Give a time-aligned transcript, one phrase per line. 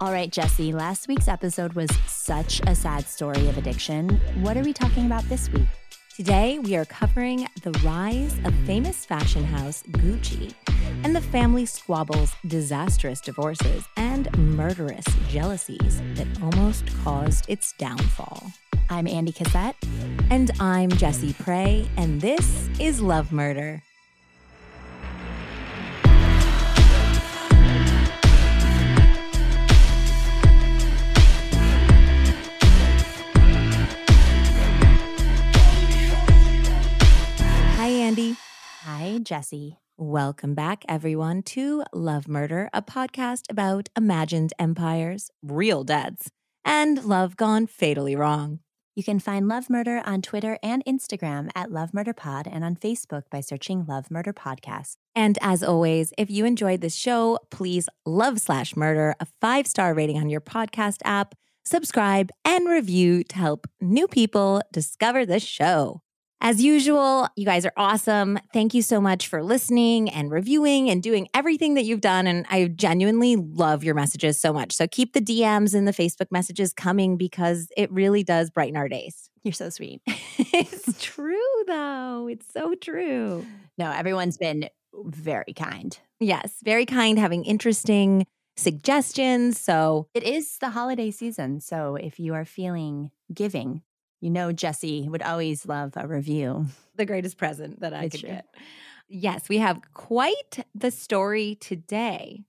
[0.00, 4.20] All right, Jesse, last week's episode was such a sad story of addiction.
[4.42, 5.68] What are we talking about this week?
[6.16, 10.52] Today, we are covering the rise of famous fashion house Gucci
[11.04, 18.50] and the family squabbles, disastrous divorces, and murderous jealousies that almost caused its downfall.
[18.90, 19.76] I'm Andy Cassette.
[20.28, 23.82] And I'm Jesse Prey, and this is Love Murder.
[38.16, 39.76] Hi, Jesse.
[39.96, 46.28] Welcome back, everyone, to Love Murder, a podcast about imagined empires, real deaths,
[46.64, 48.60] and love gone fatally wrong.
[48.94, 52.76] You can find Love Murder on Twitter and Instagram at Love Murder Pod and on
[52.76, 54.92] Facebook by searching Love Murder Podcast.
[55.16, 59.92] And as always, if you enjoyed this show, please love slash murder a five star
[59.92, 66.03] rating on your podcast app, subscribe, and review to help new people discover the show.
[66.46, 68.38] As usual, you guys are awesome.
[68.52, 72.26] Thank you so much for listening and reviewing and doing everything that you've done.
[72.26, 74.74] And I genuinely love your messages so much.
[74.74, 78.90] So keep the DMs and the Facebook messages coming because it really does brighten our
[78.90, 79.30] days.
[79.42, 80.02] You're so sweet.
[80.06, 82.28] it's true, though.
[82.30, 83.46] It's so true.
[83.78, 85.98] No, everyone's been very kind.
[86.20, 88.26] Yes, very kind, having interesting
[88.58, 89.58] suggestions.
[89.58, 91.60] So it is the holiday season.
[91.60, 93.80] So if you are feeling giving,
[94.24, 96.66] you know, Jesse would always love a review.
[96.96, 98.30] The greatest present that I It's could true.
[98.30, 98.46] get.
[99.06, 102.44] Yes, we have quite the story today.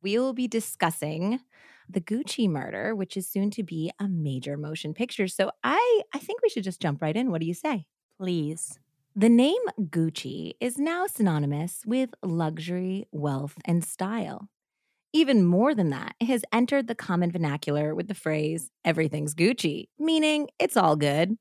[0.00, 1.40] We will be discussing
[1.88, 5.26] the Gucci murder, which is soon to be a major motion picture.
[5.26, 7.32] So I I think we should just jump right in.
[7.32, 7.86] What do you say?
[8.16, 8.78] Please.
[9.16, 14.48] The name Gucci is now synonymous with luxury, wealth, and style.
[15.14, 19.88] Even more than that, it has entered the common vernacular with the phrase, everything's Gucci,
[19.98, 21.38] meaning it's all good.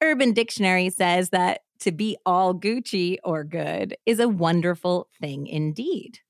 [0.00, 6.20] Urban Dictionary says that to be all Gucci or good is a wonderful thing indeed.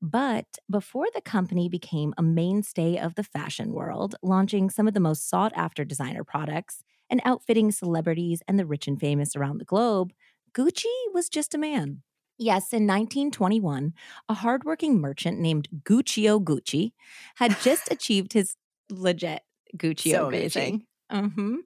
[0.00, 5.00] But before the company became a mainstay of the fashion world, launching some of the
[5.00, 9.64] most sought after designer products and outfitting celebrities and the rich and famous around the
[9.64, 10.12] globe,
[10.52, 12.02] Gucci was just a man.
[12.38, 13.94] Yes, in 1921,
[14.28, 16.92] a hardworking merchant named Guccio Gucci
[17.36, 18.56] had just achieved his
[18.90, 19.42] legit
[19.76, 20.28] Guccio So Gucci.
[20.28, 20.86] amazing.
[21.10, 21.56] hmm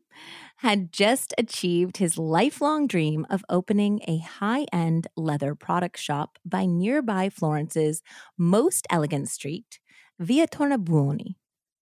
[0.59, 6.67] Had just achieved his lifelong dream of opening a high end leather product shop by
[6.67, 8.03] nearby Florence's
[8.37, 9.81] most elegant street,
[10.19, 11.37] Via Tornabuoni.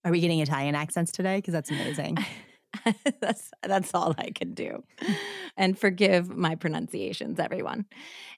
[0.04, 1.38] Are we getting Italian accents today?
[1.38, 2.18] Because that's amazing.
[3.20, 4.84] that's that's all I can do.
[5.56, 7.86] And forgive my pronunciations, everyone.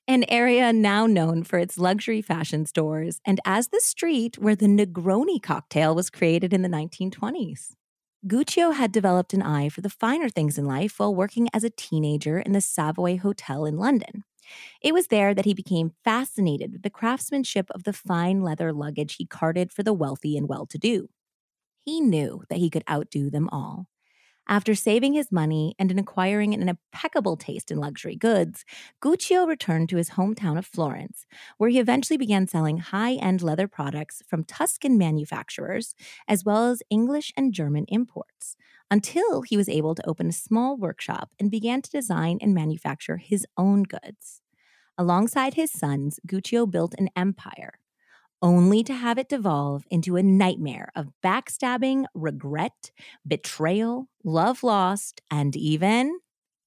[0.06, 4.66] An area now known for its luxury fashion stores and as the street where the
[4.66, 7.72] Negroni cocktail was created in the 1920s.
[8.26, 11.70] Guccio had developed an eye for the finer things in life while working as a
[11.70, 14.24] teenager in the Savoy Hotel in London.
[14.82, 19.16] It was there that he became fascinated with the craftsmanship of the fine leather luggage
[19.16, 21.08] he carted for the wealthy and well to do.
[21.84, 23.86] He knew that he could outdo them all.
[24.50, 28.64] After saving his money and in acquiring an impeccable taste in luxury goods,
[29.02, 31.26] Guccio returned to his hometown of Florence,
[31.58, 35.94] where he eventually began selling high end leather products from Tuscan manufacturers,
[36.26, 38.56] as well as English and German imports,
[38.90, 43.18] until he was able to open a small workshop and began to design and manufacture
[43.18, 44.40] his own goods.
[44.96, 47.80] Alongside his sons, Guccio built an empire,
[48.42, 52.90] only to have it devolve into a nightmare of backstabbing, regret,
[53.26, 56.18] betrayal, love lost, and even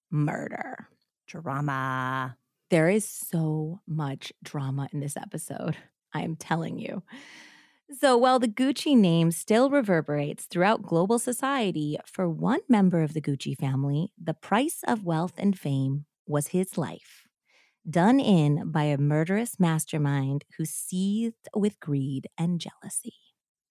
[0.09, 0.87] murder.
[1.27, 2.37] Drama.
[2.69, 5.77] There is so much drama in this episode.
[6.13, 7.03] I am telling you.
[7.99, 13.21] So, while the Gucci name still reverberates throughout global society, for one member of the
[13.21, 17.20] Gucci family, the price of wealth and fame was his life,
[17.89, 23.13] done in by a murderous mastermind who seethed with greed and jealousy.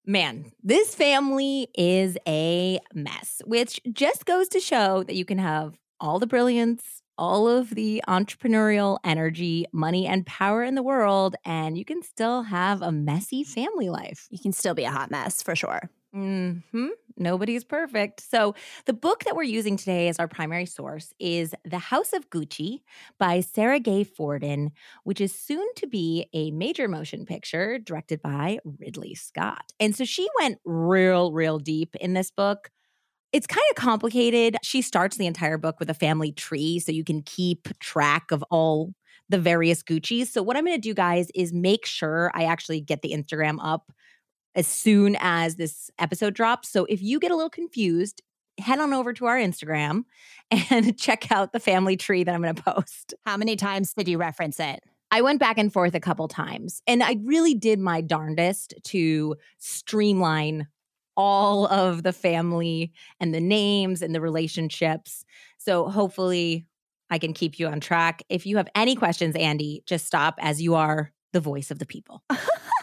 [0.06, 5.74] Man, this family is a mess, which just goes to show that you can have
[6.01, 11.77] all the brilliance, all of the entrepreneurial energy, money, and power in the world, and
[11.77, 14.27] you can still have a messy family life.
[14.30, 15.91] You can still be a hot mess for sure.
[16.12, 16.59] Hmm
[17.16, 18.21] Nobody's perfect.
[18.21, 18.54] So,
[18.86, 22.80] the book that we're using today as our primary source is The House of Gucci
[23.18, 24.72] by Sara Gay Forden,
[25.04, 29.65] which is soon to be a major motion picture directed by Ridley Scott.
[29.78, 32.71] And so she went real, real deep in this book.
[33.33, 34.57] It's kind of complicated.
[34.62, 38.45] She starts the entire book with a family tree so you can keep track of
[38.51, 38.92] all
[39.28, 40.33] the various Gucci's.
[40.33, 43.59] So, what I'm going to do, guys, is make sure I actually get the Instagram
[43.62, 43.92] up
[44.54, 46.68] as soon as this episode drops.
[46.68, 48.22] So if you get a little confused,
[48.58, 50.04] head on over to our Instagram
[50.70, 53.14] and check out the family tree that I'm going to post.
[53.24, 54.80] How many times did you reference it?
[55.12, 59.36] I went back and forth a couple times and I really did my darndest to
[59.58, 60.68] streamline
[61.16, 65.24] all of the family and the names and the relationships.
[65.58, 66.66] So hopefully
[67.10, 68.22] I can keep you on track.
[68.28, 71.86] If you have any questions, Andy, just stop as you are the voice of the
[71.86, 72.22] people.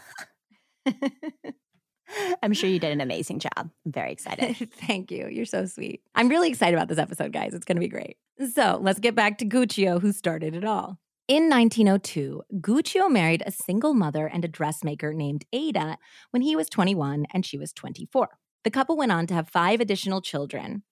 [2.43, 3.51] I'm sure you did an amazing job.
[3.57, 4.71] I'm very excited.
[4.87, 5.27] Thank you.
[5.27, 6.01] You're so sweet.
[6.15, 7.53] I'm really excited about this episode, guys.
[7.53, 8.17] It's going to be great.
[8.53, 10.99] So let's get back to Guccio, who started it all.
[11.27, 15.97] In 1902, Guccio married a single mother and a dressmaker named Ada
[16.31, 18.29] when he was 21 and she was 24.
[18.63, 20.83] The couple went on to have five additional children.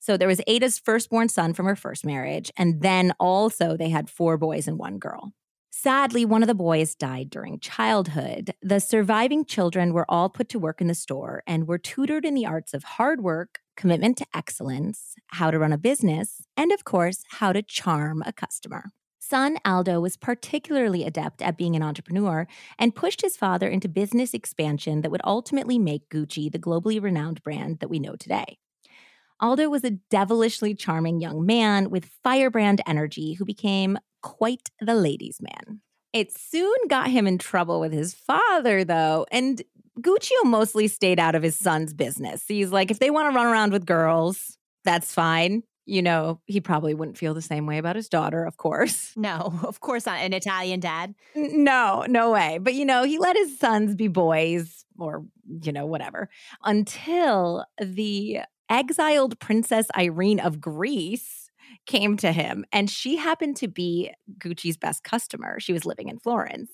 [0.00, 4.10] So there was Ada's firstborn son from her first marriage, and then also they had
[4.10, 5.32] four boys and one girl.
[5.76, 8.54] Sadly, one of the boys died during childhood.
[8.62, 12.34] The surviving children were all put to work in the store and were tutored in
[12.34, 16.84] the arts of hard work, commitment to excellence, how to run a business, and of
[16.84, 18.92] course, how to charm a customer.
[19.18, 22.46] Son Aldo was particularly adept at being an entrepreneur
[22.78, 27.42] and pushed his father into business expansion that would ultimately make Gucci the globally renowned
[27.42, 28.58] brand that we know today.
[29.40, 35.40] Aldo was a devilishly charming young man with firebrand energy who became quite the ladies'
[35.40, 35.80] man.
[36.12, 39.62] It soon got him in trouble with his father, though, and
[40.00, 42.44] Guccio mostly stayed out of his son's business.
[42.48, 46.60] He's like, if they want to run around with girls, that's fine you know, he
[46.60, 49.12] probably wouldn't feel the same way about his daughter, of course.
[49.24, 50.18] No, of course not.
[50.18, 51.14] An Italian dad.
[51.34, 52.58] No, no way.
[52.60, 55.24] But, you know, he let his sons be boys or,
[55.62, 56.28] you know, whatever
[56.62, 61.43] until the exiled Princess Irene of Greece
[61.86, 62.64] came to him.
[62.72, 65.60] And she happened to be Gucci's best customer.
[65.60, 66.72] She was living in Florence.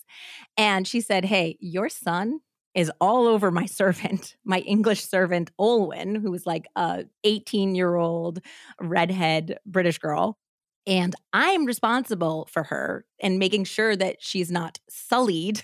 [0.56, 2.40] And she said, Hey, your son
[2.74, 7.96] is all over my servant, my English servant, Olwen, who was like a 18 year
[7.96, 8.40] old
[8.80, 10.38] redhead British girl.
[10.86, 15.62] And I'm responsible for her and making sure that she's not sullied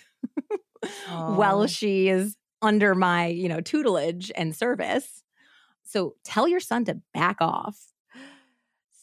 [1.08, 1.34] oh.
[1.34, 5.22] while she is under my, you know, tutelage and service.
[5.84, 7.92] So tell your son to back off.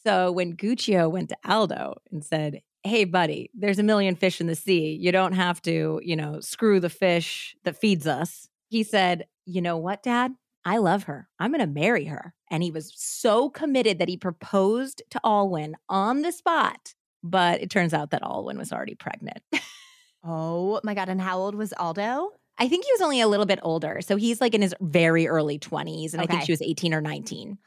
[0.06, 4.46] So when Guccio went to Aldo and said, hey, buddy, there's a million fish in
[4.46, 4.98] the sea.
[5.00, 8.48] You don't have to, you know, screw the fish that feeds us.
[8.68, 10.32] He said, you know what, dad?
[10.66, 11.28] I love her.
[11.38, 12.34] I'm going to marry her.
[12.50, 16.94] And he was so committed that he proposed to Olwen on the spot.
[17.22, 19.40] But it turns out that Olwen was already pregnant.
[20.24, 21.08] oh my God.
[21.08, 22.30] And how old was Aldo?
[22.58, 24.00] I think he was only a little bit older.
[24.00, 26.12] So he's like in his very early 20s.
[26.12, 26.24] And okay.
[26.24, 27.58] I think she was 18 or 19.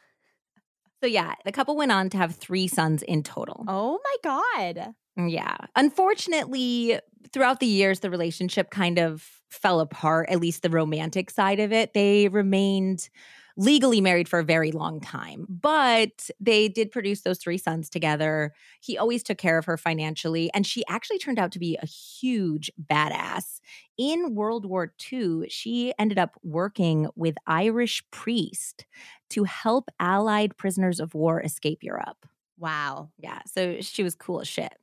[1.01, 3.63] So yeah, the couple went on to have three sons in total.
[3.67, 4.93] Oh my God.
[5.17, 5.55] Mm, yeah.
[5.75, 6.99] Unfortunately,
[7.31, 11.71] throughout the years, the relationship kind of fell apart, at least the romantic side of
[11.71, 11.93] it.
[11.93, 13.09] They remained
[13.57, 18.53] legally married for a very long time, but they did produce those three sons together.
[18.79, 21.87] He always took care of her financially, and she actually turned out to be a
[21.87, 23.59] huge badass.
[23.97, 28.85] In World War II, she ended up working with Irish priests
[29.31, 32.27] to help Allied prisoners of war escape Europe.
[32.59, 33.09] Wow.
[33.17, 33.39] Yeah.
[33.45, 34.73] So she was cool as shit.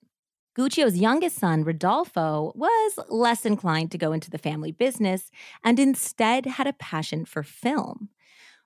[0.55, 5.33] Guccio's youngest son, Rodolfo, was less inclined to go into the family business
[5.65, 8.09] and instead had a passion for film.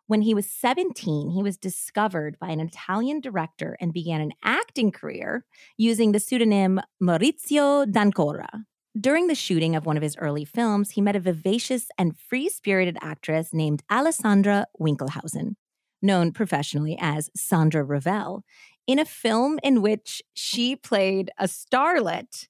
[0.08, 4.90] When he was 17, he was discovered by an Italian director and began an acting
[4.90, 5.44] career
[5.76, 8.64] using the pseudonym Maurizio D'Ancora.
[8.98, 12.48] During the shooting of one of his early films, he met a vivacious and free
[12.48, 15.56] spirited actress named Alessandra Winkelhausen,
[16.00, 18.44] known professionally as Sandra Ravel,
[18.86, 22.48] in a film in which she played a starlet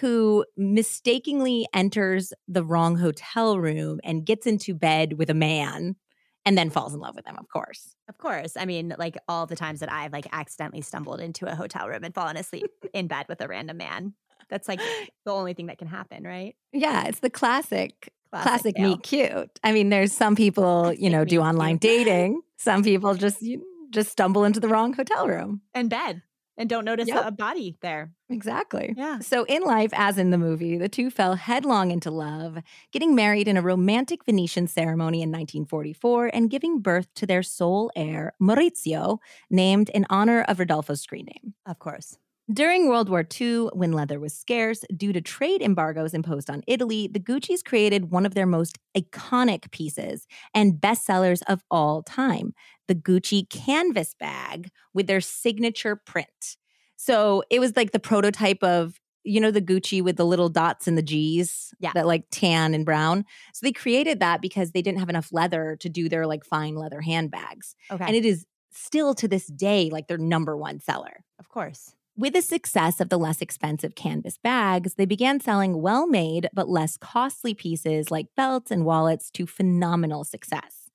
[0.00, 5.96] who mistakenly enters the wrong hotel room and gets into bed with a man
[6.44, 7.94] and then falls in love with him of course.
[8.08, 8.56] Of course.
[8.56, 12.04] I mean like all the times that i've like accidentally stumbled into a hotel room
[12.04, 14.14] and fallen asleep in bed with a random man.
[14.48, 14.80] That's like
[15.24, 16.54] the only thing that can happen right?
[16.72, 19.58] Yeah it's the classic classic, classic meet cute.
[19.62, 22.06] I mean there's some people you know do online cute.
[22.06, 22.40] dating.
[22.60, 25.62] Some people just you just stumble into the wrong hotel room.
[25.72, 26.20] And bed
[26.60, 27.24] and don't notice yep.
[27.26, 28.12] a body there.
[28.28, 28.92] Exactly.
[28.94, 29.20] Yeah.
[29.20, 32.58] So, in life, as in the movie, the two fell headlong into love,
[32.92, 37.90] getting married in a romantic Venetian ceremony in 1944 and giving birth to their sole
[37.96, 41.54] heir, Maurizio, named in honor of Rodolfo's screen name.
[41.64, 42.18] Of course.
[42.52, 47.06] During World War II, when leather was scarce due to trade embargoes imposed on Italy,
[47.06, 52.52] the Gucci's created one of their most iconic pieces and bestsellers of all time
[52.88, 56.56] the Gucci canvas bag with their signature print.
[56.96, 60.88] So it was like the prototype of you know, the Gucci with the little dots
[60.88, 61.92] and the G's Yeah.
[61.94, 63.26] that like tan and brown.
[63.52, 66.74] So they created that because they didn't have enough leather to do their like fine
[66.74, 67.76] leather handbags.
[67.90, 68.02] Okay.
[68.06, 71.22] And it is still to this day like their number one seller.
[71.38, 71.94] of course.
[72.20, 76.68] With the success of the less expensive canvas bags, they began selling well made but
[76.68, 80.90] less costly pieces like belts and wallets to phenomenal success.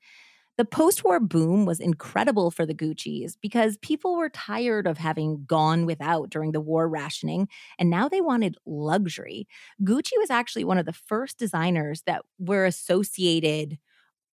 [0.59, 5.45] The post war boom was incredible for the Gucci's because people were tired of having
[5.47, 7.47] gone without during the war rationing,
[7.79, 9.47] and now they wanted luxury.
[9.81, 13.79] Gucci was actually one of the first designers that were associated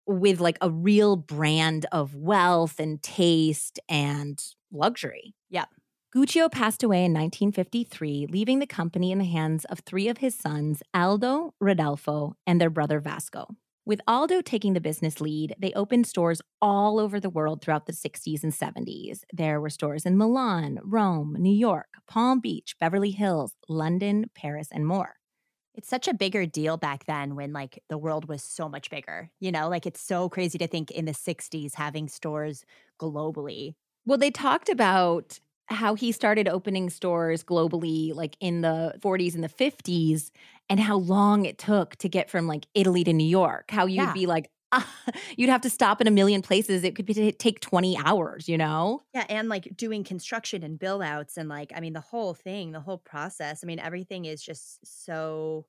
[0.07, 5.35] with like a real brand of wealth and taste and luxury.
[5.49, 5.71] Yep.
[6.15, 10.35] Guccio passed away in 1953, leaving the company in the hands of three of his
[10.35, 13.57] sons, Aldo, Rodolfo, and their brother Vasco.
[13.87, 17.95] With Aldo taking the business lead, they opened stores all over the world throughout the
[17.95, 19.21] 60s and 70s.
[19.33, 24.87] There were stores in Milan, Rome, New York, Palm Beach, Beverly Hills, London, Paris, and
[24.87, 25.15] more.
[25.75, 29.31] It's such a bigger deal back then when like the world was so much bigger.
[29.41, 32.67] You know, like it's so crazy to think in the 60s having stores
[33.01, 33.77] globally.
[34.05, 35.39] Well, they talked about
[35.69, 40.31] how he started opening stores globally, like in the 40s and the 50s,
[40.69, 43.71] and how long it took to get from like Italy to New York.
[43.71, 44.15] How you'd Yeah.
[44.15, 44.51] be like,
[45.37, 46.85] you'd have to stop in a million places.
[46.85, 49.03] It could be, take 20 hours, you know?
[49.15, 52.73] Yeah, and like doing construction and build outs and like I mean the whole thing,
[52.73, 53.63] the whole process.
[53.63, 55.67] I mean everything is just so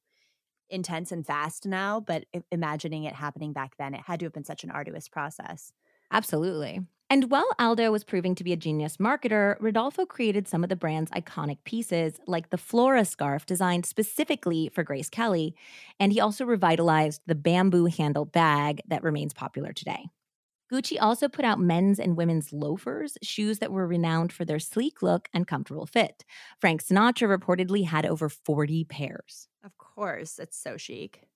[0.69, 4.45] intense and fast now, but imagining it happening back then, it had to have been
[4.45, 5.73] such an arduous process.
[6.11, 6.85] Absolutely.
[7.09, 10.75] And while Aldo was proving to be a genius marketer, Rodolfo created some of the
[10.75, 15.55] brand's iconic pieces, like the Flora scarf designed specifically for Grace Kelly.
[15.99, 20.05] And he also revitalized the bamboo handle bag that remains popular today.
[20.71, 25.01] Gucci also put out men's and women's loafers, shoes that were renowned for their sleek
[25.03, 26.25] look and comfortable fit.
[26.59, 29.47] Frank Sinatra reportedly had over 40 pairs.
[29.63, 31.27] Of course, it's so chic.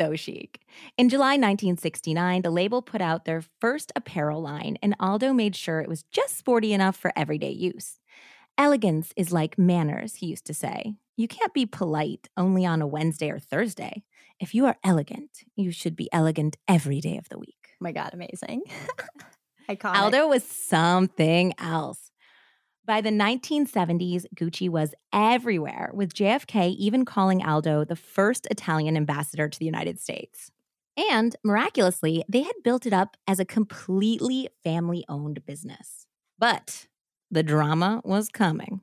[0.00, 0.60] So chic.
[0.96, 5.80] In July 1969, the label put out their first apparel line, and Aldo made sure
[5.80, 7.98] it was just sporty enough for everyday use.
[8.56, 10.94] Elegance is like manners, he used to say.
[11.16, 14.04] You can't be polite only on a Wednesday or Thursday.
[14.38, 17.56] If you are elegant, you should be elegant every day of the week.
[17.72, 18.62] Oh my god, amazing.
[19.68, 19.96] Iconic.
[19.96, 22.07] Aldo was something else.
[22.88, 29.46] By the 1970s, Gucci was everywhere, with JFK even calling Aldo the first Italian ambassador
[29.46, 30.50] to the United States.
[30.96, 36.06] And miraculously, they had built it up as a completely family owned business.
[36.38, 36.86] But
[37.30, 38.80] the drama was coming.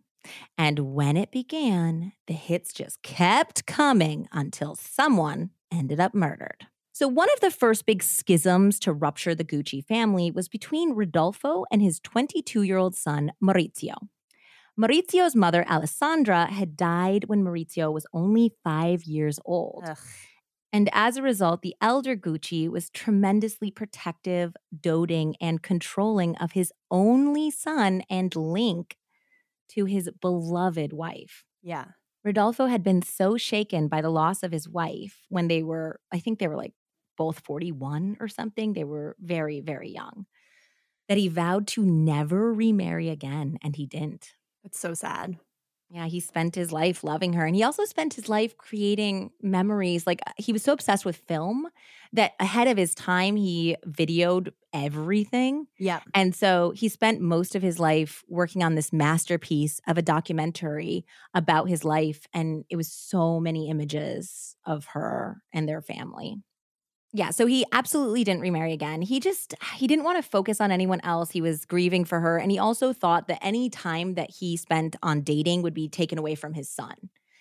[0.56, 6.68] And when it began, the hits just kept coming until someone ended up murdered.
[6.96, 11.66] So, one of the first big schisms to rupture the Gucci family was between Rodolfo
[11.70, 13.96] and his 22 year old son, Maurizio.
[14.80, 19.84] Maurizio's mother, Alessandra, had died when Maurizio was only five years old.
[19.86, 19.98] Ugh.
[20.72, 26.72] And as a result, the elder Gucci was tremendously protective, doting, and controlling of his
[26.90, 28.96] only son and link
[29.72, 31.44] to his beloved wife.
[31.62, 31.88] Yeah.
[32.24, 36.20] Rodolfo had been so shaken by the loss of his wife when they were, I
[36.20, 36.72] think they were like
[37.18, 38.74] both 41 or something.
[38.74, 40.26] They were very, very young,
[41.08, 43.58] that he vowed to never remarry again.
[43.64, 44.34] And he didn't.
[44.64, 45.38] It's so sad.
[45.90, 47.46] Yeah, he spent his life loving her.
[47.46, 50.08] And he also spent his life creating memories.
[50.08, 51.68] Like uh, he was so obsessed with film
[52.12, 55.68] that ahead of his time, he videoed everything.
[55.78, 56.00] Yeah.
[56.14, 61.06] And so he spent most of his life working on this masterpiece of a documentary
[61.34, 62.26] about his life.
[62.34, 66.38] And it was so many images of her and their family.
[67.16, 69.02] Yeah, so he absolutely didn't remarry again.
[69.02, 71.32] He just he didn't want to focus on anyone else.
[71.32, 74.98] He was grieving for her and he also thought that any time that he spent
[75.02, 76.96] on dating would be taken away from his son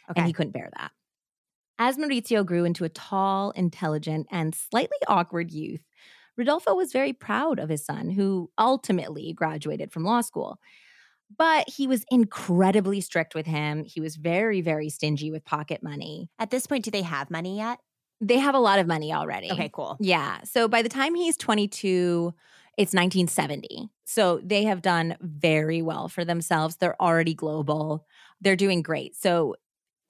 [0.09, 0.21] Okay.
[0.21, 0.93] and he couldn't bear that.
[1.81, 5.83] As Maurizio grew into a tall, intelligent, and slightly awkward youth,
[6.37, 10.61] Rodolfo was very proud of his son, who ultimately graduated from law school.
[11.37, 13.83] But he was incredibly strict with him.
[13.85, 16.31] He was very, very stingy with pocket money.
[16.39, 17.81] At this point, do they have money yet?
[18.21, 19.51] They have a lot of money already.
[19.53, 19.97] Okay, cool.
[20.01, 20.43] Yeah.
[20.45, 22.33] So by the time he's 22,
[22.77, 23.89] it's 1970.
[24.05, 26.77] So they have done very well for themselves.
[26.77, 28.07] They're already global.
[28.41, 29.15] They're doing great.
[29.17, 29.57] So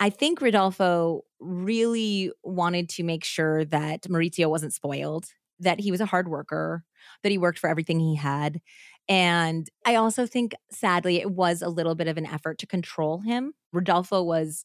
[0.00, 5.26] I think Rodolfo really wanted to make sure that Maurizio wasn't spoiled,
[5.61, 6.84] that he was a hard worker,
[7.23, 8.61] that he worked for everything he had.
[9.08, 13.20] And I also think, sadly, it was a little bit of an effort to control
[13.20, 13.52] him.
[13.73, 14.64] Rodolfo was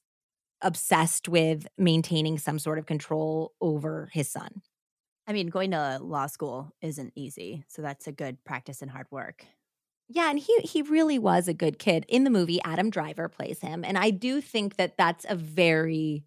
[0.62, 4.62] obsessed with maintaining some sort of control over his son.
[5.28, 7.64] I mean, going to law school isn't easy.
[7.68, 9.46] So that's a good practice and hard work.
[10.08, 12.04] Yeah, and he he really was a good kid.
[12.10, 16.26] In the movie, Adam Driver plays him, and I do think that that's a very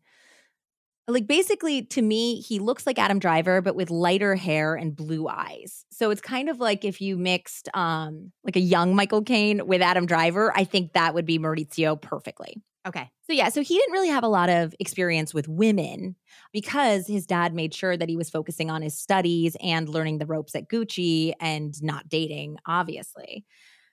[1.08, 5.26] like basically to me, he looks like Adam Driver but with lighter hair and blue
[5.26, 5.84] eyes.
[5.90, 9.82] So it's kind of like if you mixed um like a young Michael Caine with
[9.82, 12.62] Adam Driver, I think that would be Maurizio perfectly.
[12.86, 13.10] Okay.
[13.22, 16.16] So yeah, so he didn't really have a lot of experience with women
[16.52, 20.26] because his dad made sure that he was focusing on his studies and learning the
[20.26, 23.44] ropes at Gucci and not dating, obviously.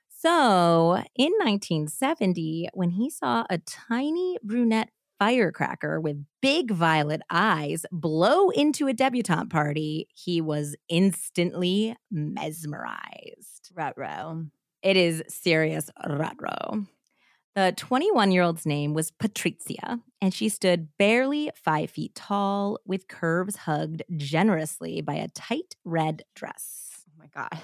[0.10, 8.50] So in 1970, when he saw a tiny brunette firecracker with big violet eyes blow
[8.50, 13.72] into a debutante party, he was instantly mesmerized.
[13.76, 14.48] Rutro.
[14.82, 16.86] It is serious rutro.
[17.56, 23.08] The 21 year old's name was Patrizia, and she stood barely five feet tall, with
[23.08, 27.06] curves hugged generously by a tight red dress.
[27.08, 27.60] Oh my God.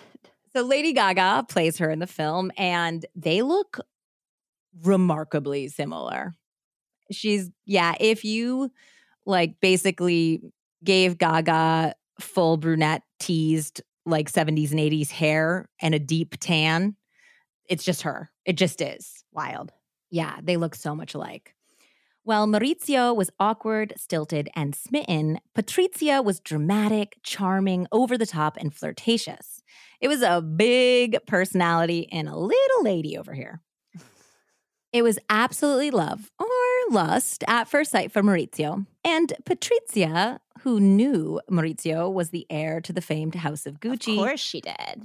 [0.56, 3.80] So Lady Gaga plays her in the film, and they look
[4.84, 6.34] remarkably similar.
[7.12, 8.72] She's, yeah, if you
[9.26, 10.42] like basically
[10.84, 16.96] gave Gaga full brunette teased like 70s and 80s hair and a deep tan,
[17.68, 18.32] it's just her.
[18.46, 19.24] It just is.
[19.32, 19.72] Wild.
[20.10, 21.56] Yeah, they look so much alike.
[22.24, 28.74] While Maurizio was awkward, stilted, and smitten, Patrizia was dramatic, charming, over the top, and
[28.74, 29.62] flirtatious.
[30.02, 33.62] It was a big personality and a little lady over here.
[34.92, 36.48] It was absolutely love or
[36.90, 38.88] lust at first sight for Maurizio.
[39.04, 44.20] And Patrizia, who knew Maurizio was the heir to the famed House of Gucci, Of
[44.20, 45.04] course she did.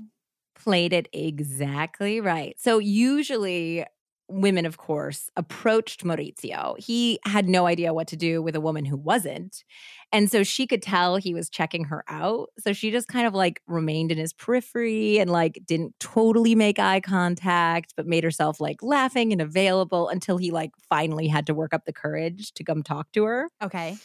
[0.62, 2.54] Played it exactly right.
[2.58, 3.84] So usually
[4.28, 6.78] women of course approached Maurizio.
[6.78, 9.64] He had no idea what to do with a woman who wasn't.
[10.12, 12.50] And so she could tell he was checking her out.
[12.58, 16.78] So she just kind of like remained in his periphery and like didn't totally make
[16.78, 21.54] eye contact but made herself like laughing and available until he like finally had to
[21.54, 23.96] work up the courage to come talk to her Okay.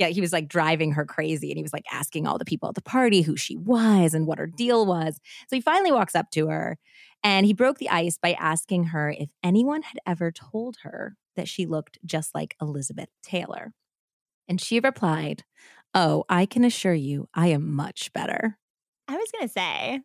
[0.00, 2.70] Yeah, he was like driving her crazy and he was like asking all the people
[2.70, 5.20] at the party who she was and what her deal was.
[5.48, 6.78] So he finally walks up to her
[7.22, 11.48] and he broke the ice by asking her if anyone had ever told her that
[11.48, 13.74] she looked just like Elizabeth Taylor.
[14.48, 15.44] And she replied,
[15.94, 18.56] Oh, I can assure you, I am much better.
[19.06, 20.00] I was going to say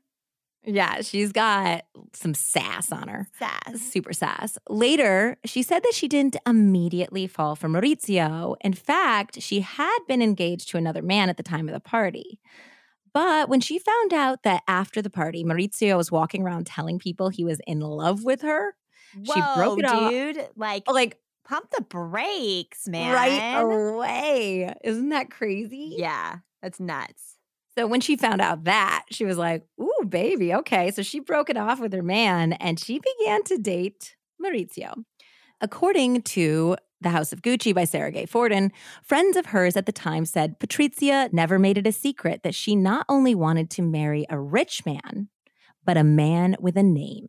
[0.65, 3.27] Yeah, she's got some sass on her.
[3.37, 3.79] sass.
[3.81, 4.57] Super sass.
[4.69, 8.55] Later, she said that she didn't immediately fall for Maurizio.
[8.61, 12.39] In fact, she had been engaged to another man at the time of the party.
[13.13, 17.29] But when she found out that after the party, Maurizio was walking around telling people
[17.29, 18.75] he was in love with her,
[19.23, 20.11] She broke it off.
[20.11, 20.49] dude.
[20.57, 23.13] Like, like pump the brakes, man.
[23.13, 24.73] right away.
[24.83, 25.95] Isn't that crazy?
[25.97, 27.37] Yeah, that's nuts.
[27.77, 30.91] So when she found out that, she was like, Ooh, baby, okay.
[30.91, 35.03] So she broke it off with her man and she began to date Maurizio.
[35.61, 38.71] According to The House of Gucci by Sara Gay Forden,
[39.03, 42.75] friends of hers at the time said Patrizia never made it a secret that she
[42.75, 45.29] not only wanted to marry a rich man,
[45.83, 47.27] but a man with a name.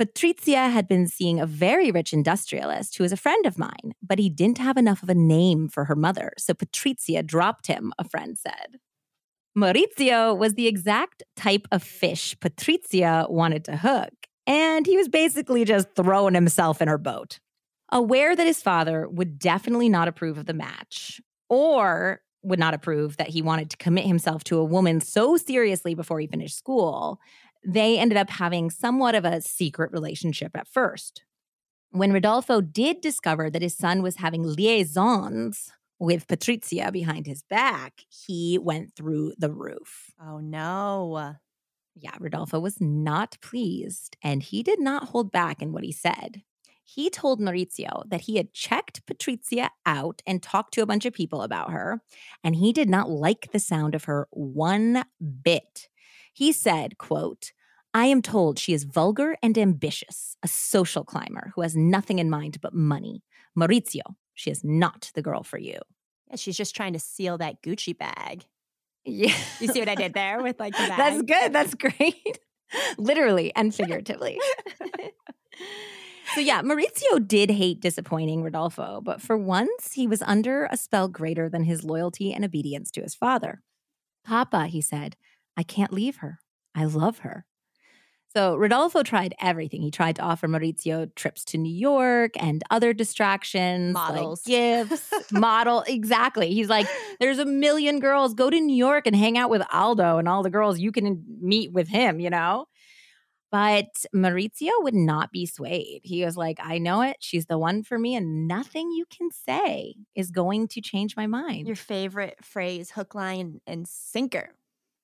[0.00, 4.18] Patrizia had been seeing a very rich industrialist who was a friend of mine, but
[4.18, 8.04] he didn't have enough of a name for her mother, so Patrizia dropped him, a
[8.04, 8.78] friend said.
[9.56, 14.12] Maurizio was the exact type of fish Patrizia wanted to hook,
[14.46, 17.40] and he was basically just throwing himself in her boat.
[17.92, 23.16] Aware that his father would definitely not approve of the match, or would not approve
[23.16, 27.18] that he wanted to commit himself to a woman so seriously before he finished school,
[27.66, 31.24] they ended up having somewhat of a secret relationship at first.
[31.90, 38.00] When Rodolfo did discover that his son was having liaisons with Patrizia behind his back,
[38.08, 40.10] he went through the roof.
[40.20, 41.36] Oh, no.
[41.94, 46.42] Yeah, Rodolfo was not pleased, and he did not hold back in what he said.
[46.82, 51.12] He told Maurizio that he had checked Patrizia out and talked to a bunch of
[51.12, 52.00] people about her,
[52.42, 55.04] and he did not like the sound of her one
[55.42, 55.88] bit.
[56.32, 57.52] He said, quote,
[57.92, 62.30] I am told she is vulgar and ambitious, a social climber who has nothing in
[62.30, 63.22] mind but money.
[63.56, 65.78] Maurizio, she is not the girl for you.
[66.28, 68.46] Yeah, she's just trying to seal that Gucci bag.
[69.04, 69.36] Yeah.
[69.60, 70.96] You see what I did there with like the bag?
[70.96, 71.52] That's good.
[71.52, 72.38] That's great.
[72.98, 74.40] Literally and figuratively.
[76.34, 81.08] so, yeah, Maurizio did hate disappointing Rodolfo, but for once, he was under a spell
[81.08, 83.62] greater than his loyalty and obedience to his father.
[84.24, 85.16] Papa, he said,
[85.54, 86.38] I can't leave her.
[86.74, 87.44] I love her.
[88.34, 89.82] So Rodolfo tried everything.
[89.82, 94.46] He tried to offer Maurizio trips to New York and other distractions, Models.
[94.46, 95.82] like gifts, model.
[95.88, 96.54] Exactly.
[96.54, 96.86] He's like,
[97.18, 98.34] there's a million girls.
[98.34, 101.24] Go to New York and hang out with Aldo and all the girls you can
[101.40, 102.66] meet with him, you know?
[103.50, 106.02] But Maurizio would not be swayed.
[106.04, 107.16] He was like, I know it.
[107.18, 111.26] She's the one for me, and nothing you can say is going to change my
[111.26, 111.66] mind.
[111.66, 114.54] Your favorite phrase, hook, line, and sinker.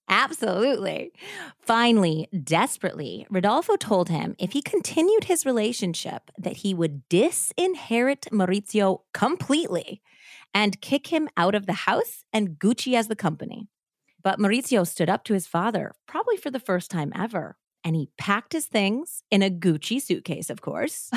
[0.09, 1.13] Absolutely.
[1.61, 9.01] Finally, desperately, Rodolfo told him if he continued his relationship that he would disinherit Maurizio
[9.13, 10.01] completely
[10.55, 13.69] and kick him out of the house and Gucci as the company.
[14.23, 18.11] But Maurizio stood up to his father, probably for the first time ever, and he
[18.17, 21.11] packed his things in a Gucci suitcase, of course.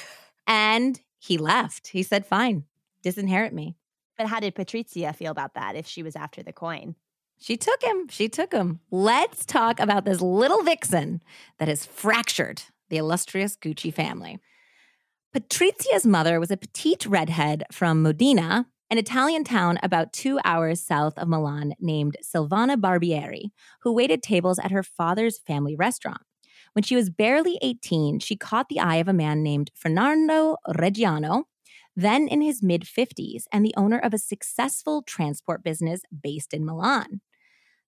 [0.46, 1.88] and he left.
[1.88, 2.64] He said, Fine,
[3.02, 3.76] disinherit me.
[4.16, 6.94] But how did Patrizia feel about that if she was after the coin?
[7.38, 8.08] She took him.
[8.08, 8.80] She took him.
[8.90, 11.22] Let's talk about this little vixen
[11.58, 14.38] that has fractured the illustrious Gucci family.
[15.32, 21.18] Patrizia's mother was a petite redhead from Modena, an Italian town about two hours south
[21.18, 23.50] of Milan named Silvana Barbieri,
[23.82, 26.22] who waited tables at her father's family restaurant.
[26.72, 31.44] When she was barely 18, she caught the eye of a man named Fernando Reggiano,
[31.96, 36.64] then in his mid 50s and the owner of a successful transport business based in
[36.64, 37.22] Milan.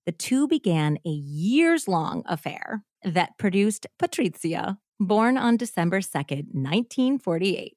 [0.07, 7.77] The two began a years long affair that produced Patrizia, born on December 2nd, 1948.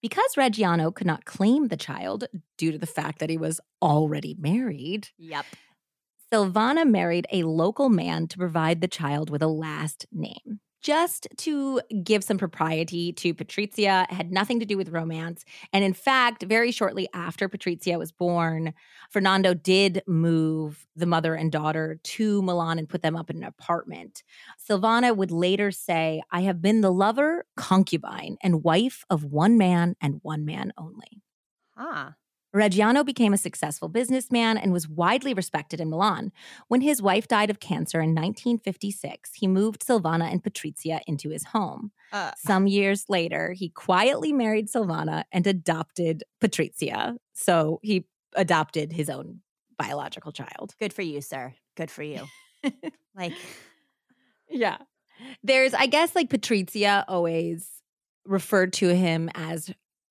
[0.00, 4.36] Because Reggiano could not claim the child due to the fact that he was already
[4.38, 5.46] married, Yep.
[6.32, 10.60] Silvana married a local man to provide the child with a last name.
[10.80, 15.44] Just to give some propriety to Patrizia, it had nothing to do with romance.
[15.72, 18.72] And in fact, very shortly after Patrizia was born,
[19.10, 23.44] Fernando did move the mother and daughter to Milan and put them up in an
[23.44, 24.22] apartment.
[24.68, 29.96] Silvana would later say, I have been the lover, concubine, and wife of one man
[30.00, 31.22] and one man only.
[31.76, 32.12] Huh.
[32.54, 36.32] Reggiano became a successful businessman and was widely respected in Milan.
[36.68, 41.44] When his wife died of cancer in 1956, he moved Silvana and Patrizia into his
[41.44, 41.92] home.
[42.12, 47.16] Uh, Some years later, he quietly married Silvana and adopted Patrizia.
[47.34, 49.40] So he adopted his own
[49.78, 50.74] biological child.
[50.78, 51.54] good for you, sir.
[51.76, 52.26] Good for you.
[53.14, 53.34] like,
[54.48, 54.78] Yeah.
[55.42, 57.68] There's, I guess, like Patrizia always
[58.24, 59.70] referred to him as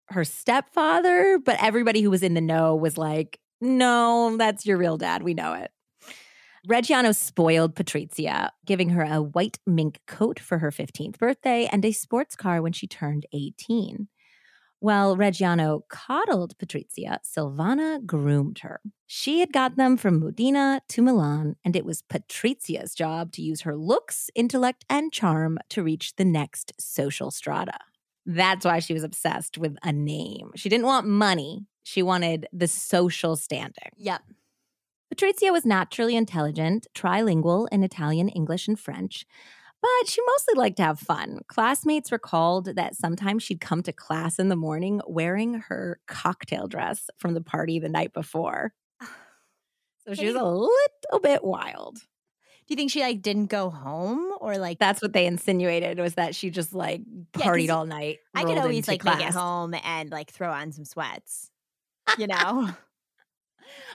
[0.10, 4.98] her stepfather, but everybody who was in the know was like, no, that's your real
[4.98, 5.24] dad.
[5.24, 5.72] We know it.
[6.67, 11.93] Reggiano spoiled Patrizia, giving her a white mink coat for her 15th birthday and a
[11.93, 14.10] sports car when she turned 18.
[14.80, 18.80] While Reggiano coddled Patrizia, Silvana groomed her.
[19.08, 23.62] She had got them from Modena to Milan, and it was Patrizia's job to use
[23.62, 27.80] her looks, intellect, and charm to reach the next social strata.
[28.27, 30.51] That's why she was obsessed with a name.
[30.55, 33.91] She didn't want money, she wanted the social standing.
[33.95, 34.21] yep.
[35.13, 39.25] Patrizia was naturally intelligent, trilingual in Italian, English, and French,
[39.81, 41.39] but she mostly liked to have fun.
[41.47, 47.09] Classmates recalled that sometimes she'd come to class in the morning wearing her cocktail dress
[47.17, 48.73] from the party the night before.
[50.05, 51.97] So she was a little bit wild.
[52.67, 56.15] Do you think she like didn't go home or like That's what they insinuated was
[56.15, 57.01] that she just like
[57.38, 58.19] Yeah, partied all night.
[58.36, 61.49] I could always like make it home and like throw on some sweats.
[62.17, 62.69] You know?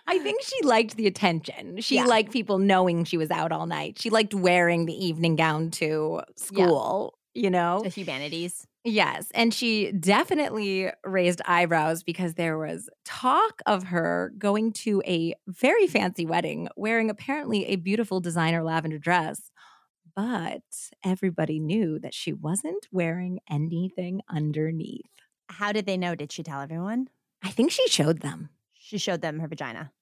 [0.06, 1.80] I think she liked the attention.
[1.80, 2.06] She Yeah.
[2.06, 3.98] liked people knowing she was out all night.
[4.00, 7.82] She liked wearing the evening gown to school, you know?
[7.82, 8.66] the humanities.
[8.84, 9.28] Yes.
[9.34, 15.86] And she definitely raised eyebrows because there was talk of her going to a very
[15.86, 19.52] fancy wedding wearing apparently a beautiful designer lavender dress.
[20.16, 20.62] But
[21.04, 25.06] everybody knew that she wasn't wearing anything underneath.
[25.48, 26.14] How did they know?
[26.14, 27.08] Did she tell everyone?
[27.42, 28.50] I think she showed them.
[28.74, 29.92] She showed them her vagina.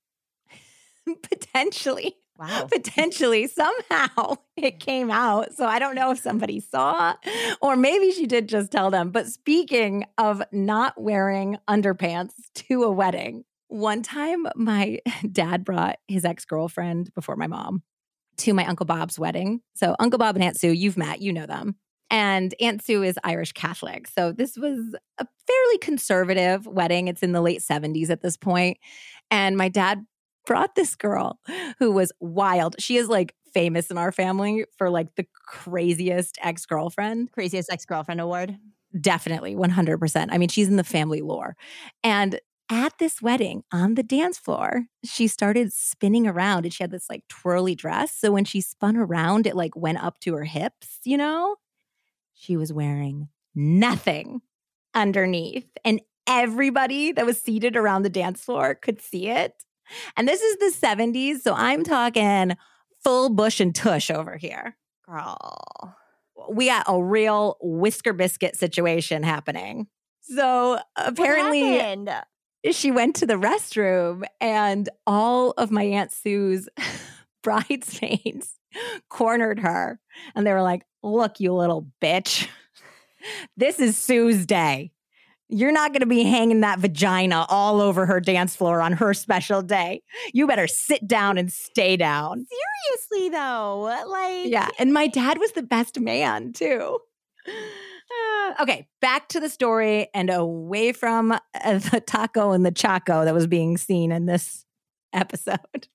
[1.22, 2.16] Potentially.
[2.40, 2.68] Wow.
[2.72, 4.80] Potentially, somehow it mm.
[4.80, 5.52] came out.
[5.52, 7.14] So I don't know if somebody saw
[7.60, 9.10] or maybe she did just tell them.
[9.10, 15.00] But speaking of not wearing underpants to a wedding, one time my
[15.30, 17.82] dad brought his ex girlfriend before my mom
[18.38, 19.60] to my Uncle Bob's wedding.
[19.74, 21.76] So Uncle Bob and Aunt Sue, you've met, you know them.
[22.08, 24.08] And Aunt Sue is Irish Catholic.
[24.08, 27.06] So this was a fairly conservative wedding.
[27.06, 28.78] It's in the late 70s at this point.
[29.30, 30.04] And my dad
[30.50, 31.38] brought this girl
[31.78, 32.74] who was wild.
[32.80, 37.30] She is like famous in our family for like the craziest ex girlfriend.
[37.30, 38.56] Craziest ex girlfriend award.
[39.00, 40.26] Definitely 100%.
[40.28, 41.54] I mean, she's in the family lore.
[42.02, 46.90] And at this wedding on the dance floor, she started spinning around and she had
[46.90, 48.12] this like twirly dress.
[48.12, 51.54] So when she spun around, it like went up to her hips, you know?
[52.34, 54.40] She was wearing nothing
[54.96, 55.68] underneath.
[55.84, 59.54] And everybody that was seated around the dance floor could see it.
[60.16, 61.40] And this is the 70s.
[61.40, 62.56] So I'm talking
[63.02, 64.76] full bush and tush over here.
[65.08, 65.96] Girl.
[66.50, 69.88] we got a real whisker biscuit situation happening.
[70.22, 72.06] So apparently,
[72.70, 76.68] she went to the restroom, and all of my Aunt Sue's
[77.42, 78.58] bridesmaids
[79.08, 79.98] cornered her.
[80.34, 82.48] And they were like, Look, you little bitch.
[83.54, 84.92] This is Sue's day.
[85.50, 89.12] You're not going to be hanging that vagina all over her dance floor on her
[89.14, 90.02] special day.
[90.32, 92.46] You better sit down and stay down.
[92.88, 94.02] Seriously, though.
[94.08, 94.68] Like, yeah.
[94.78, 96.98] And my dad was the best man, too.
[97.46, 101.38] Uh, okay, back to the story and away from uh,
[101.90, 104.64] the taco and the chaco that was being seen in this
[105.12, 105.88] episode.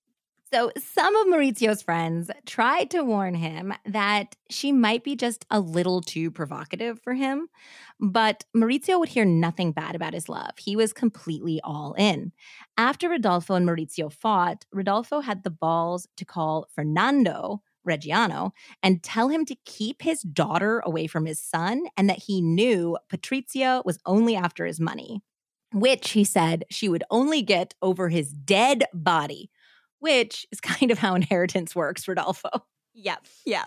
[0.55, 5.59] So, some of Maurizio's friends tried to warn him that she might be just a
[5.59, 7.49] little too provocative for him,
[7.99, 10.51] but Maurizio would hear nothing bad about his love.
[10.57, 12.31] He was completely all in.
[12.77, 19.27] After Rodolfo and Maurizio fought, Rodolfo had the balls to call Fernando Reggiano and tell
[19.27, 23.99] him to keep his daughter away from his son and that he knew Patrizia was
[24.05, 25.21] only after his money,
[25.73, 29.49] which he said she would only get over his dead body
[30.05, 32.49] which is kind of how inheritance works, Rodolfo.
[32.93, 33.25] Yep.
[33.43, 33.65] Yeah.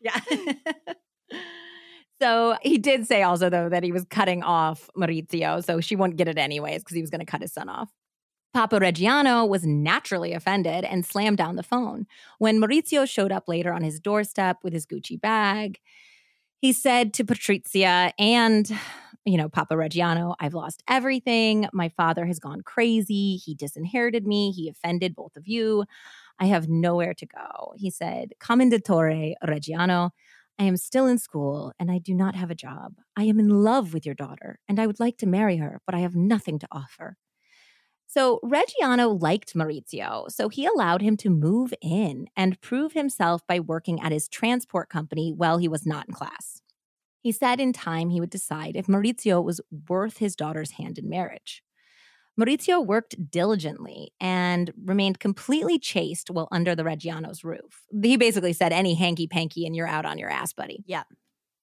[0.00, 0.18] Yeah.
[2.22, 5.64] so he did say also, though, that he was cutting off Maurizio.
[5.64, 7.90] So she wouldn't get it anyways because he was going to cut his son off.
[8.54, 12.06] Papa Reggiano was naturally offended and slammed down the phone.
[12.38, 15.80] When Maurizio showed up later on his doorstep with his Gucci bag,
[16.60, 18.70] he said to Patrizia and
[19.24, 21.68] you know, Papa Reggiano, I've lost everything.
[21.72, 23.36] My father has gone crazy.
[23.36, 24.50] He disinherited me.
[24.50, 25.84] He offended both of you.
[26.38, 27.74] I have nowhere to go.
[27.76, 30.10] He said, Commendatore Reggiano,
[30.58, 32.94] I am still in school and I do not have a job.
[33.16, 35.94] I am in love with your daughter and I would like to marry her, but
[35.94, 37.16] I have nothing to offer.
[38.06, 43.60] So Reggiano liked Maurizio, so he allowed him to move in and prove himself by
[43.60, 46.59] working at his transport company while he was not in class.
[47.20, 51.08] He said in time he would decide if Maurizio was worth his daughter's hand in
[51.08, 51.62] marriage.
[52.38, 57.84] Maurizio worked diligently and remained completely chaste while under the Reggiano's roof.
[58.02, 60.82] He basically said, any hanky panky and you're out on your ass, buddy.
[60.86, 61.02] Yeah.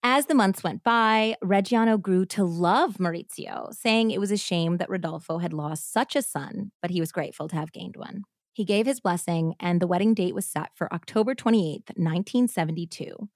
[0.03, 4.77] As the months went by, Reggiano grew to love Maurizio, saying it was a shame
[4.77, 8.23] that Rodolfo had lost such a son, but he was grateful to have gained one.
[8.53, 13.29] He gave his blessing, and the wedding date was set for October 28th, 1972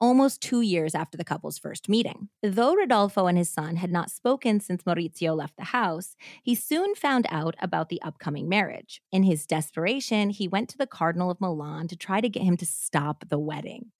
[0.00, 2.28] almost two years after the couple's first meeting.
[2.42, 6.94] Though Rodolfo and his son had not spoken since Maurizio left the house, he soon
[6.94, 9.02] found out about the upcoming marriage.
[9.12, 12.56] In his desperation, he went to the Cardinal of Milan to try to get him
[12.56, 13.92] to stop the wedding.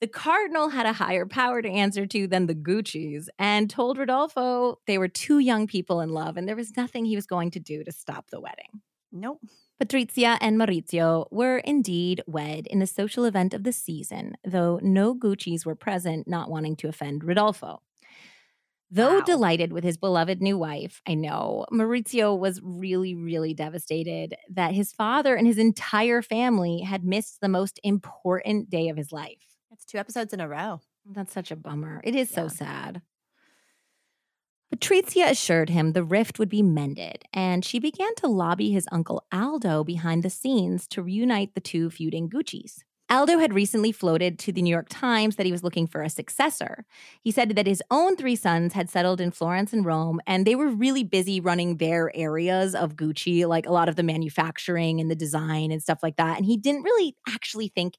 [0.00, 4.80] The Cardinal had a higher power to answer to than the Guccis and told Rodolfo
[4.88, 7.60] they were two young people in love and there was nothing he was going to
[7.60, 8.82] do to stop the wedding.
[9.12, 9.40] Nope.
[9.82, 15.12] Patrizia and Maurizio were indeed wed in the social event of the season, though no
[15.12, 17.82] Guccis were present, not wanting to offend Rodolfo.
[18.92, 19.24] Though wow.
[19.24, 24.92] delighted with his beloved new wife, I know Maurizio was really, really devastated that his
[24.92, 29.58] father and his entire family had missed the most important day of his life.
[29.72, 30.80] It's two episodes in a row.
[31.10, 32.00] That's such a bummer.
[32.04, 32.36] It is yeah.
[32.36, 33.02] so sad.
[34.72, 39.22] Patrizia assured him the rift would be mended, and she began to lobby his uncle
[39.30, 42.78] Aldo behind the scenes to reunite the two feuding Guccis.
[43.10, 46.08] Aldo had recently floated to the New York Times that he was looking for a
[46.08, 46.86] successor.
[47.20, 50.54] He said that his own three sons had settled in Florence and Rome, and they
[50.54, 55.10] were really busy running their areas of Gucci, like a lot of the manufacturing and
[55.10, 56.38] the design and stuff like that.
[56.38, 57.98] And he didn't really actually think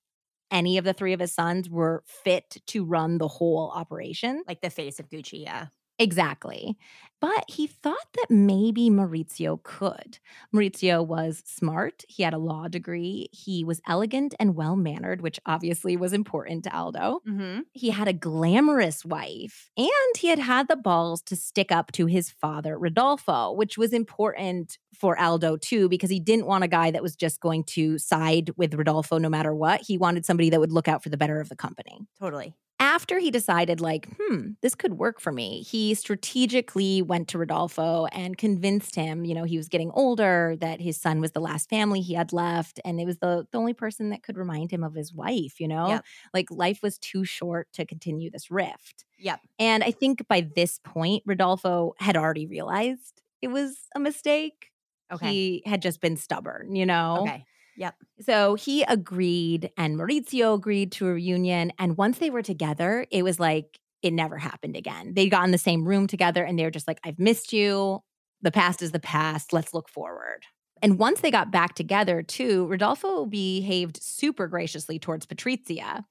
[0.49, 4.43] any of the three of his sons were fit to run the whole operation.
[4.47, 5.67] Like the face of Gucci, yeah.
[5.99, 6.77] Exactly.
[7.23, 10.19] But he thought that maybe Maurizio could.
[10.53, 12.03] Maurizio was smart.
[12.09, 13.29] He had a law degree.
[13.31, 17.21] He was elegant and well mannered, which obviously was important to Aldo.
[17.25, 17.61] Mm-hmm.
[17.71, 22.07] He had a glamorous wife, and he had had the balls to stick up to
[22.07, 26.91] his father, Rodolfo, which was important for Aldo too, because he didn't want a guy
[26.91, 29.79] that was just going to side with Rodolfo no matter what.
[29.79, 32.01] He wanted somebody that would look out for the better of the company.
[32.19, 32.53] Totally
[32.93, 38.05] after he decided, like, hmm, this could work for me, he strategically went to Rodolfo
[38.11, 41.71] and convinced him, you know, he was getting older, that his son was the last
[41.71, 42.79] family he had left.
[42.85, 45.67] And it was the, the only person that could remind him of his wife, you
[45.67, 45.87] know?
[45.87, 46.05] Yep.
[46.35, 49.05] Like, life was too short to continue this rift.
[49.17, 49.39] Yep.
[49.57, 54.69] And I think by this point, Rodolfo had already realized it was a mistake.
[55.11, 55.31] Okay.
[55.31, 57.21] He had just been stubborn, you know?
[57.21, 57.43] Okay.
[57.77, 57.95] Yep.
[58.21, 61.71] So he agreed, and Maurizio agreed to a reunion.
[61.79, 65.13] And once they were together, it was like it never happened again.
[65.15, 68.01] They got in the same room together and they were just like, I've missed you.
[68.41, 69.53] The past is the past.
[69.53, 70.43] Let's look forward.
[70.81, 76.03] And once they got back together, too, Rodolfo behaved super graciously towards Patrizia.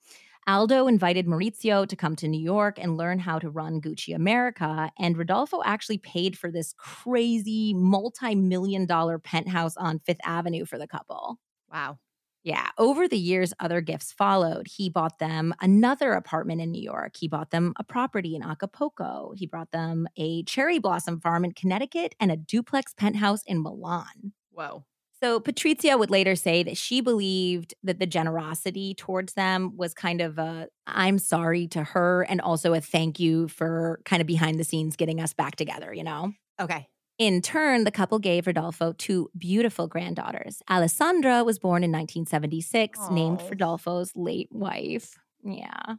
[0.48, 4.90] Aldo invited Maurizio to come to New York and learn how to run Gucci America.
[4.98, 10.78] And Rodolfo actually paid for this crazy multi million dollar penthouse on Fifth Avenue for
[10.78, 11.38] the couple.
[11.72, 11.98] Wow.
[12.44, 12.70] Yeah.
[12.76, 14.66] Over the years, other gifts followed.
[14.66, 17.14] He bought them another apartment in New York.
[17.16, 19.32] He bought them a property in Acapulco.
[19.36, 24.32] He brought them a cherry blossom farm in Connecticut and a duplex penthouse in Milan.
[24.50, 24.84] Whoa.
[25.22, 30.20] So Patrizia would later say that she believed that the generosity towards them was kind
[30.20, 34.58] of a I'm sorry to her and also a thank you for kind of behind
[34.58, 36.32] the scenes getting us back together, you know?
[36.60, 36.88] Okay.
[37.18, 40.62] In turn, the couple gave Rodolfo two beautiful granddaughters.
[40.68, 43.48] Alessandra was born in 1976, named Aw.
[43.48, 45.18] Rodolfo's late wife.
[45.44, 45.96] Yeah.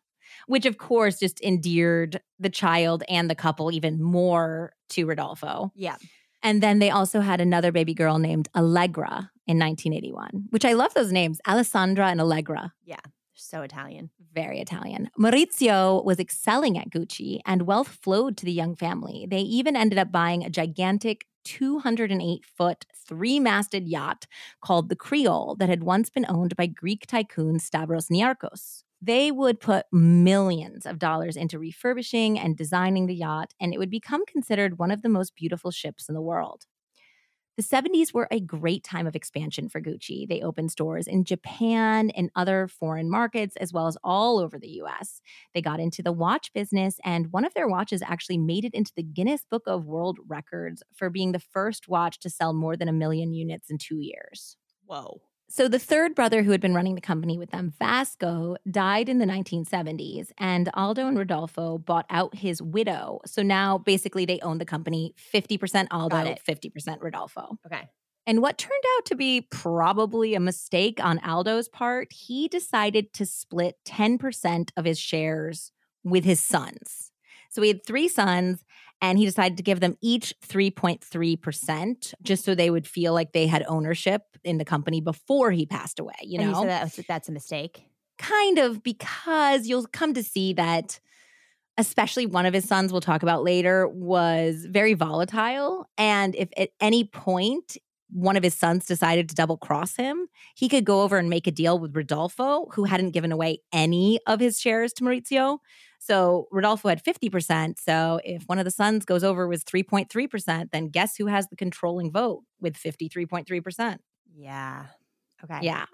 [0.48, 5.72] Which, of course, just endeared the child and the couple even more to Rodolfo.
[5.76, 5.98] Yeah.
[6.42, 10.94] And then they also had another baby girl named Allegra in 1981, which I love
[10.94, 12.74] those names Alessandra and Allegra.
[13.36, 14.10] So Italian.
[14.34, 15.10] Very Italian.
[15.20, 19.28] Maurizio was excelling at Gucci and wealth flowed to the young family.
[19.30, 24.28] They even ended up buying a gigantic 208 foot, three masted yacht
[24.62, 28.84] called the Creole that had once been owned by Greek tycoon Stavros Niarchos.
[29.02, 33.90] They would put millions of dollars into refurbishing and designing the yacht, and it would
[33.90, 36.66] become considered one of the most beautiful ships in the world.
[37.56, 40.28] The 70s were a great time of expansion for Gucci.
[40.28, 44.82] They opened stores in Japan and other foreign markets, as well as all over the
[44.82, 45.22] US.
[45.54, 48.92] They got into the watch business, and one of their watches actually made it into
[48.96, 52.90] the Guinness Book of World Records for being the first watch to sell more than
[52.90, 54.58] a million units in two years.
[54.86, 55.22] Whoa.
[55.56, 59.20] So, the third brother who had been running the company with them, Vasco, died in
[59.20, 63.20] the 1970s, and Aldo and Rodolfo bought out his widow.
[63.28, 67.60] So now basically they own the company 50% Aldo, 50% Rodolfo.
[67.68, 67.88] Okay.
[68.26, 73.24] And what turned out to be probably a mistake on Aldo's part, he decided to
[73.24, 75.72] split 10% of his shares
[76.04, 77.12] with his sons.
[77.54, 78.64] So he had three sons,
[79.00, 83.46] and he decided to give them each 3.3%, just so they would feel like they
[83.46, 86.16] had ownership in the company before he passed away.
[86.24, 87.86] You and know, you that was, that's a mistake.
[88.18, 91.00] kind of because you'll come to see that
[91.78, 96.70] especially one of his sons we'll talk about later was very volatile and if at
[96.80, 97.78] any point
[98.12, 101.48] one of his sons decided to double cross him he could go over and make
[101.48, 105.58] a deal with rodolfo who hadn't given away any of his shares to maurizio
[106.06, 110.88] so rodolfo had 50% so if one of the sons goes over with 3.3% then
[110.90, 113.98] guess who has the controlling vote with 53.3%
[114.36, 114.86] Yeah.
[115.44, 115.60] Okay.
[115.62, 115.86] yeah.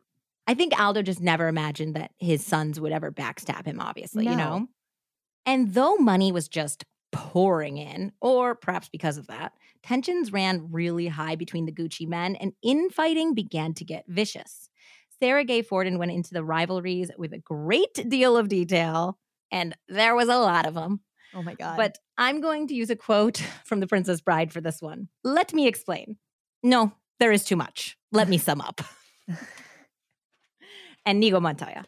[0.47, 4.35] I think Aldo just never imagined that his sons would ever backstab him, obviously, you
[4.35, 4.67] know?
[5.45, 11.07] And though money was just pouring in, or perhaps because of that, tensions ran really
[11.07, 14.69] high between the Gucci men and infighting began to get vicious.
[15.19, 19.17] Sara Gay Forden went into the rivalries with a great deal of detail,
[19.51, 21.01] and there was a lot of them.
[21.33, 21.77] Oh my God.
[21.77, 25.09] But I'm going to use a quote from The Princess Bride for this one.
[25.23, 26.17] Let me explain.
[26.63, 27.97] No, there is too much.
[28.11, 28.81] Let me sum up.
[31.05, 31.85] and Inigo Montoya.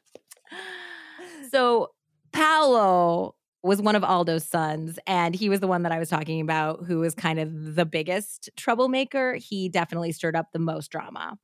[1.52, 1.90] So
[2.32, 6.42] Paolo was one of Aldo's sons, and he was the one that I was talking
[6.42, 9.36] about who was kind of the biggest troublemaker.
[9.36, 11.38] He definitely stirred up the most drama.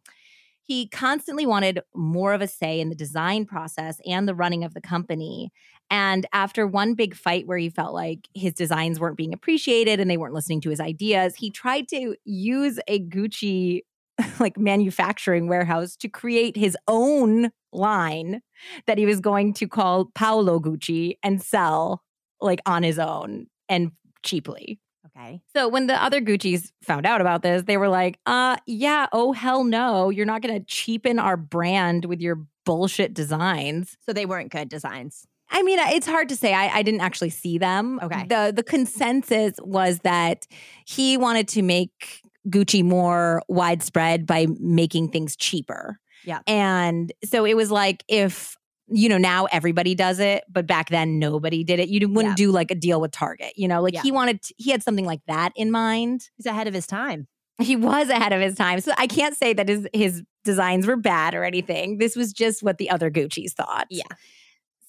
[0.67, 4.73] He constantly wanted more of a say in the design process and the running of
[4.73, 5.51] the company.
[5.89, 10.11] And after one big fight where he felt like his designs weren't being appreciated and
[10.11, 13.81] they weren't listening to his ideas, he tried to use a Gucci
[14.39, 18.41] like manufacturing warehouse to create his own line
[18.87, 22.03] that he was going to call Paolo Gucci and sell
[22.41, 23.91] like on his own and
[24.23, 24.79] cheaply.
[25.17, 25.41] Okay.
[25.55, 29.33] So when the other Gucci's found out about this, they were like, uh, yeah, oh
[29.33, 30.09] hell no.
[30.09, 33.97] You're not gonna cheapen our brand with your bullshit designs.
[34.05, 35.27] So they weren't good designs.
[35.49, 36.53] I mean, it's hard to say.
[36.53, 37.99] I, I didn't actually see them.
[38.03, 38.25] Okay.
[38.27, 40.45] The the consensus was that
[40.85, 45.99] he wanted to make Gucci more widespread by making things cheaper.
[46.25, 46.39] Yeah.
[46.47, 48.57] And so it was like if
[48.89, 51.89] you know now everybody does it, but back then nobody did it.
[51.89, 53.53] You wouldn't do like a deal with Target.
[53.55, 54.01] You know, like Yeah.
[54.01, 56.29] he wanted to- he had something like that in mind.
[56.37, 57.27] He's ahead of his time.
[57.59, 58.79] He was ahead of his time.
[58.81, 61.97] So I can't say that his his designs were bad or anything.
[61.97, 63.87] This was just what the other Gucci's thought.
[63.89, 64.03] Yeah.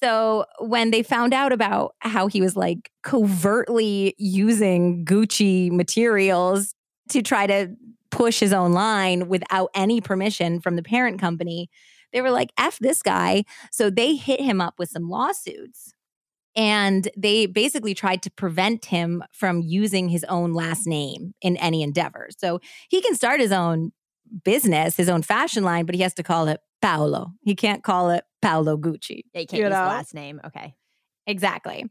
[0.03, 6.74] So when they found out about how he was like covertly using Gucci materials
[7.11, 7.74] to try to
[8.11, 11.68] push his own line without any permission from the parent company,
[12.12, 13.44] they were like, F this guy.
[13.70, 15.92] So they hit him up with some lawsuits.
[16.56, 21.82] And they basically tried to prevent him from using his own last name in any
[21.82, 22.28] endeavor.
[22.36, 23.92] So he can start his own
[24.44, 27.32] business, his own fashion line, but he has to call it Paolo.
[27.42, 29.22] He can't call it Paolo Gucci.
[29.32, 29.82] Yeah, you can't You use know?
[29.84, 30.40] the last name.
[30.44, 30.74] Okay.
[31.26, 31.84] Exactly.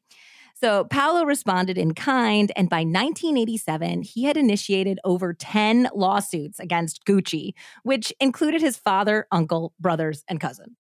[0.59, 7.05] So Paolo responded in kind, and by 1987, he had initiated over 10 lawsuits against
[7.05, 7.51] Gucci,
[7.83, 10.75] which included his father, uncle, brothers, and cousin.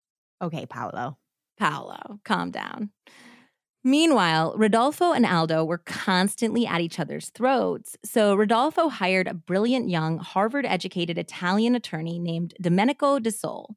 [0.43, 1.17] Okay, Paolo.
[1.59, 2.91] Paolo, calm down.
[3.85, 7.97] Meanwhile, Rodolfo and Aldo were constantly at each other's throats.
[8.05, 13.75] So Rodolfo hired a brilliant young Harvard educated Italian attorney named Domenico De Sole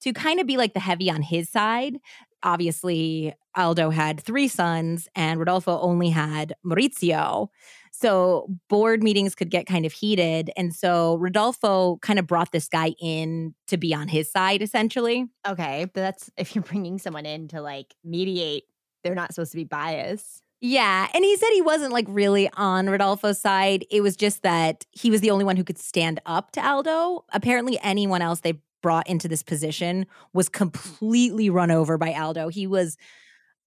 [0.00, 1.96] to kind of be like the heavy on his side.
[2.42, 7.48] Obviously, Aldo had three sons and Rodolfo only had Maurizio.
[7.92, 10.50] So board meetings could get kind of heated.
[10.56, 15.26] And so Rodolfo kind of brought this guy in to be on his side, essentially.
[15.46, 18.64] Okay, but that's if you're bringing someone in to like mediate,
[19.02, 20.42] they're not supposed to be biased.
[20.60, 21.08] Yeah.
[21.14, 23.84] And he said he wasn't like really on Rodolfo's side.
[23.90, 27.24] It was just that he was the only one who could stand up to Aldo.
[27.32, 32.48] Apparently, anyone else they brought into this position was completely run over by Aldo.
[32.48, 32.96] He was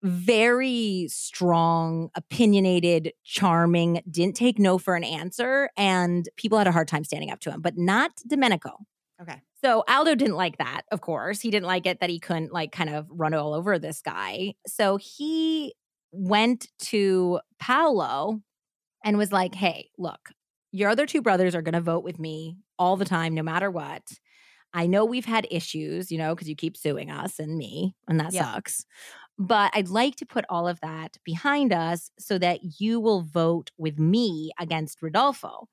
[0.03, 6.87] very strong, opinionated, charming, didn't take no for an answer, and people had a hard
[6.87, 8.77] time standing up to him, but not Domenico.
[9.21, 9.41] Okay.
[9.63, 11.41] So Aldo didn't like that, of course.
[11.41, 14.55] He didn't like it that he couldn't like kind of run all over this guy.
[14.65, 15.75] So he
[16.11, 18.41] went to Paolo
[19.05, 20.31] and was like, "Hey, look,
[20.71, 23.69] your other two brothers are going to vote with me all the time no matter
[23.69, 24.01] what.
[24.73, 28.19] I know we've had issues, you know, because you keep suing us and me, and
[28.19, 28.53] that Yeah.
[28.53, 28.85] sucks.
[29.37, 33.71] But I'd like to put all of that behind us so that you will vote
[33.77, 35.67] with me against Rodolfo.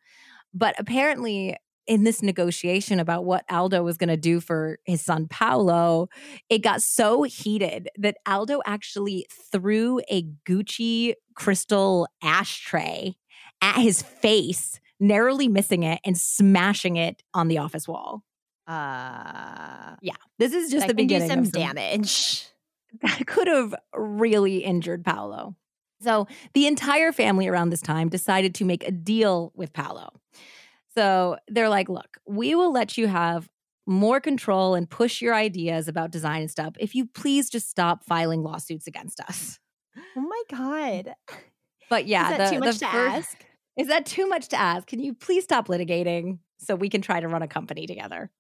[0.55, 5.27] But apparently, in this negotiation about what Aldo was going to do for his son
[5.29, 6.09] Paolo,
[6.51, 13.17] it got so heated that Aldo actually threw a Gucci crystal ashtray
[13.63, 18.23] at his face, narrowly missing it and smashing it on the office wall.
[18.69, 21.29] Uh Yeah, this is just that the can do beginning.
[21.31, 22.47] some of some- damage.
[23.03, 25.55] that could have really injured Paolo.
[26.01, 30.11] So the entire family around this time decided to make a deal with Paolo.
[30.95, 33.49] So they're like, look, we will let you have
[33.87, 38.05] more control and push your ideas about design and stuff if you please just stop
[38.05, 39.59] filing lawsuits against us.
[40.17, 41.15] Oh my god.
[41.91, 43.45] But yeah, Is that the- too much to fir- ask?
[43.79, 44.87] Is that too much to ask?
[44.89, 48.31] Can you please stop litigating so we can try to run a company together?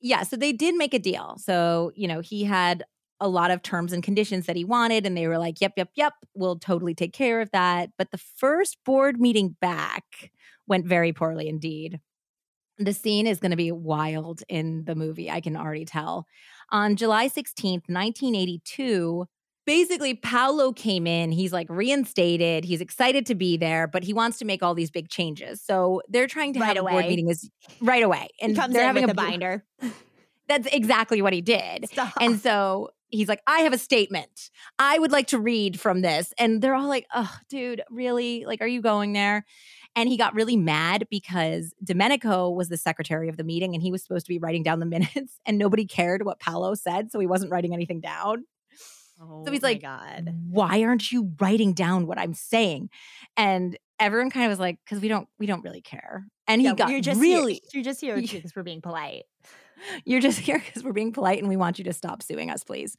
[0.00, 1.36] Yeah, so they did make a deal.
[1.38, 2.84] So, you know, he had
[3.20, 5.90] a lot of terms and conditions that he wanted, and they were like, yep, yep,
[5.94, 7.90] yep, we'll totally take care of that.
[7.96, 10.30] But the first board meeting back
[10.66, 12.00] went very poorly indeed.
[12.78, 16.26] The scene is going to be wild in the movie, I can already tell.
[16.70, 19.26] On July 16th, 1982,
[19.66, 24.38] basically Paolo came in, he's like reinstated, he's excited to be there, but he wants
[24.38, 25.62] to make all these big changes.
[25.62, 27.50] So they're trying to Right have a board meeting is
[27.80, 28.28] right away.
[28.40, 29.64] And they're in having a binder.
[30.48, 31.88] That's exactly what he did.
[31.88, 32.12] Stop.
[32.20, 34.50] And so he's like, I have a statement.
[34.78, 36.34] I would like to read from this.
[36.38, 38.44] And they're all like, oh, dude, really?
[38.44, 39.46] Like, are you going there?
[39.96, 43.92] And he got really mad because Domenico was the secretary of the meeting and he
[43.92, 47.10] was supposed to be writing down the minutes and nobody cared what Paolo said.
[47.10, 48.44] So he wasn't writing anything down.
[49.20, 50.34] Oh so he's oh like, God.
[50.50, 52.90] Why aren't you writing down what I'm saying?
[53.36, 56.26] And everyone kind of was like, because we don't, we don't really care.
[56.46, 59.24] And he Yeah, got you're just really, here, you're just here because we're being polite.
[60.04, 62.64] You're just here because we're being polite and we want you to stop suing us,
[62.64, 62.96] please.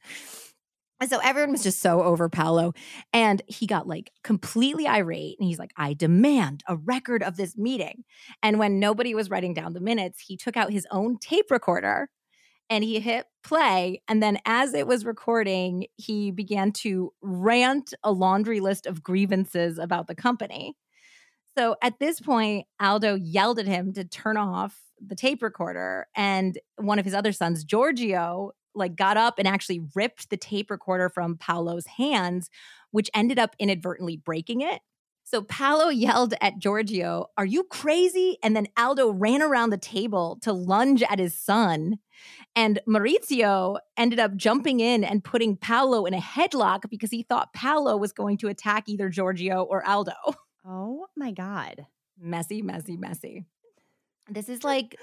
[0.98, 2.72] And so everyone was just so over Paolo.
[3.12, 5.36] And he got like completely irate.
[5.38, 8.04] And he's like, I demand a record of this meeting.
[8.42, 12.08] And when nobody was writing down the minutes, he took out his own tape recorder
[12.68, 14.02] and he hit play.
[14.08, 19.78] And then as it was recording, he began to rant a laundry list of grievances
[19.78, 20.76] about the company.
[21.56, 26.06] So at this point, Aldo yelled at him to turn off the tape recorder.
[26.16, 30.70] And one of his other sons, Giorgio, like got up and actually ripped the tape
[30.70, 32.50] recorder from Paolo's hands,
[32.90, 34.80] which ended up inadvertently breaking it.
[35.26, 38.38] So Paolo yelled at Giorgio, Are you crazy?
[38.42, 41.98] And then Aldo ran around the table to lunge at his son.
[42.54, 47.52] And Maurizio ended up jumping in and putting Paolo in a headlock because he thought
[47.52, 50.14] Paolo was going to attack either Giorgio or Aldo.
[50.68, 51.86] Oh my God.
[52.20, 53.44] Messy, messy, messy.
[54.28, 54.96] This is like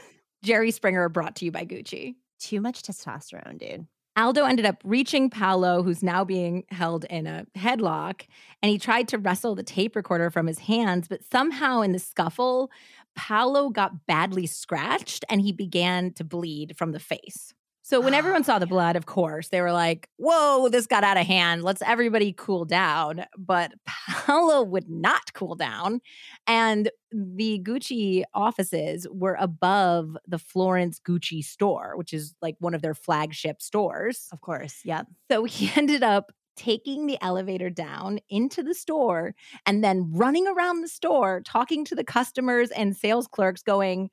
[0.43, 2.15] Jerry Springer brought to you by Gucci.
[2.37, 3.87] Too much testosterone, dude.
[4.15, 8.27] Aldo ended up reaching Paolo, who's now being held in a headlock,
[8.61, 11.99] and he tried to wrestle the tape recorder from his hands, but somehow in the
[11.99, 12.69] scuffle,
[13.15, 17.53] Paolo got badly scratched and he began to bleed from the face.
[17.83, 21.17] So when everyone saw the blood, of course, they were like, whoa, this got out
[21.17, 21.63] of hand.
[21.63, 23.25] Let's everybody cool down.
[23.37, 26.01] But Paolo would not cool down.
[26.47, 32.81] And the Gucci offices were above the Florence Gucci store, which is like one of
[32.81, 34.27] their flagship stores.
[34.31, 34.79] Of course.
[34.83, 35.07] Yep.
[35.29, 39.33] So he ended up taking the elevator down into the store
[39.65, 44.09] and then running around the store talking to the customers and sales clerks going,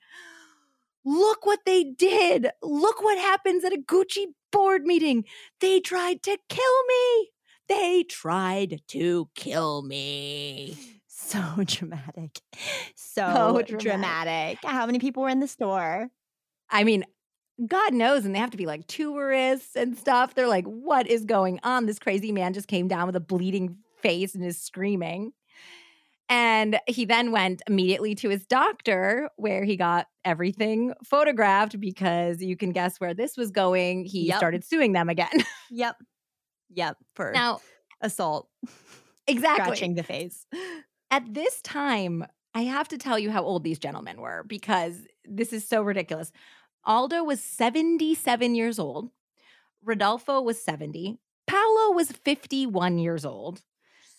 [1.05, 2.51] Look what they did.
[2.63, 5.25] Look what happens at a Gucci board meeting.
[5.61, 7.31] They tried to kill me.
[7.69, 10.77] They tried to kill me.
[11.07, 12.41] So dramatic.
[12.97, 13.79] So, So dramatic.
[13.79, 14.59] dramatic.
[14.65, 16.09] How many people were in the store?
[16.69, 17.05] I mean,
[17.67, 20.35] God knows, and they have to be like tourists and stuff.
[20.35, 21.87] They're like, what is going on?
[21.87, 25.33] This crazy man just came down with a bleeding face and is screaming.
[26.31, 32.57] And he then went immediately to his doctor where he got everything photographed because you
[32.57, 34.05] can guess where this was going.
[34.05, 34.37] He Yep.
[34.39, 35.28] started suing them again.
[35.70, 35.97] Yep.
[36.72, 36.97] Yep.
[37.14, 37.61] For now,
[38.01, 38.49] assault.
[39.26, 39.64] exactly.
[39.64, 40.47] Scratching the face.
[41.11, 42.24] At this time,
[42.55, 46.33] I have to tell you how old these gentlemen were because this is so ridiculous.
[46.85, 49.11] Aldo was 77 years old.
[49.85, 51.18] Rodolfo was 70.
[51.47, 53.62] Paolo was 51 years old.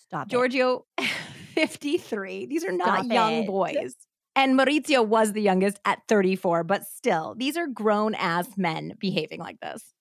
[0.03, 0.31] Stop it.
[0.31, 0.85] Giorgio,
[1.53, 2.45] 53.
[2.45, 3.47] These are not Stop young it.
[3.47, 3.95] boys.
[4.35, 9.39] And Maurizio was the youngest at 34, but still, these are grown ass men behaving
[9.39, 9.93] like this.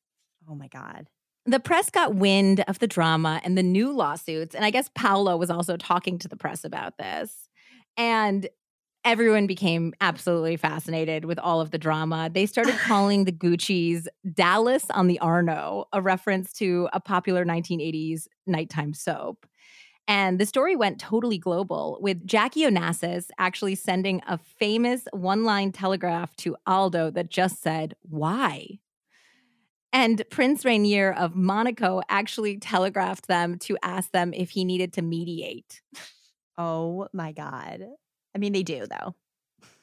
[0.49, 1.09] Oh my God.
[1.47, 4.55] The press got wind of the drama and the new lawsuits.
[4.55, 7.49] And I guess Paolo was also talking to the press about this.
[7.97, 8.49] And
[9.05, 12.31] everyone became absolutely fascinated with all of the drama.
[12.33, 18.27] They started calling the Gucci's Dallas on the Arno, a reference to a popular 1980s
[18.47, 19.47] nighttime soap.
[20.11, 25.71] And the story went totally global, with Jackie Onassis actually sending a famous one line
[25.71, 28.81] telegraph to Aldo that just said, Why?
[29.93, 35.03] And Prince Rainier of Monaco actually telegraphed them to ask them if he needed to
[35.03, 35.81] mediate.
[36.59, 37.85] Oh my God.
[38.35, 39.15] I mean, they do, though.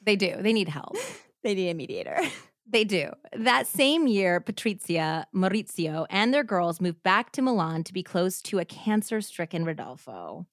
[0.02, 0.96] They do, they need help.
[1.44, 2.18] They need a mediator.
[2.70, 3.10] They do.
[3.32, 8.42] That same year, Patrizia, Maurizio, and their girls moved back to Milan to be close
[8.42, 10.46] to a cancer stricken Rodolfo.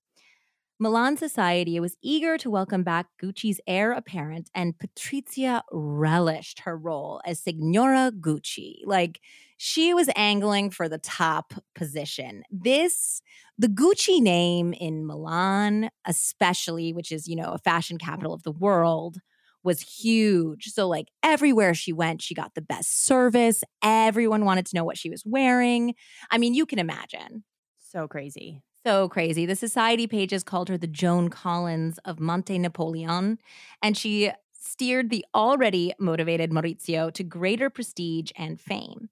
[0.80, 7.22] Milan society was eager to welcome back Gucci's heir apparent, and Patrizia relished her role
[7.26, 8.80] as Signora Gucci.
[8.86, 9.20] Like,
[9.58, 12.44] she was angling for the top position.
[12.52, 13.22] This,
[13.58, 18.52] the Gucci name in Milan, especially, which is, you know, a fashion capital of the
[18.52, 19.20] world,
[19.66, 20.68] was huge.
[20.68, 23.64] So, like, everywhere she went, she got the best service.
[23.84, 25.96] Everyone wanted to know what she was wearing.
[26.32, 27.44] I mean, you can imagine.
[27.80, 28.62] so crazy.
[28.86, 29.48] So crazy.
[29.48, 33.40] The society pages called her the Joan Collins of Monte Napoleon,
[33.82, 39.10] and she steered the already motivated Maurizio to greater prestige and fame.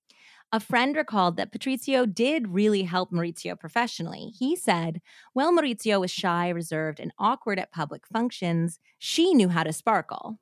[0.53, 4.31] A friend recalled that Patrizio did really help Maurizio professionally.
[4.37, 5.01] He said,
[5.33, 10.37] While Maurizio was shy, reserved, and awkward at public functions, she knew how to sparkle.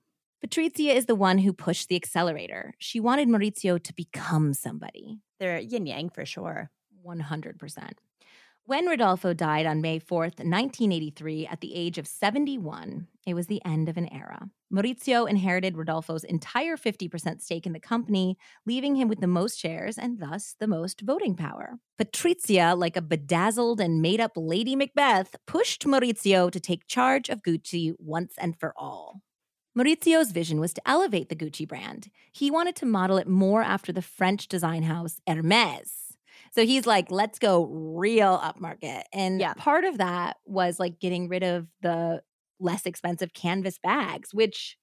[0.45, 2.73] Patrizia is the one who pushed the accelerator.
[2.77, 5.21] She wanted Maurizio to become somebody.
[5.39, 6.71] They're yin yang for sure.
[7.07, 7.91] 100%.
[8.65, 13.61] When Rodolfo died on May 4th, 1983, at the age of 71, it was the
[13.65, 14.49] end of an era.
[14.71, 19.97] Maurizio inherited Rodolfo's entire 50% stake in the company, leaving him with the most shares
[19.97, 21.79] and thus the most voting power.
[21.99, 27.41] Patrizia, like a bedazzled and made up Lady Macbeth, pushed Maurizio to take charge of
[27.41, 29.21] Gucci once and for all.
[29.77, 32.11] Maurizio's vision was to elevate the Gucci brand.
[32.31, 36.10] He wanted to model it more after the French design house Hermes.
[36.51, 39.03] So he's like, let's go real upmarket.
[39.13, 39.53] And Yeah.
[39.55, 42.21] part of that was like getting rid of the
[42.59, 44.77] less expensive canvas bags, which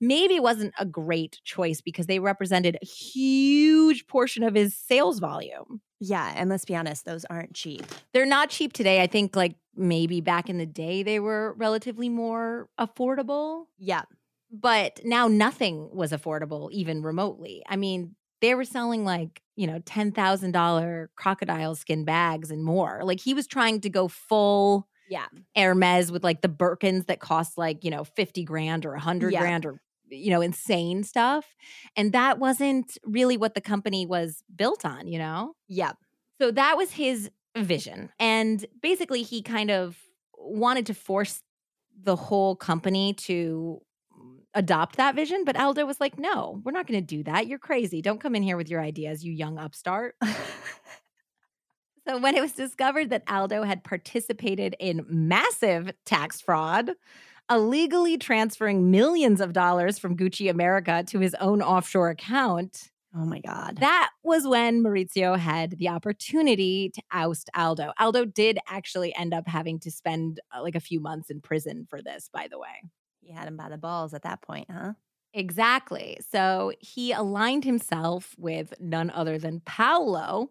[0.00, 5.80] maybe wasn't a great choice because they represented a huge portion of his sales volume.
[6.00, 6.32] Yeah.
[6.36, 7.84] And let's be honest, those aren't cheap.
[8.12, 9.02] They're not cheap today.
[9.02, 14.02] I think like maybe back in the day they were relatively more affordable Yeah.
[14.50, 17.62] but now nothing was affordable even remotely.
[17.68, 23.00] I mean, they were selling like, you know, $10,000 crocodile skin bags and more.
[23.04, 25.26] Like he was trying to go full Yeah.
[25.56, 29.40] Hermes with like the Birkins that cost like, you know, 50 grand or 100 Yeah.
[29.40, 29.80] grand or
[30.10, 31.56] you know, insane stuff.
[31.96, 35.54] And that wasn't really what the company was built on, you know?
[35.66, 35.92] Yeah.
[36.40, 38.10] So that was his vision.
[38.18, 39.96] And basically, he kind of
[40.36, 41.42] wanted to force
[42.00, 43.80] the whole company to
[44.54, 45.44] adopt that vision.
[45.44, 47.46] But Aldo was like, no, we're not going to do that.
[47.46, 48.02] You're crazy.
[48.02, 50.16] Don't come in here with your ideas, you young upstart.
[52.06, 56.90] So when it was discovered that Aldo had participated in massive tax fraud,
[57.50, 63.38] illegally transferring millions of dollars from Gucci America to his own offshore account, Oh my
[63.38, 63.78] God.
[63.78, 67.92] That was when Maurizio had the opportunity to oust Aldo.
[68.00, 71.86] Aldo did actually end up having to spend uh, like a few months in prison
[71.88, 72.82] for this, by the way.
[73.24, 74.94] He had him by the balls at that point, huh?
[75.32, 76.18] Exactly.
[76.30, 80.50] So he aligned himself with none other than Paolo,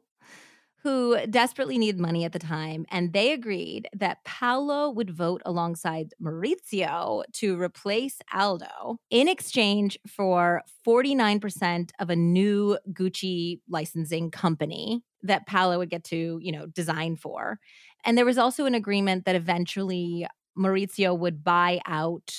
[0.81, 2.85] who desperately needed money at the time.
[2.91, 10.61] And they agreed that Paolo would vote alongside Maurizio to replace Aldo in exchange for
[10.85, 17.15] 49% of a new Gucci licensing company that Paolo would get to, you know, design
[17.15, 17.59] for.
[18.05, 22.33] And there was also an agreement that eventually Maurizio would buy out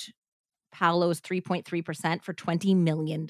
[0.75, 3.27] Paolo's 3.3% for $20 million.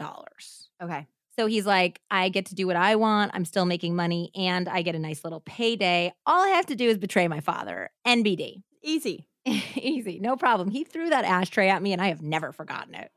[0.82, 1.08] Okay.
[1.38, 3.32] So he's like, I get to do what I want.
[3.36, 6.12] I'm still making money and I get a nice little payday.
[6.26, 7.92] All I have to do is betray my father.
[8.08, 8.64] NBD.
[8.82, 9.28] Easy.
[9.46, 10.20] Easy.
[10.20, 10.72] No problem.
[10.72, 13.12] He threw that ashtray at me and I have never forgotten it.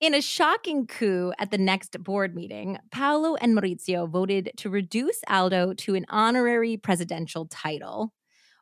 [0.00, 5.20] In a shocking coup at the next board meeting, Paolo and Maurizio voted to reduce
[5.28, 8.14] Aldo to an honorary presidential title,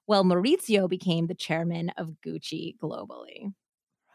[0.05, 3.53] while Maurizio became the chairman of Gucci globally.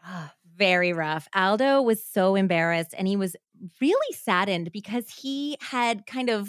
[0.04, 1.28] Ah, very rough.
[1.34, 3.36] Aldo was so embarrassed and he was
[3.80, 6.48] really saddened because he had kind of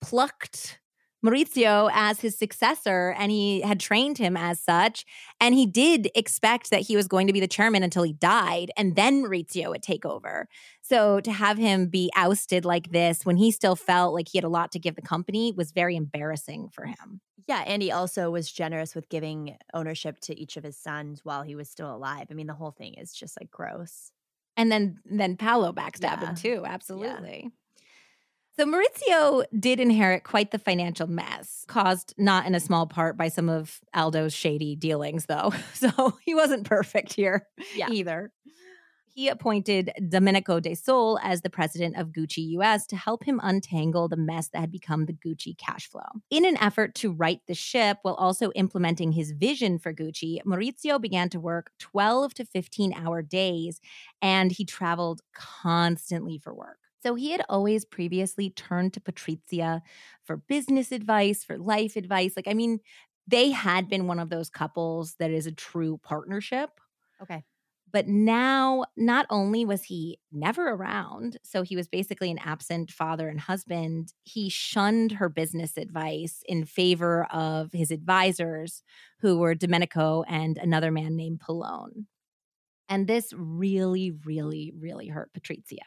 [0.00, 0.78] plucked
[1.26, 5.04] Maurizio as his successor and he had trained him as such.
[5.40, 8.70] And he did expect that he was going to be the chairman until he died
[8.76, 10.48] and then Maurizio would take over.
[10.82, 14.44] So to have him be ousted like this when he still felt like he had
[14.44, 17.20] a lot to give the company was very embarrassing for him.
[17.48, 21.42] Yeah, and he also was generous with giving ownership to each of his sons while
[21.42, 22.26] he was still alive.
[22.30, 24.10] I mean, the whole thing is just like gross.
[24.56, 26.28] And then then Paolo backstabbed Yeah.
[26.30, 27.50] him too, absolutely.
[28.58, 33.28] So Maurizio did inherit quite the financial mess, caused not in a small part by
[33.28, 35.52] some of Aldo's shady dealings, though.
[35.74, 37.90] So he wasn't perfect here Yeah.
[37.90, 38.32] either.
[39.14, 44.08] He appointed Domenico De Sole as the president of Gucci US to help him untangle
[44.08, 46.02] the mess that had become the Gucci cash flow.
[46.30, 51.00] In an effort to right the ship while also implementing his vision for Gucci, Maurizio
[51.00, 53.80] began to work 12 to 15 hour days
[54.20, 56.78] and he traveled constantly for work.
[57.06, 59.80] So he had always previously turned to Patrizia
[60.24, 62.32] for business advice, for life advice.
[62.34, 62.80] Like, I mean,
[63.28, 66.80] they had been one of those couples that is a true partnership.
[67.22, 67.44] Okay.
[67.92, 73.28] But now, not only was he never around, so he was basically an absent father
[73.28, 78.82] and husband, he shunned her business advice in favor of his advisors,
[79.20, 82.06] who were Domenico and another man named Polone.
[82.88, 85.86] And this really, really, really hurt Patrizia.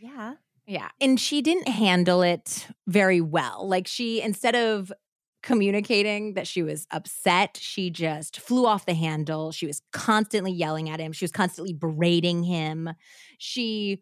[0.00, 0.34] Yeah.
[0.70, 0.90] Yeah.
[1.00, 3.68] And she didn't handle it very well.
[3.68, 4.92] Like, she, instead of
[5.42, 9.50] communicating that she was upset, she just flew off the handle.
[9.50, 12.90] She was constantly yelling at him, she was constantly berating him.
[13.38, 14.00] She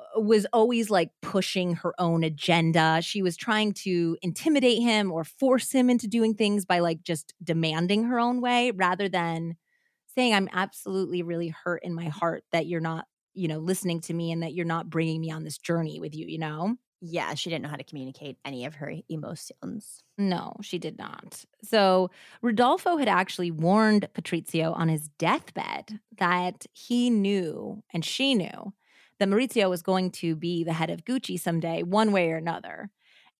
[0.00, 3.00] uh, was always like pushing her own agenda.
[3.02, 7.34] She was trying to intimidate him or force him into doing things by like just
[7.40, 9.54] demanding her own way rather than
[10.16, 14.14] saying, I'm absolutely really hurt in my heart that you're not, you know, listening to
[14.14, 16.76] me and that you're not bringing me on this journey with you, you know?
[17.02, 17.34] Yeah.
[17.34, 20.02] She didn't know how to communicate any of her emotions.
[20.18, 21.44] No, she did not.
[21.62, 22.10] So
[22.42, 28.74] Rodolfo had actually warned Patrizio on his deathbed that he knew and she knew
[29.18, 32.90] that Maurizio was going to be the head of Gucci someday, one way or another.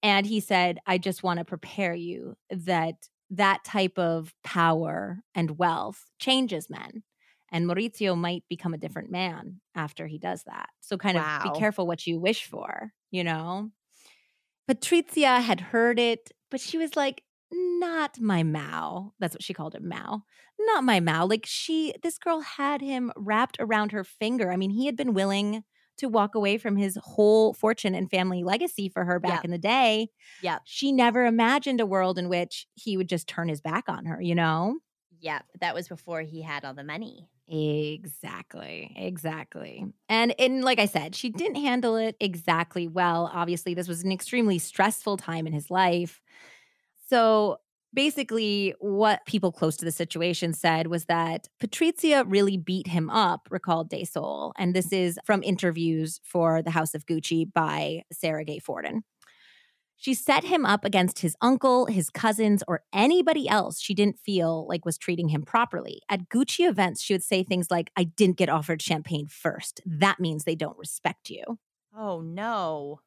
[0.03, 2.95] And he said, I just want to prepare you that
[3.31, 7.03] that type of power and wealth changes men.
[7.53, 10.69] And Maurizio might become a different man after he does that.
[10.81, 11.51] So, kind of Wow.
[11.53, 13.71] be careful what you wish for, you know?
[14.69, 17.23] Patrizia had heard it, but she was like,
[17.53, 19.13] not my Mao.
[19.19, 20.23] That's what she called him, Mao.
[20.61, 21.27] Not my Mao.
[21.27, 24.53] Like she, this girl had him wrapped around her finger.
[24.53, 25.65] I mean, he had been willing
[25.99, 29.47] to walk away from his whole fortune and family legacy for her back Yeah.
[29.47, 30.09] in the day.
[30.41, 30.61] Yeah.
[30.65, 34.21] She never imagined a world in which he would just turn his back on her,
[34.23, 34.79] you know?
[35.21, 35.41] Yeah.
[35.61, 37.29] That was before he had all the money.
[37.49, 38.93] Exactly.
[38.97, 39.85] Exactly.
[40.09, 43.31] And and like I said, she didn't handle it exactly well.
[43.33, 46.21] Obviously, this was an extremely stressful time in his life.
[47.09, 47.59] So
[47.93, 53.49] basically what people close to the situation said was that Patrizia really beat him up,
[53.51, 54.53] recalled De Sole.
[54.57, 59.03] And this is from interviews for the House of Gucci by Sara Gay Forden.
[60.01, 64.67] She set him up against his uncle, his cousins, or anybody else she didn't feel
[64.67, 66.01] like was treating him properly.
[66.09, 69.83] At Gucci events, she would say things like, I didn't get offered champagne first.
[69.85, 71.45] That means they don't respect you.
[71.95, 73.01] Oh, no.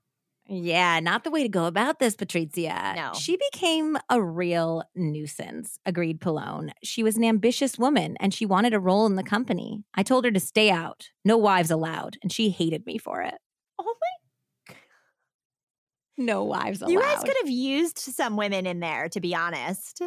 [0.48, 2.96] Yeah, not the way to go about this, Patrizia.
[2.96, 3.14] No.
[3.20, 6.74] She became a real nuisance, agreed Polone.
[6.84, 9.84] She was an ambitious woman and she wanted a role in the company.
[9.96, 13.36] I told her to stay out, no wives allowed, and she hated me for it.
[16.18, 16.92] No wives allowed.
[16.92, 20.02] You guys could have used some women in there, to be honest.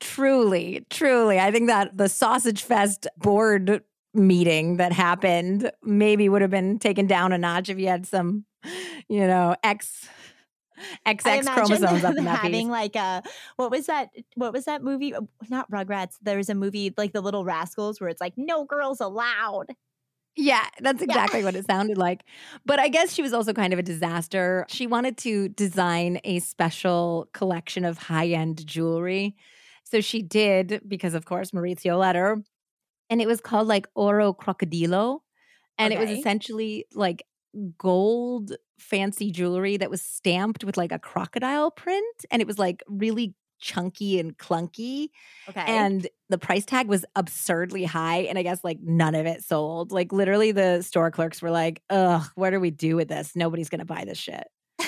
[0.00, 1.38] Truly, truly.
[1.38, 3.82] I think that the Sausage Fest board
[4.14, 8.44] meeting that happened maybe would have been taken down a notch if you had some,
[9.08, 10.08] you know, X
[11.06, 12.70] XX chromosomes up in that having piece.
[12.70, 13.22] like a
[13.56, 14.08] what was that?
[14.34, 15.14] What was that movie?
[15.48, 16.14] Not Rugrats.
[16.22, 19.66] There was a movie like The Little Rascals where it's like no girls allowed.
[20.40, 22.24] Yeah, that's exactly what it sounded like.
[22.64, 24.64] But I guess she was also kind of a disaster.
[24.68, 29.36] She wanted to design a special collection of high end jewelry.
[29.84, 32.38] So she did, because of course Maurizio let her.
[33.10, 35.18] And it was called like Oro Crocodilo.
[35.76, 37.22] And it was essentially like
[37.76, 42.24] gold fancy jewelry that was stamped with like a crocodile print.
[42.30, 45.10] And it was like really chunky and clunky
[45.48, 45.64] Okay.
[45.66, 49.92] and the price tag was absurdly high and i guess like none of it sold
[49.92, 53.68] like literally the store clerks were like ugh what do we do with this nobody's
[53.68, 54.46] gonna buy this shit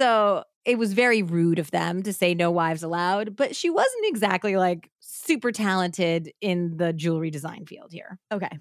[0.00, 4.04] so it was very rude of them to say no wives allowed but she wasn't
[4.06, 8.58] exactly like super talented in the jewelry design field here okay.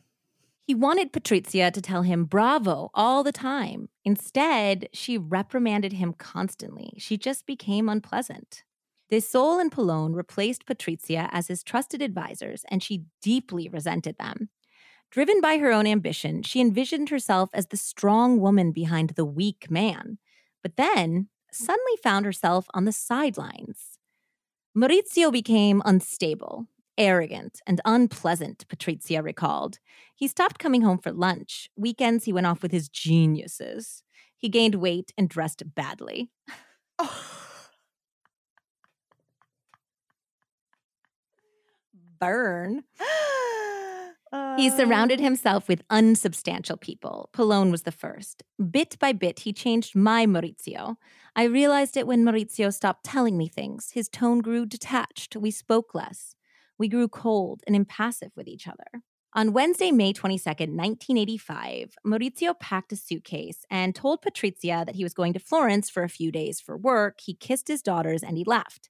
[0.67, 3.89] he wanted Patrizia to tell him bravo all the time.
[4.03, 6.93] Instead, she reprimanded him constantly.
[6.99, 8.63] She just became unpleasant.
[9.09, 14.49] De Sole and Polone replaced Patrizia as his trusted advisors, and she deeply resented them.
[15.11, 19.69] Driven by her own ambition, she envisioned herself as the strong woman behind the weak
[19.69, 20.17] man,
[20.63, 23.99] but then suddenly found herself on the sidelines.
[24.75, 26.65] Maurizio became unstable,
[26.97, 29.79] arrogant, and unpleasant, Patrizia recalled.
[30.15, 31.69] He stopped coming home for lunch.
[31.77, 34.03] Weekends, he went off with his geniuses.
[34.35, 36.31] He gained weight and dressed badly.
[36.97, 37.44] Oh.
[42.19, 42.83] Burn.
[44.57, 47.29] He surrounded Um, himself with unsubstantial people.
[47.33, 48.43] Polone was the first.
[48.71, 50.95] Bit by bit, he changed my Maurizio.
[51.37, 53.91] I realized it when Maurizio stopped telling me things.
[53.91, 55.37] His tone grew detached.
[55.37, 56.35] We spoke less.
[56.77, 59.03] We grew cold and impassive with each other.
[59.33, 65.13] On Wednesday, May 22nd, 1985, Maurizio packed a suitcase and told Patrizia that he was
[65.13, 67.19] going to Florence for a few days for work.
[67.21, 68.89] He kissed his daughters and he left.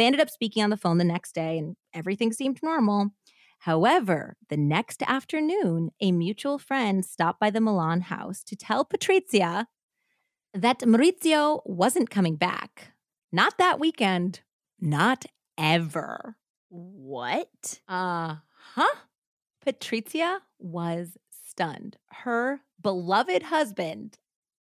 [0.00, 3.10] They ended up speaking on the phone the next day and everything seemed normal.
[3.58, 9.66] However, the next afternoon, a mutual friend stopped by the Milan house to tell Patrizia
[10.54, 12.92] that Maurizio wasn't coming back.
[13.30, 14.40] Not that weekend,
[14.80, 15.26] not
[15.58, 16.38] ever.
[16.70, 17.82] what?
[17.86, 18.36] Uh
[18.72, 18.94] huh.
[19.66, 21.98] Patrizia was stunned.
[22.06, 24.16] Her beloved husband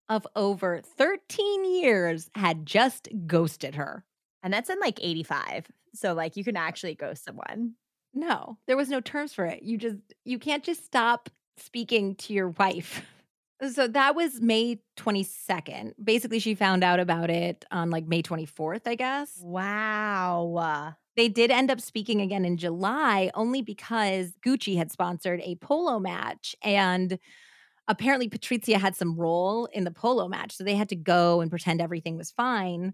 [0.09, 4.03] of over 13 years had just ghosted her.
[4.43, 5.67] And that's in like 85.
[5.93, 7.73] So like you can actually ghost someone.
[8.13, 9.63] No, there was no terms for it.
[9.63, 13.03] You just you can't just stop speaking to your wife.
[13.61, 15.93] Uh, so that was May 22nd.
[16.03, 19.37] Basically, she found out about it on like May 24th, I guess.
[19.41, 20.95] Wow.
[21.15, 25.99] They did end up speaking again in July only because Gucci had sponsored a polo
[25.99, 27.17] match and
[27.87, 30.55] apparently Patrizia had some role in the polo match.
[30.55, 32.93] So they had to go and pretend everything was fine.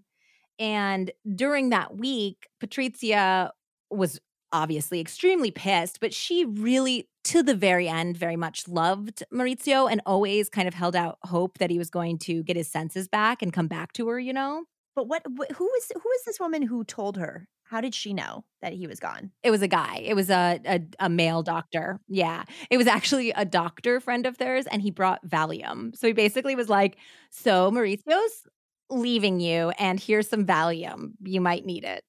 [0.58, 3.50] And during that week, Patrizia
[3.90, 4.20] was
[4.52, 10.00] obviously extremely pissed, but she really, to the very end, very much loved Maurizio and
[10.06, 13.42] always kind of held out hope that he was going to get his senses back
[13.42, 14.64] and come back to her, you know?
[14.94, 17.48] But what, wh- who was this woman who told her?
[17.64, 19.32] How did she know that he was gone?
[19.42, 19.96] It was a guy.
[20.04, 21.98] It was a, a a male doctor.
[22.08, 22.44] Yeah.
[22.70, 25.96] It was actually a doctor friend of theirs and he brought Valium.
[25.96, 26.98] So he basically was like,
[27.30, 28.46] "So Maurizio's
[28.94, 31.12] leaving you and here's some Valium.
[31.22, 32.04] You might need it."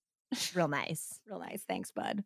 [0.54, 1.20] Real nice.
[1.30, 1.64] Real nice.
[1.68, 2.24] Thanks, bud.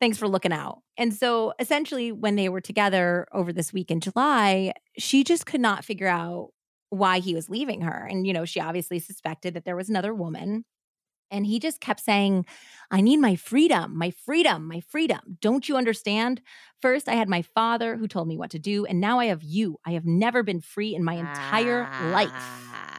[0.00, 0.82] Thanks for looking out.
[0.96, 5.60] And so essentially, when they were together over this week in July, she just could
[5.60, 6.50] not figure out
[6.90, 8.06] why he was leaving her.
[8.10, 10.64] And, you know, she obviously suspected that there was another woman.
[11.30, 12.46] And he just kept saying,
[12.90, 15.38] I need my freedom, my freedom, my freedom.
[15.40, 16.42] Don't you understand?
[16.80, 18.84] First, I had my father who told me what to do.
[18.84, 19.78] And now I have you.
[19.84, 22.93] I have never been free in my entire life.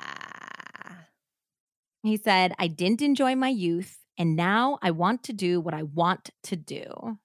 [2.05, 5.83] He said, I didn't enjoy my youth, and now I want to do what I
[5.83, 7.17] want to do.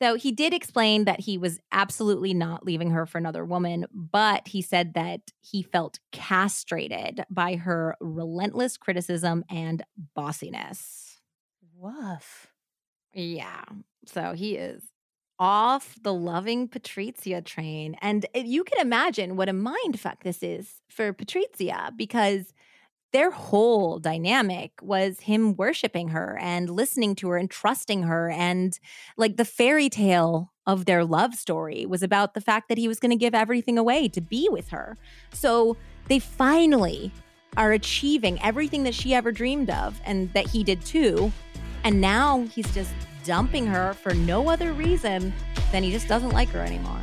[0.00, 4.48] So he did explain that he was absolutely not leaving her for another woman, but
[4.48, 9.84] he said that he felt castrated by her relentless criticism and
[10.16, 11.18] bossiness.
[11.76, 12.48] Woof.
[13.14, 13.62] Yeah.
[14.06, 14.82] So he is
[15.38, 17.96] off the loving Patrizia train.
[18.00, 22.52] And eh, you can imagine what a mind fuck this is for Patrizia because
[23.12, 28.30] their whole dynamic was him worshiping her and listening to her and trusting her.
[28.30, 28.78] And
[29.16, 33.00] like the fairy tale of their love story was about the fact that he was
[33.00, 34.96] going to give everything away to be with her.
[35.32, 35.76] So
[36.08, 37.12] they finally,
[37.56, 41.30] are achieving everything that she ever dreamed of and that he did too.
[41.84, 42.92] And now he's just
[43.24, 45.32] dumping her for no other reason
[45.70, 47.00] than he just doesn't like her anymore.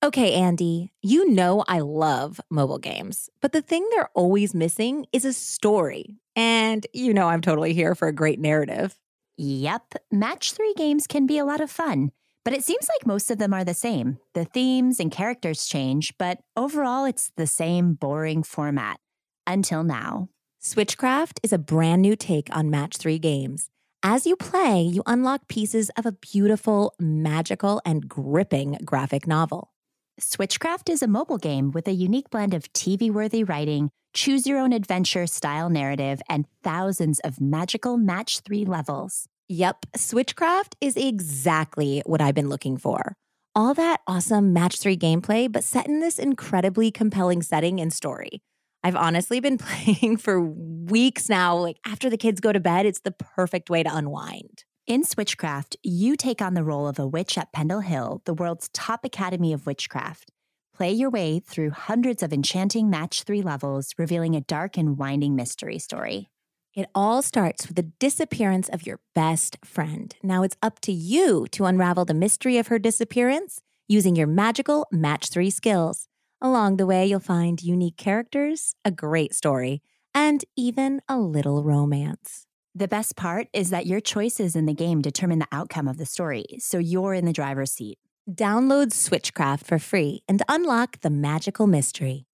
[0.00, 5.24] Okay, Andy, you know I love mobile games, but the thing they're always missing is
[5.24, 6.20] a story.
[6.36, 8.96] And you know I'm totally here for a great narrative.
[9.38, 12.12] Yep, match three games can be a lot of fun,
[12.44, 14.18] but it seems like most of them are the same.
[14.34, 19.00] The themes and characters change, but overall it's the same boring format.
[19.48, 20.28] Until now.
[20.62, 23.68] Switchcraft is a brand new take on match three games.
[24.04, 29.72] As you play, you unlock pieces of a beautiful, magical, and gripping graphic novel.
[30.20, 34.58] Switchcraft is a mobile game with a unique blend of TV worthy writing, choose your
[34.58, 39.28] own adventure style narrative, and thousands of magical match three levels.
[39.48, 43.14] Yep, Switchcraft is exactly what I've been looking for.
[43.54, 48.40] All that awesome match three gameplay, but set in this incredibly compelling setting and story.
[48.82, 51.56] I've honestly been playing for weeks now.
[51.56, 54.64] Like after the kids go to bed, it's the perfect way to unwind.
[54.88, 58.70] In Switchcraft, you take on the role of a witch at Pendle Hill, the world's
[58.70, 60.32] top academy of witchcraft.
[60.74, 65.36] Play your way through hundreds of enchanting match three levels, revealing a dark and winding
[65.36, 66.30] mystery story.
[66.74, 70.16] It all starts with the disappearance of your best friend.
[70.22, 74.86] Now it's up to you to unravel the mystery of her disappearance using your magical
[74.90, 76.08] match three skills.
[76.40, 79.82] Along the way, you'll find unique characters, a great story,
[80.14, 82.47] and even a little romance.
[82.78, 86.06] The best part is that your choices in the game determine the outcome of the
[86.06, 87.98] story, so you're in the driver's seat.
[88.30, 92.28] Download Switchcraft for free and unlock the magical mystery.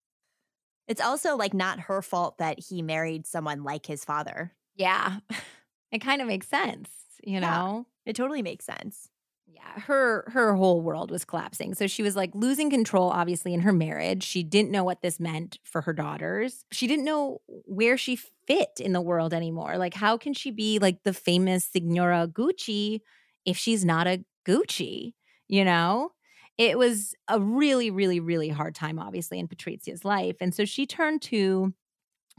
[0.86, 4.52] It's also like not her fault that he married someone like his father.
[4.76, 5.20] Yeah,
[5.90, 6.90] it kind of makes sense,
[7.22, 7.86] you know?
[8.04, 9.08] Yeah, it totally makes sense
[9.54, 11.74] yeah her her whole world was collapsing.
[11.74, 14.22] So she was like losing control obviously in her marriage.
[14.22, 16.64] She didn't know what this meant for her daughters.
[16.72, 19.78] She didn't know where she fit in the world anymore.
[19.78, 23.00] Like how can she be like the famous signora gucci
[23.44, 25.12] if she's not a gucci
[25.48, 26.10] you know?
[26.56, 30.36] It was a really really really hard time obviously in patrizia's life.
[30.40, 31.74] And so she turned to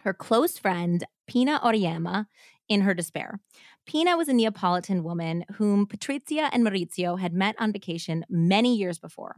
[0.01, 2.27] her close friend pina auriemma
[2.69, 3.39] in her despair
[3.85, 8.97] Pina was a Neapolitan woman whom Patrizia and Maurizio had met on vacation many years
[8.97, 9.35] before.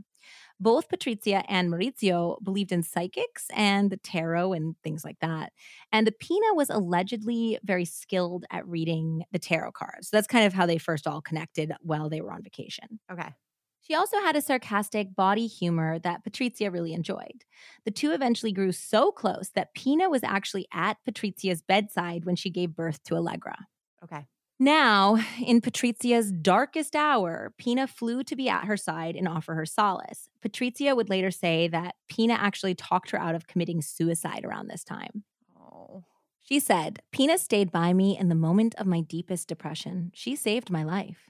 [0.60, 5.52] Both Patrizia and Maurizio believed in psychics and the tarot and things like that.
[5.92, 10.10] And the Pina was allegedly very skilled at reading the tarot cards.
[10.10, 13.00] So that's kind of how they first all connected while they were on vacation.
[13.12, 13.34] Okay.
[13.82, 17.46] She also had a sarcastic body humor that Patrizia really enjoyed.
[17.86, 22.50] The two eventually grew so close that Pina was actually at Patrizia's bedside when she
[22.50, 23.68] gave birth to Allegra.
[24.04, 24.26] Okay.
[24.60, 29.68] Now, in Patrizia's darkest hour, Pina flew to be at her side and offer her
[29.68, 30.30] solace.
[30.44, 34.84] Patrizia would later say that Pina actually talked her out of committing suicide around this
[34.84, 35.24] time.
[35.56, 36.06] Oh.
[36.42, 40.12] She said, Pina stayed by me in the moment of my deepest depression.
[40.16, 41.30] She saved my life.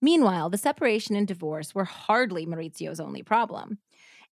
[0.00, 3.78] Meanwhile, the separation and divorce were hardly Maurizio's only problem.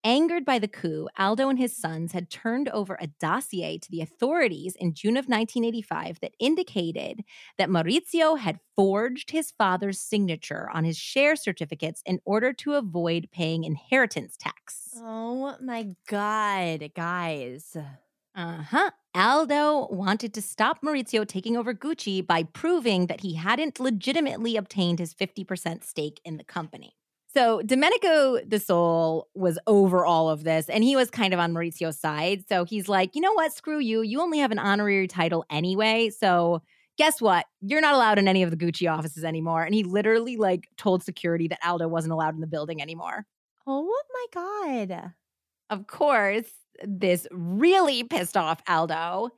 [0.04, 4.00] Angered by the coup, Aldo and his sons had turned over a dossier to the
[4.00, 7.24] authorities in June of 1985 that indicated
[7.58, 13.28] that Maurizio had forged his father's signature on his share certificates in order to avoid
[13.32, 14.92] paying inheritance tax.
[14.96, 17.76] Oh my God, guys.
[18.34, 18.90] Uh huh.
[19.14, 24.98] Aldo wanted to stop Maurizio taking over Gucci by proving that he hadn't legitimately obtained
[24.98, 26.95] his 50% stake in the company.
[27.36, 31.52] So Domenico De Sole was over all of this, and he was kind of on
[31.52, 32.44] Maurizio's side.
[32.48, 33.52] So he's like, you know what?
[33.52, 34.00] Screw you.
[34.00, 36.08] You only have an honorary title anyway.
[36.08, 36.62] So
[36.96, 37.44] guess what?
[37.60, 39.64] You're not allowed in any of the Gucci offices anymore.
[39.64, 43.26] And he literally like told security that Aldo wasn't allowed in the building anymore.
[43.66, 45.12] Oh my God.
[45.68, 46.50] Of course,
[46.82, 49.28] this really pissed off Aldo.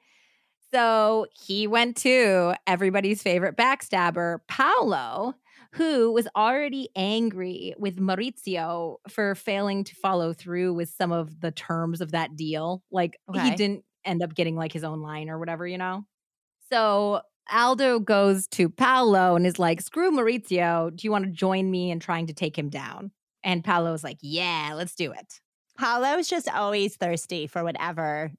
[0.73, 5.35] So he went to everybody's favorite backstabber, Paolo,
[5.73, 11.51] who was already angry with Maurizio for failing to follow through with some of the
[11.51, 12.83] terms of that deal.
[12.91, 13.51] Like okay.
[13.51, 16.05] he didn't end up getting like his own line or whatever, you know?
[16.71, 20.95] So Aldo goes to Paolo and is like, screw Maurizio.
[20.95, 23.11] Do you want to join me in trying to take him down?
[23.45, 25.41] And Paolo is like, yeah, let's do it.
[25.79, 28.33] Paolo's just always thirsty for whatever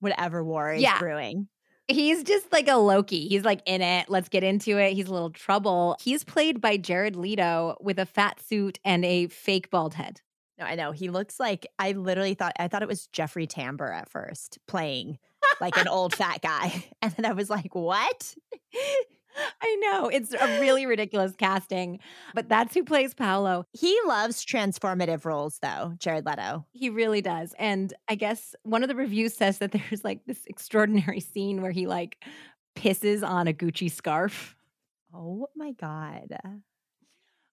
[0.00, 0.98] whatever war is yeah.
[0.98, 1.48] brewing.
[1.88, 3.28] He's just like a Loki.
[3.28, 4.08] He's like in it.
[4.08, 4.94] Let's get into it.
[4.94, 5.96] He's a little trouble.
[6.00, 10.20] He's played by Jared Leto with a fat suit and a fake bald head.
[10.58, 10.90] No, I know.
[10.90, 15.18] He looks like I literally thought I thought it was Jeffrey Tambor at first playing
[15.60, 16.84] like an old fat guy.
[17.02, 18.34] And then I was like, what?
[19.60, 20.08] I know.
[20.08, 21.98] It's a really ridiculous casting,
[22.34, 23.64] but that's who plays Paolo.
[23.72, 26.64] He loves transformative roles, though, Jared Leto.
[26.72, 27.54] He really does.
[27.58, 31.72] And I guess one of the reviews says that there's like this extraordinary scene where
[31.72, 32.24] he like
[32.76, 34.56] pisses on a Gucci scarf.
[35.14, 36.36] Oh my God.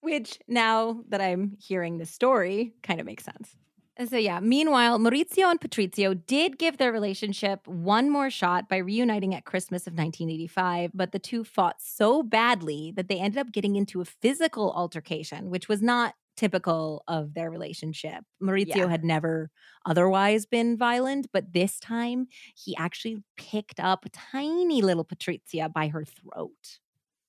[0.01, 3.55] Which now that I'm hearing the story kind of makes sense.
[3.99, 8.77] Uh, so, yeah, meanwhile, Maurizio and Patrizio did give their relationship one more shot by
[8.77, 13.51] reuniting at Christmas of 1985, but the two fought so badly that they ended up
[13.51, 18.23] getting into a physical altercation, which was not typical of their relationship.
[18.41, 18.89] Maurizio Yeah.
[18.89, 19.51] had never
[19.85, 22.25] otherwise been violent, but this time
[22.55, 26.79] he actually picked up tiny little Patrizia by her throat.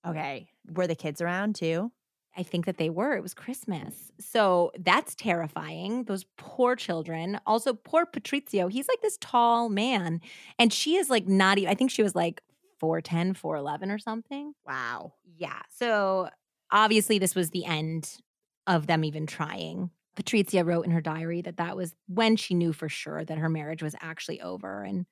[0.05, 0.49] Okay.
[0.71, 1.93] Were the kids around too?
[2.37, 3.17] I think that they were.
[3.17, 4.11] It was Christmas.
[4.19, 6.05] So that's terrifying.
[6.05, 7.41] Those poor children.
[7.47, 8.71] Also, poor Patrizio.
[8.71, 10.21] He's like this tall man.
[10.59, 12.43] And she is like not even, I think she was like
[12.83, 14.53] 4'10, 4'11 or something.
[14.67, 15.15] Wow.
[15.37, 15.61] Yeah.
[15.71, 16.29] So
[16.71, 18.19] obviously, this was the end
[18.67, 19.91] of them even trying.
[20.17, 23.49] Patrizia wrote in her diary that that was when she knew for sure that her
[23.49, 24.83] marriage was actually over.
[24.83, 25.07] And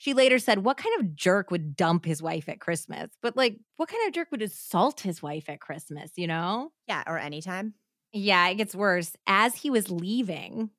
[0.00, 3.10] she later said, What kind of jerk would dump his wife at Christmas?
[3.20, 6.72] But like, what kind of jerk would assault his wife at Christmas, you know?
[6.88, 7.02] Yeah.
[7.06, 7.74] Or anytime.
[8.14, 9.14] Yeah, it gets worse.
[9.26, 10.70] As he was leaving,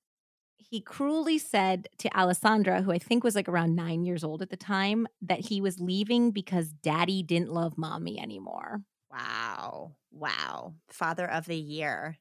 [0.58, 4.50] he cruelly said to Alessandra, who I think was like around nine years old at
[4.50, 8.82] the time, that he was leaving because daddy didn't love mommy anymore.
[9.12, 9.92] Wow.
[10.12, 10.74] Wow.
[10.90, 12.18] Father of the year.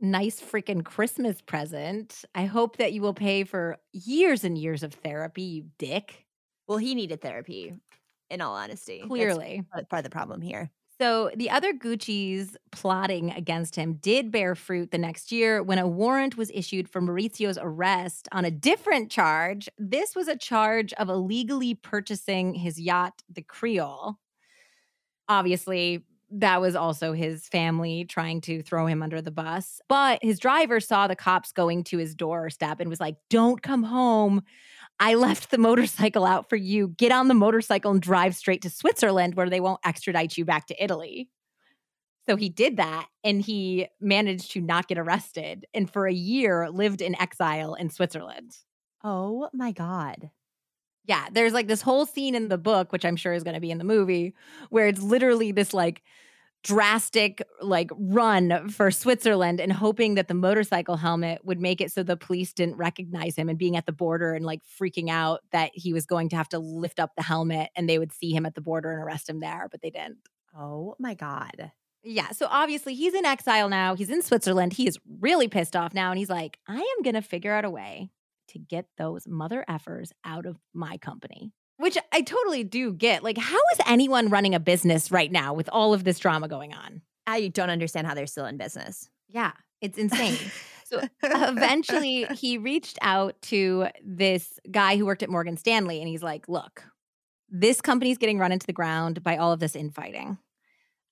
[0.00, 2.24] Nice freaking Christmas present.
[2.32, 6.23] I hope that you will pay for years and years of therapy, you dick.
[6.66, 7.74] Well, he needed therapy,
[8.30, 9.04] in all honesty.
[9.06, 9.64] Clearly.
[9.72, 10.70] part part of the problem here.
[11.00, 15.88] So the other Gucci's plotting against him did bear fruit the next year when a
[15.88, 19.68] warrant was issued for Maurizio's arrest on a different charge.
[19.76, 24.18] This was a charge of illegally purchasing his yacht, the Creole.
[25.28, 29.80] Obviously, that was also his family trying to throw him under the bus.
[29.88, 33.82] But his driver saw the cops going to his doorstep and was like, Don't come
[33.82, 34.42] home.
[35.00, 36.88] I left the motorcycle out for you.
[36.88, 40.66] Get on the motorcycle and drive straight to Switzerland where they won't extradite you back
[40.66, 41.28] to Italy.
[42.26, 46.70] So he did that and he managed to not get arrested and for a year
[46.70, 48.56] lived in exile in Switzerland.
[49.02, 50.30] Oh my God.
[51.06, 53.60] Yeah, there's like this whole scene in the book, which I'm sure is going to
[53.60, 54.34] be in the movie,
[54.70, 56.02] where it's literally this like
[56.64, 62.02] drastic like run for Switzerland and hoping that the motorcycle helmet would make it so
[62.02, 65.70] the police didn't recognize him and being at the border and like freaking out that
[65.74, 68.46] he was going to have to lift up the helmet and they would see him
[68.46, 70.16] at the border and arrest him there, but they didn't.
[70.58, 71.70] Oh my God.
[72.02, 72.30] Yeah.
[72.30, 73.94] So obviously he's in exile now.
[73.94, 74.72] He's in Switzerland.
[74.72, 76.10] He is really pissed off now.
[76.10, 78.10] And he's like, I am going to figure out a way
[78.48, 81.52] to get those mother effers out of my company.
[81.76, 83.24] Which I totally do get.
[83.24, 86.72] Like, how is anyone running a business right now with all of this drama going
[86.72, 87.02] on?
[87.26, 89.08] I don't understand how they're still in business.
[89.28, 90.38] Yeah, it's insane.
[90.84, 96.22] So eventually he reached out to this guy who worked at Morgan Stanley and he's
[96.22, 96.84] like, Look,
[97.48, 100.38] this company's getting run into the ground by all of this infighting.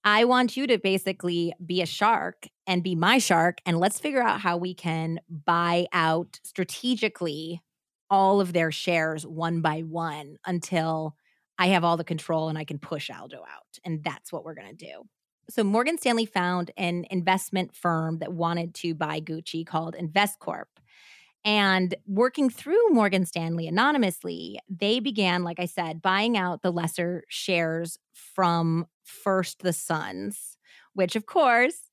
[0.05, 4.23] I want you to basically be a shark and be my shark, and let's figure
[4.23, 7.63] out how we can buy out strategically
[8.13, 11.17] all of their shares one by one until
[11.59, 13.79] I have all the control and I can push Aldo out.
[13.87, 15.09] And that's what we're going to do.
[15.49, 20.67] So Morgan Stanley found an investment firm that wanted to buy Gucci called InvestCorp.
[21.43, 27.25] And working through Morgan Stanley anonymously, they began, like I said, buying out the lesser
[27.29, 30.59] shares from first the Sons,
[30.93, 31.91] which of course,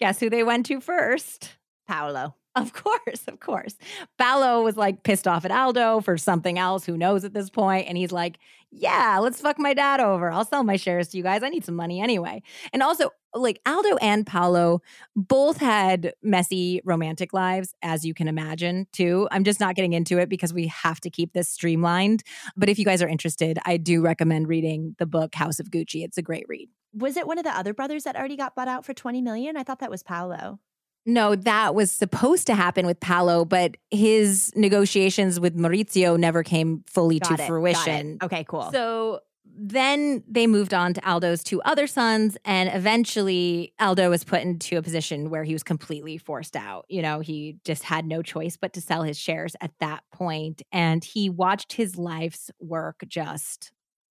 [0.00, 1.56] guess who they went to first?
[1.86, 2.34] Paolo.
[2.56, 3.76] Of course, of course.
[4.16, 7.88] Paolo was like pissed off at Aldo for something else, who knows at this point,
[7.88, 8.38] And he's like,
[8.70, 10.30] yeah, let's fuck my dad over.
[10.30, 11.42] I'll sell my shares to you guys.
[11.42, 12.42] I need some money anyway.
[12.72, 14.82] And also, like Aldo and Paolo
[15.16, 19.28] both had messy romantic lives, as you can imagine, too.
[19.32, 22.22] I'm just not getting into it because we have to keep this streamlined.
[22.56, 26.04] But if you guys are interested, I do recommend reading the book House of Gucci.
[26.04, 26.68] It's a great read.
[26.92, 29.56] Was it one of the other brothers that already got bought out for 20 million?
[29.56, 30.60] I thought that was Paolo.
[31.06, 36.82] No, that was supposed to happen with Paolo, but his negotiations with Maurizio never came
[36.86, 38.18] fully Got to it, fruition.
[38.22, 38.70] Okay, cool.
[38.72, 39.20] So
[39.56, 44.78] then they moved on to Aldo's two other sons, and eventually Aldo was put into
[44.78, 46.86] a position where he was completely forced out.
[46.88, 50.62] You know, he just had no choice but to sell his shares at that point,
[50.72, 53.72] and he watched his life's work just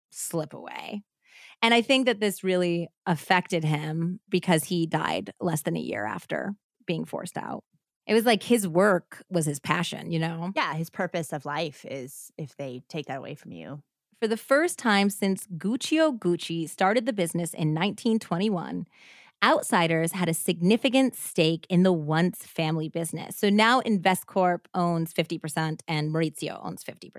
[0.10, 1.04] slip away.
[1.62, 6.06] And I think that this really affected him because he died less than a year
[6.06, 6.56] after
[6.90, 7.64] being forced out.
[8.08, 10.52] It was like his work was his passion, you know?
[10.56, 13.84] yeah, his purpose of life is if they take that away from you.
[14.20, 18.88] For the first time since Guccio Gucci started the business in 1921,
[19.46, 23.38] outsiders had a significant stake in the once family business.
[23.38, 27.12] So now Investcorp owns 50% and Maurizio owns 50%.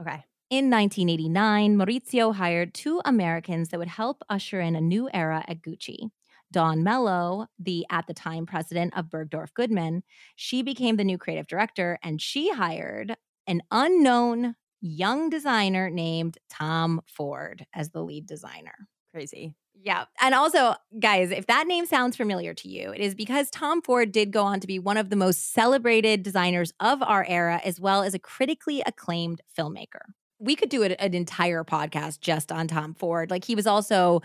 [0.00, 0.24] Okay.
[0.48, 5.60] In 1989, Maurizio hired two Americans that would help usher in a new era at
[5.60, 6.08] Gucci.
[6.54, 10.04] Dawn Mello, the at the time president of Bergdorf Goodman,
[10.36, 13.16] she became the new creative director and she hired
[13.48, 18.86] an unknown young designer named Tom Ford as the lead designer.
[19.12, 19.56] Crazy.
[19.82, 20.04] Yeah.
[20.20, 24.12] And also, guys, if that name sounds familiar to you, it is because Tom Ford
[24.12, 27.80] did go on to be one of the most celebrated designers of our era, as
[27.80, 30.12] well as a critically acclaimed filmmaker.
[30.38, 33.32] We could do an, an entire podcast just on Tom Ford.
[33.32, 34.22] Like, he was also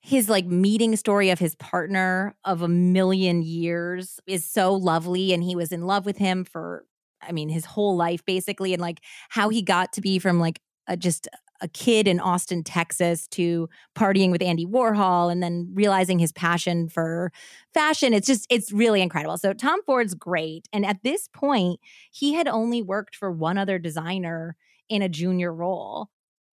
[0.00, 5.44] his like meeting story of his partner of a million years is so lovely and
[5.44, 6.84] he was in love with him for
[7.22, 10.60] i mean his whole life basically and like how he got to be from like
[10.86, 11.28] a, just
[11.60, 16.88] a kid in Austin, Texas, to partying with Andy Warhol and then realizing his passion
[16.88, 17.32] for
[17.74, 18.14] fashion.
[18.14, 19.36] It's just, it's really incredible.
[19.36, 20.68] So, Tom Ford's great.
[20.72, 21.80] And at this point,
[22.10, 24.56] he had only worked for one other designer
[24.88, 26.08] in a junior role.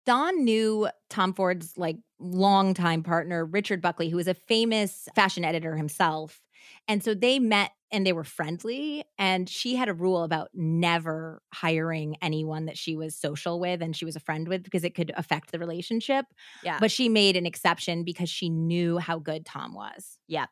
[0.06, 5.76] Dawn knew Tom Ford's like longtime partner, Richard Buckley, who was a famous fashion editor
[5.76, 6.42] himself.
[6.88, 9.04] And so they met and they were friendly.
[9.18, 13.96] And she had a rule about never hiring anyone that she was social with and
[13.96, 16.26] she was a friend with because it could affect the relationship.
[16.64, 16.80] Yeah.
[16.80, 20.20] But she made an exception because she knew how good Tom was.
[20.28, 20.46] yeah.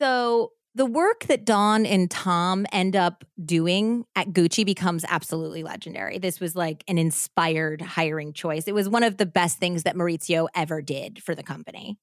[0.00, 6.18] So the work that Dawn and Tom end up doing at Gucci becomes absolutely legendary.
[6.18, 8.66] This was like an inspired hiring choice.
[8.66, 11.98] It was one of the best things that Maurizio ever did for the company.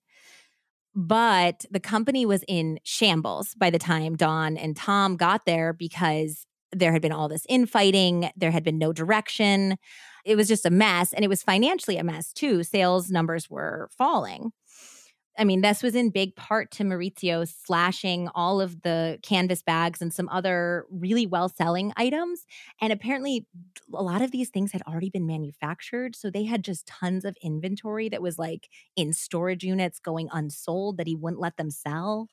[0.95, 6.45] But the company was in shambles by the time Dawn and Tom got there because
[6.71, 9.77] there had been all this infighting, there had been no direction.
[10.25, 11.11] It was just a mess.
[11.13, 12.63] And it was financially a mess too.
[12.63, 14.51] Sales numbers were falling.
[15.37, 20.01] I mean, this was in big part to Maurizio slashing all of the canvas bags
[20.01, 22.45] and some other really well selling items.
[22.81, 23.47] And apparently,
[23.93, 26.15] a lot of these things had already been manufactured.
[26.15, 30.97] So they had just tons of inventory that was like in storage units going unsold
[30.97, 32.27] that he wouldn't let them sell.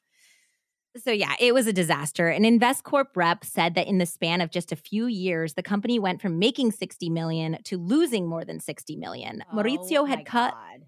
[0.97, 2.29] So yeah, it was a disaster.
[2.29, 5.99] An InvestCorp rep said that in the span of just a few years, the company
[5.99, 9.45] went from making 60 million to losing more than 60 million.
[9.53, 10.87] Oh Maurizio Oh had cut God.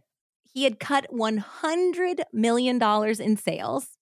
[0.52, 2.82] He had cut $100 million
[3.20, 3.96] in sales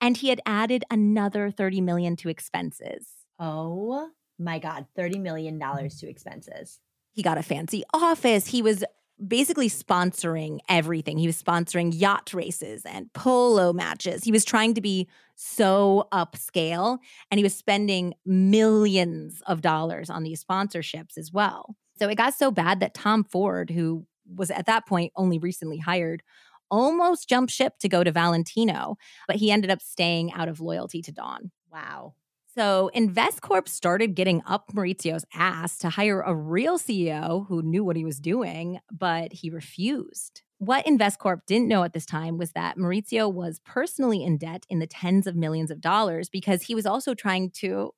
[0.00, 3.08] and he had added another 30 million to expenses.
[3.38, 4.86] Oh my God.
[4.96, 5.86] $30 million mm-hmm.
[5.86, 6.80] to expenses.
[7.12, 8.46] He got a fancy office.
[8.46, 8.84] He was
[9.26, 11.16] basically sponsoring everything.
[11.16, 14.24] He was sponsoring yacht races and polo matches.
[14.24, 16.98] He was trying to be so upscale
[17.30, 21.76] and he was spending millions of dollars on these sponsorships as well.
[21.98, 25.78] So it got so bad that Tom Ford, who was at that point only recently
[25.78, 26.22] hired,
[26.70, 28.96] almost jumped ship to go to Valentino,
[29.26, 31.50] but he ended up staying out of loyalty to Dawn.
[31.72, 32.14] Wow.
[32.56, 37.96] So InvestCorp started getting up Maurizio's ass to hire a real CEO who knew what
[37.96, 40.40] he was doing, but he refused.
[40.56, 44.78] What InvestCorp didn't know at this time was that Maurizio was personally in debt in
[44.78, 47.92] the tens of millions of dollars because he was also trying to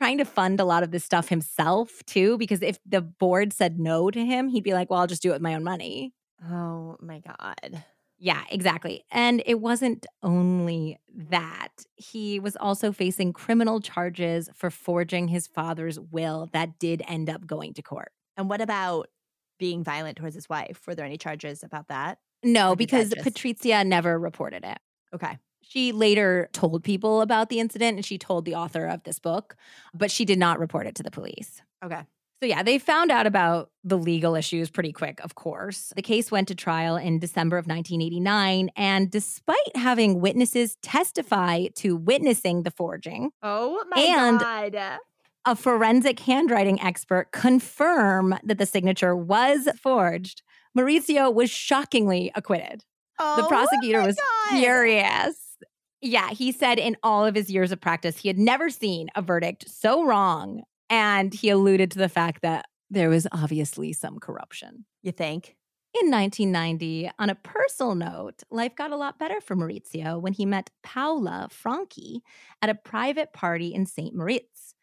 [0.00, 3.78] trying to fund a lot of this stuff himself too because if the board said
[3.78, 6.12] no to him, he'd be like, "Well, I'll just do it with my own money."
[6.50, 7.84] Oh my God.
[8.22, 9.04] Yeah, exactly.
[9.10, 10.98] And it wasn't only
[11.30, 11.68] that.
[11.96, 17.46] He was also facing criminal charges for forging his father's will that did end up
[17.46, 18.12] going to court.
[18.36, 19.08] And what about
[19.58, 20.80] being violent towards his wife?
[20.86, 22.18] Were there any charges about that?
[22.42, 24.78] No, because just- Patrizia never reported it.
[25.14, 25.38] Okay.
[25.70, 29.54] She later told people about the incident and she told the author of this book,
[29.94, 31.62] but she did not report it to the police.
[31.84, 32.00] Okay.
[32.42, 35.92] So, yeah, they found out about the legal issues pretty quick, of course.
[35.94, 38.70] The case went to trial in December of 1989.
[38.76, 44.98] And despite having witnesses testify to witnessing the forging, Oh my And- God.
[45.44, 50.42] a forensic handwriting expert confirm that the signature was forged,
[50.76, 52.84] Maurizio was shockingly acquitted.
[53.20, 54.58] Oh The prosecutor was God.
[54.58, 55.49] furious.
[56.02, 59.22] Yeah, he said in all of his years of practice, he had never seen a
[59.22, 60.62] verdict so wrong.
[60.88, 64.86] And he alluded to the fact that there was obviously some corruption.
[65.02, 65.56] You think?
[65.92, 70.46] In 1990, on a personal note, life got a lot better for Maurizio when he
[70.46, 72.22] met Paola Franchi
[72.62, 74.14] at a private party in St.
[74.14, 74.74] Moritz.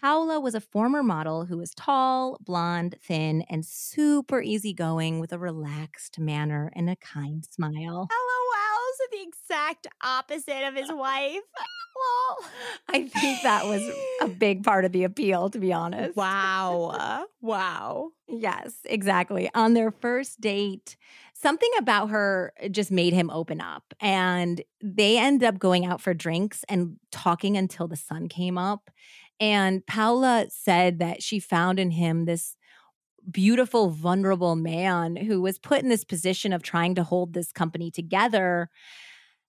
[0.00, 5.38] Paola was a former model who was tall, blonde, thin, and super easygoing with a
[5.38, 8.08] relaxed manner and a kind smile.
[8.10, 8.25] LOL.
[9.12, 11.40] The exact opposite of his wife.
[11.96, 12.50] Well,
[12.88, 13.82] I think that was
[14.20, 16.16] a big part of the appeal, to be honest.
[16.16, 17.26] Wow.
[17.40, 18.10] wow.
[18.28, 19.50] Yes, exactly.
[19.54, 20.96] On their first date,
[21.32, 23.94] something about her just made him open up.
[24.00, 28.90] And they end up going out for drinks and talking until the sun came up.
[29.40, 32.56] And Paola said that she found in him this
[33.30, 37.90] beautiful, vulnerable man who was put in this position of trying to hold this company
[37.90, 38.70] together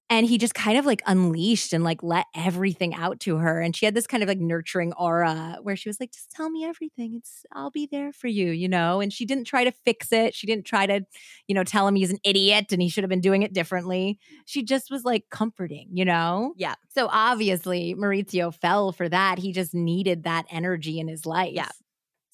[0.10, 3.76] and he just kind of like unleashed and like let everything out to her and
[3.76, 6.64] she had this kind of like nurturing aura where she was like just tell me
[6.64, 7.16] everything.
[7.16, 10.34] It's i'll be there for you you know and she didn't try to fix it.
[10.34, 11.02] She didn't try to
[11.48, 14.20] you know tell him he's an idiot and he should have been doing it differently.
[14.45, 16.54] She just was like comforting you know?
[16.58, 16.76] Yeah.
[16.90, 19.40] so obviously maurizio fell for that.
[19.40, 21.54] He just needed that energy in his life.
[21.54, 21.70] Yeah.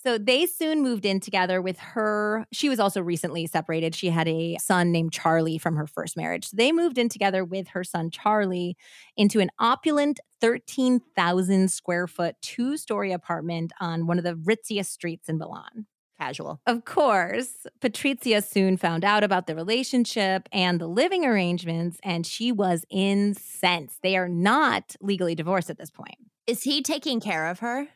[0.04, 2.46] So they soon moved in together with her.
[2.52, 3.96] She was also recently separated.
[3.96, 6.50] She had a son named Charlie from her first marriage.
[6.50, 8.76] So they moved in together with her son Charlie
[9.16, 15.30] into an opulent 13,000 square foot two story apartment on one of the ritziest streets
[15.30, 15.86] in Milan.
[16.18, 16.60] Casual.
[16.68, 22.52] Of course, Patrizia soon found out about the relationship and the living arrangements, and she
[22.52, 24.02] was incensed.
[24.04, 26.18] They are not legally divorced at this point.
[26.46, 27.88] Is he taking care of her?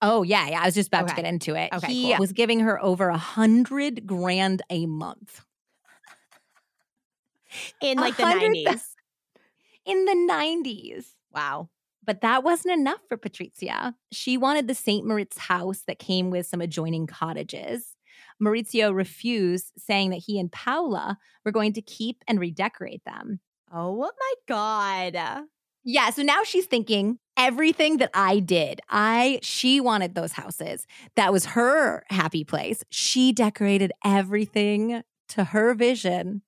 [0.00, 0.60] Oh yeah, yeah.
[0.62, 1.70] I was just about to get into it.
[1.72, 2.18] Okay, he cool.
[2.20, 5.44] was giving her over a hundred grand a month
[7.80, 8.84] In like the 90s.
[9.84, 11.14] in the nineties.
[11.32, 11.68] Wow.
[12.04, 13.94] But that wasn't enough for Patrizia.
[14.12, 15.04] She wanted the St.
[15.06, 17.96] Moritz house that came with some adjoining cottages.
[18.42, 23.40] Maurizio refused, saying that he and Paola were going to keep and redecorate them.
[23.72, 25.44] Oh my God.
[25.84, 28.80] Yeah, so now she's thinking everything that I did.
[28.90, 30.86] I she wanted those houses.
[31.14, 32.84] That was her happy place.
[32.90, 36.42] She decorated everything to her vision.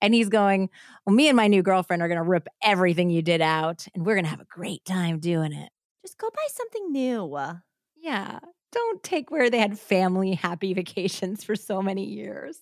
[0.00, 0.70] And he's going,
[1.04, 4.06] "Well, me and my new girlfriend are going to rip everything you did out and
[4.06, 5.70] we're going to have a great time doing it."
[6.02, 7.36] Just go buy something new.
[7.96, 8.38] Yeah.
[8.72, 12.58] Don't take where they had family happy vacations for so many years.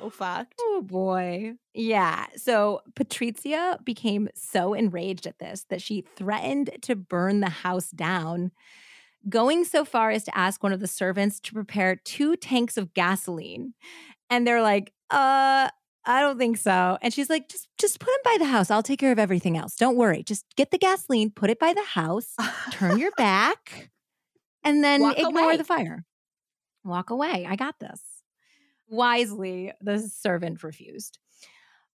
[0.00, 0.54] So fucked.
[0.60, 1.54] Oh boy.
[1.72, 2.26] Yeah.
[2.36, 8.50] So Patrizia became so enraged at this that she threatened to burn the house down,
[9.28, 12.92] going so far as to ask one of the servants to prepare two tanks of
[12.94, 13.74] gasoline.
[14.30, 15.68] And they're like, uh,
[16.06, 16.98] I don't think so.
[17.00, 18.70] And she's like, just just put them by the house.
[18.70, 19.76] I'll take care of everything else.
[19.76, 20.22] Don't worry.
[20.22, 22.34] Just get the gasoline, put it by the house,
[22.72, 23.90] turn your back,
[24.62, 25.56] and then Walk ignore away.
[25.56, 26.04] the fire.
[26.84, 27.46] Walk away.
[27.48, 28.00] I got this.
[28.88, 31.18] Wisely, the servant refused.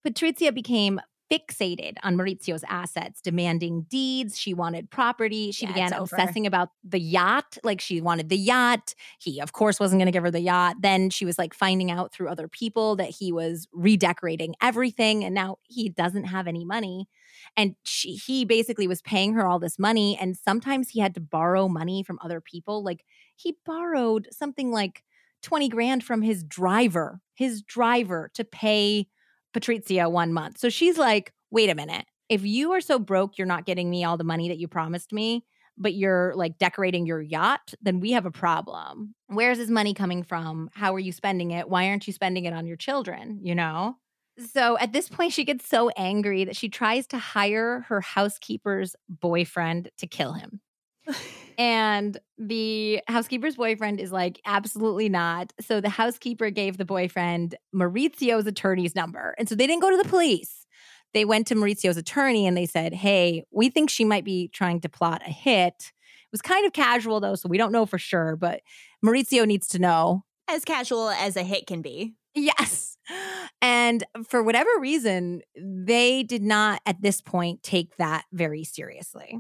[0.06, 1.00] Patrizia became
[1.32, 4.40] fixated on Maurizio's assets, demanding deeds.
[4.40, 5.52] She wanted property.
[5.52, 7.58] She Yeah, began obsessing about the yacht.
[7.64, 8.94] Like she wanted the yacht.
[9.20, 10.78] He, of course, wasn't going to give her the yacht.
[10.80, 15.26] Then she was like finding out through other people that he was redecorating everything.
[15.26, 17.10] And now he doesn't have any money.
[17.58, 20.18] And she, he basically was paying her all this money.
[20.20, 22.84] And sometimes he had to borrow money from other people.
[22.84, 23.04] Like
[23.36, 25.04] he borrowed something like
[25.44, 29.08] 20 grand from his driver, his driver to pay
[29.54, 30.58] Patrizia one month.
[30.60, 32.06] So she's like, wait a minute.
[32.30, 35.14] If you are so broke, you're not getting me all the money that you promised
[35.14, 35.46] me,
[35.78, 39.16] but you're like decorating your yacht, then we have a problem.
[39.28, 40.70] Where's his money coming from?
[40.74, 41.70] How are you spending it?
[41.70, 43.40] Why aren't you spending it on your children?
[43.42, 43.98] You know?
[44.52, 48.96] So at this point, she gets so angry that she tries to hire her housekeeper's
[49.10, 50.62] boyfriend to kill him.
[51.58, 55.54] And the housekeeper's boyfriend is like, absolutely not.
[55.60, 59.34] So the housekeeper gave the boyfriend Maurizio's attorney's number.
[59.40, 60.68] And so they didn't go to the police.
[61.14, 64.82] They went to Maurizio's attorney and they said, hey, we think she might be trying
[64.82, 65.74] to plot a hit.
[65.80, 68.62] It was kind of casual though, so we don't know for sure, but
[69.04, 70.26] Maurizio needs to know.
[70.48, 72.14] As casual as a hit can be.
[72.36, 72.98] Yes.
[73.62, 79.40] And for whatever reason, they did not at this point take that very seriously.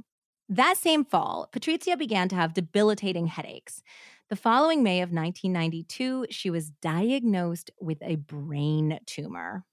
[0.49, 3.83] That same fall, Patrizia began to have debilitating headaches.
[4.29, 9.65] The following May of 1992, she was diagnosed with a brain tumor.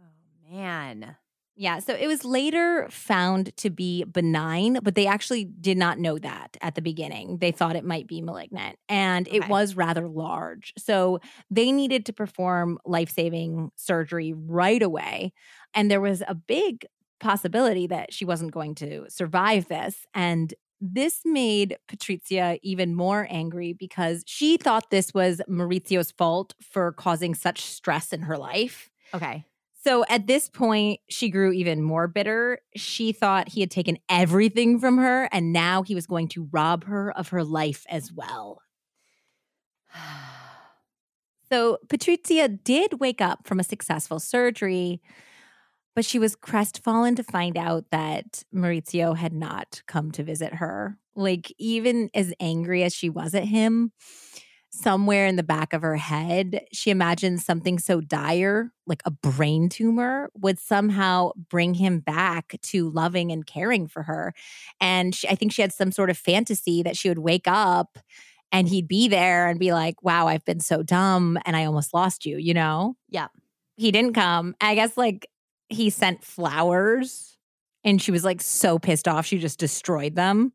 [0.00, 1.16] Oh man.
[1.60, 6.16] Yeah, so it was later found to be benign, but they actually did not know
[6.20, 7.38] that at the beginning.
[7.38, 10.72] They thought it might be malignant, and it was rather large.
[10.78, 11.18] So
[11.50, 15.32] they needed to perform life saving surgery right away.
[15.74, 16.86] And there was a big
[17.20, 20.06] possibility that she wasn't going to survive this.
[20.14, 26.92] And this made Patrizia even more angry because she thought this was Maurizio's fault for
[26.92, 28.90] causing such stress in her life.
[29.12, 29.44] Okay.
[29.84, 32.58] So at this point, she grew even more bitter.
[32.76, 36.84] She thought he had taken everything from her, and now he was going to rob
[36.84, 38.62] her of her life as well.
[41.50, 45.00] So Patrizia did wake up from a successful surgery,
[45.98, 50.96] But she was crestfallen to find out that Maurizio had not come to visit her.
[51.16, 53.90] Like, even as angry as she was at him,
[54.70, 59.68] somewhere in the back of her head, she imagined something so dire, like a brain
[59.68, 64.34] tumor, would somehow bring him back to loving and caring for her.
[64.80, 67.98] And she, I think she had some sort of fantasy that she would wake up
[68.52, 71.92] and he'd be there and be like, wow, I've been so dumb and I almost
[71.92, 72.94] lost you, you know?
[73.08, 73.26] Yeah.
[73.76, 74.54] He didn't come.
[74.60, 75.28] I guess like
[75.68, 77.36] he sent flowers
[77.84, 80.52] and she was like so pissed off, she just destroyed them.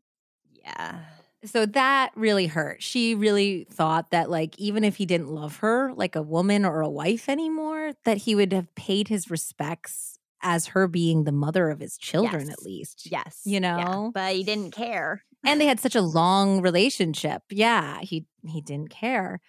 [0.62, 1.00] Yeah.
[1.44, 2.82] So that really hurt.
[2.82, 6.80] She really thought that, like, even if he didn't love her like a woman or
[6.80, 11.68] a wife anymore, that he would have paid his respects as her being the mother
[11.70, 12.50] of his children, Yes.
[12.50, 13.08] at least.
[13.10, 13.42] Yes.
[13.44, 13.76] You Yeah.
[13.84, 14.10] know?
[14.14, 15.22] But he didn't care.
[15.44, 17.42] And they had such a long relationship.
[17.50, 19.40] Yeah, he he didn't care.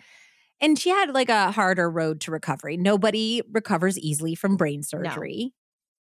[0.62, 2.78] And she had like a harder road to recovery.
[2.78, 5.54] Nobody recovers easily from brain surgery.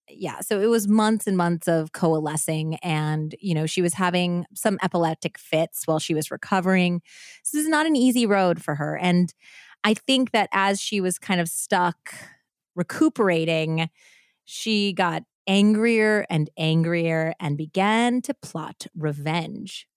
[0.10, 4.46] Yeah, so it was months and months of coalescing and you know, she was having
[4.54, 7.02] some epileptic fits while she was recovering.
[7.44, 9.34] So this is not an easy road for her and
[9.84, 12.14] I think that as she was kind of stuck
[12.76, 13.90] recuperating,
[14.46, 19.88] she got angrier and angrier and began to plot revenge.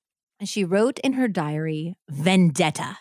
[0.41, 2.99] And she wrote in her diary, Vendetta.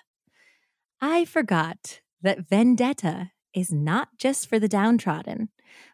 [1.01, 5.49] I forgot that vendetta is not just for the downtrodden,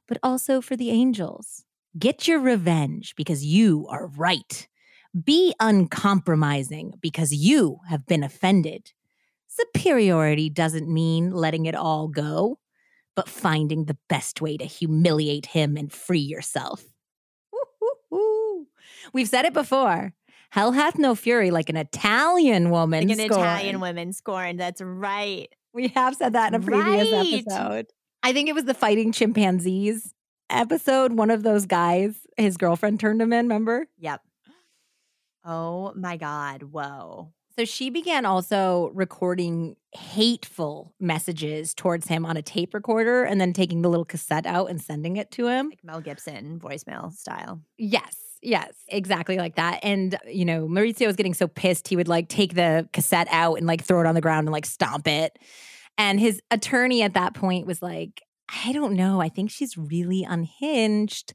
[0.07, 1.64] but also for the angels.
[1.98, 4.68] Get your revenge because you are right.
[5.23, 8.94] Be uncompromising because you have been offended.
[9.48, 12.60] Superiority doesn't mean letting it all go,
[13.15, 16.84] but finding the best way to humiliate him and free yourself.
[19.14, 20.14] We've said it before.
[20.52, 23.07] Hell hath no fury like an Italian woman.
[23.07, 23.44] Like an scorned.
[23.44, 24.60] Italian woman scorned.
[24.60, 25.48] That's right.
[25.73, 27.44] We have said that in a previous Right.
[27.48, 27.88] episode.
[28.23, 30.14] I think it was the fighting chimpanzees
[30.49, 31.14] episode.
[31.14, 33.88] One of those guys, his girlfriend turned him in, remember?
[33.99, 34.22] Yep.
[35.45, 36.64] Oh my God.
[36.64, 37.32] Whoa.
[37.57, 43.53] So she began also recording hateful messages towards him on a tape recorder and then
[43.53, 45.69] taking the little cassette out and sending it to him.
[45.69, 47.61] Like Mel Gibson voicemail style.
[47.78, 48.15] Yes.
[48.41, 49.80] Yes, exactly like that.
[49.84, 53.55] And, you know, Maurizio was getting so pissed, he would like take the cassette out
[53.55, 55.38] and like throw it on the ground and like stomp it.
[55.97, 58.23] And his attorney at that point was like,
[58.65, 59.22] I don't know.
[59.22, 61.34] I think she's really unhinged.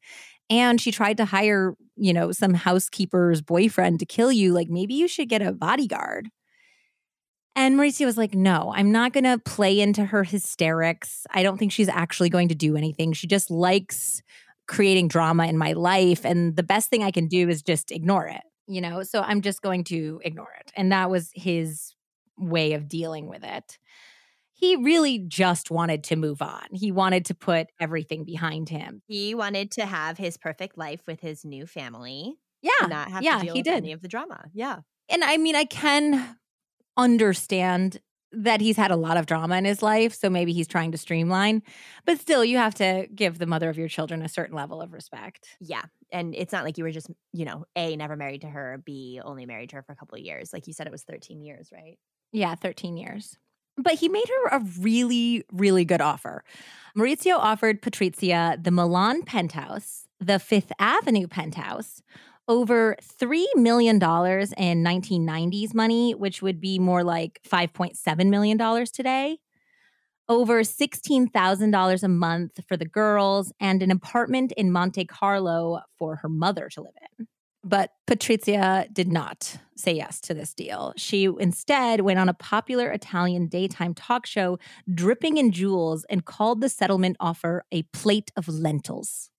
[0.51, 4.53] And she tried to hire, you know, some housekeeper's boyfriend to kill you.
[4.53, 6.29] Like, maybe you should get a bodyguard.
[7.55, 11.27] And Maurizio was like, no, I'm not going to play into her hysterics.
[11.31, 13.15] I don't think she's actually going to do anything.
[13.15, 14.23] She just likes
[14.67, 16.25] creating drama in my life.
[16.25, 19.03] And the best thing I can do is just ignore it, you know?
[19.03, 20.73] So I'm just going to ignore it.
[20.77, 21.95] And that was his
[22.39, 23.79] way of dealing with it.
[24.53, 26.65] He really just wanted to move on.
[26.73, 29.03] He wanted to put everything behind him.
[29.07, 32.37] He wanted to have his perfect life with his new family.
[32.63, 32.87] Yeah.
[32.87, 33.75] not have yeah, to deal he with did.
[33.75, 34.47] any of the drama.
[34.55, 34.79] Yeah.
[35.09, 36.37] And I mean, I can
[36.97, 38.01] understand
[38.33, 40.15] that he's had a lot of drama in his life.
[40.15, 41.63] So maybe he's trying to streamline,
[42.05, 44.93] but still, you have to give the mother of your children a certain level of
[44.93, 45.49] respect.
[45.61, 45.83] Yeah.
[46.13, 49.21] And it's not like you were just, you know, A, never married to her, B,
[49.25, 50.53] only married to her for a couple of years.
[50.53, 51.99] Like you said, it was 13 years, right?
[52.33, 53.37] Yeah, 13 years.
[53.79, 56.45] But he made her a really, really good offer.
[56.97, 62.03] Maurizio offered Patrizia the Milan penthouse, the Fifth Avenue penthouse,
[62.49, 69.39] over $3 million in 1990s money, which would be more like $5.7 million today,
[70.29, 76.29] over $16,000 a month for the girls, and an apartment in Monte Carlo for her
[76.29, 77.27] mother to live in.
[77.65, 80.95] But Patrizia did not say yes to this deal.
[80.97, 84.61] She instead went on a popular Italian daytime talk show,
[84.93, 89.31] dripping in jewels, and called the settlement offer a plate of lentils.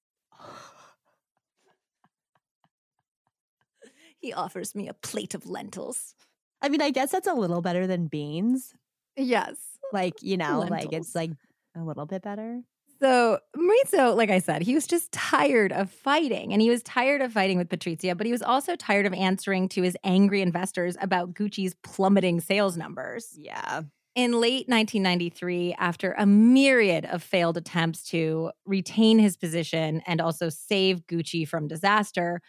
[4.27, 6.13] He offers me a plate of lentils.
[6.61, 8.73] I mean, I guess that's a little better than beans.
[9.15, 9.55] Yes.
[9.93, 11.31] Like, you know, like it's like
[11.77, 12.61] a little bit better.
[12.99, 16.51] So Maurizio, like I said, he was just tired of fighting.
[16.51, 19.69] And he was tired of fighting with Patrizia, but he was also tired of answering
[19.69, 23.29] to his angry investors about Gucci's plummeting sales numbers.
[23.37, 23.83] Yeah.
[24.15, 30.49] In late 1993, after a myriad of failed attempts to retain his position and also
[30.49, 32.41] save Gucci from disaster,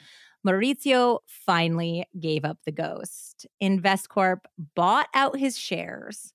[0.46, 3.46] Maurizio finally gave up the ghost.
[3.62, 4.40] InvestCorp
[4.74, 6.32] bought out his shares,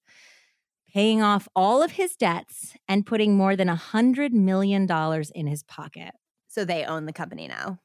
[0.94, 4.88] paying off all of his debts and putting more than $100 million
[5.34, 6.12] in his pocket.
[6.50, 7.80] So they own the company now.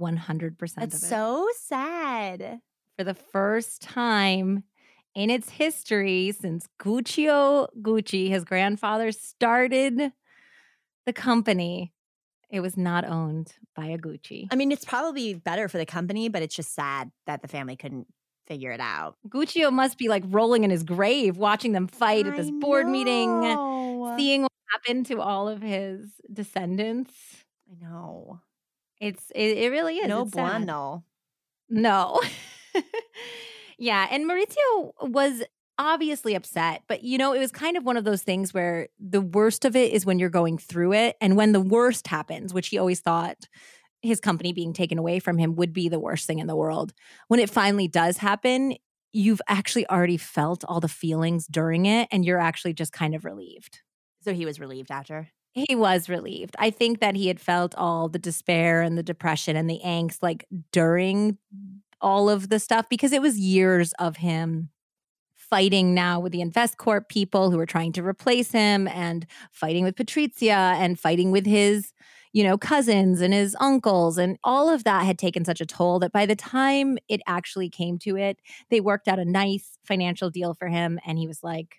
[0.00, 1.06] 100% That's of it.
[1.06, 2.60] so sad.
[2.98, 4.64] for the first time
[5.14, 10.12] in its history since Guccio Gucci, his grandfather, started
[11.06, 11.93] the company.
[12.54, 14.46] It was not owned by a Gucci.
[14.48, 17.74] I mean, it's probably better for the company, but it's just sad that the family
[17.74, 18.06] couldn't
[18.46, 19.16] figure it out.
[19.28, 22.86] Guccio must be like rolling in his grave watching them fight at this I board
[22.86, 23.42] meeting,
[24.16, 27.12] seeing what happened to all of his descendants.
[27.68, 28.40] I know.
[29.00, 30.06] It's it, it really is.
[30.06, 30.64] No It's sad.
[30.64, 31.04] bueno.
[31.68, 32.20] No.
[33.78, 34.06] yeah.
[34.12, 35.42] And Maurizio was
[35.78, 39.20] obviously upset, but you know, it was kind of one of those things where the
[39.20, 41.16] worst of it is when you're going through it.
[41.20, 43.36] And when the worst happens, which he always thought
[44.02, 46.92] his company being taken away from him would be the worst thing in the world,
[47.28, 48.74] when it finally does happen,
[49.12, 53.24] you've actually already felt all the feelings during it and you're actually just kind of
[53.24, 53.80] relieved.
[54.22, 55.28] So he was relieved after.
[55.52, 56.56] He was relieved.
[56.58, 60.18] I think that he had felt all the despair and the depression and the angst
[60.20, 61.38] like during
[62.00, 64.70] all of the stuff because it was years of him
[65.50, 69.96] fighting now with the InvestCorp people who were trying to replace him and fighting with
[69.96, 71.92] Patrizia and fighting with his,
[72.32, 74.18] you know, cousins and his uncles.
[74.18, 77.70] And all of that had taken such a toll that by the time it actually
[77.70, 78.38] came to it,
[78.70, 80.98] they worked out a nice financial deal for him.
[81.06, 81.76] And he was like,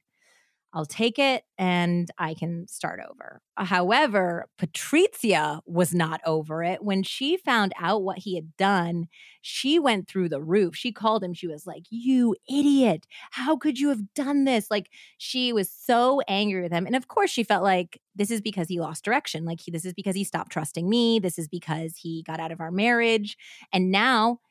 [0.75, 3.41] I'll take it and I can start over.
[3.55, 6.83] However, Patrizia was not over it.
[6.83, 9.07] When she found out what he had done,
[9.41, 10.75] she went through the roof.
[10.75, 11.33] She called him.
[11.33, 13.07] She was like, You idiot.
[13.31, 14.69] How could you have done this?
[14.69, 16.85] Like, she was so angry with him.
[16.85, 19.45] And of course, she felt like this is because he lost direction.
[19.45, 21.19] Like, he, this is because he stopped trusting me.
[21.19, 23.37] This is because he got out of our marriage.
[23.71, 24.41] And now,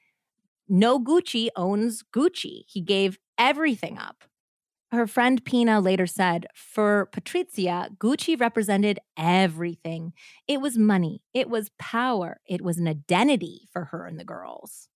[0.71, 2.65] no Gucci owns Gucci.
[2.67, 4.25] He gave everything up.
[4.95, 10.13] Her friend Pina later said, for Patrizia, Gucci represented everything.
[10.49, 14.89] It was money, it was power, it was an identity for her and the girls.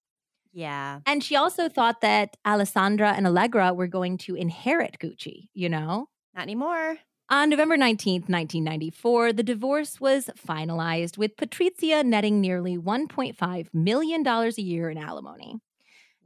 [0.53, 1.01] Yeah.
[1.07, 6.09] And she also thought that Alessandra and Allegra were going to inherit Gucci, you know?
[6.35, 6.99] Not anymore.
[7.31, 14.51] On November 19th, 1994, the divorce was finalized, with Patrizia netting nearly $1.5 million a
[14.57, 15.59] year in alimony.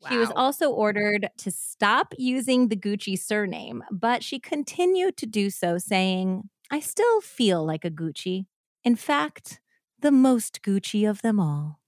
[0.09, 5.49] She was also ordered to stop using the Gucci surname, but she continued to do
[5.51, 8.47] so, saying, I still feel like a Gucci.
[8.85, 9.61] In fact,
[10.01, 11.81] the most Gucci of them all.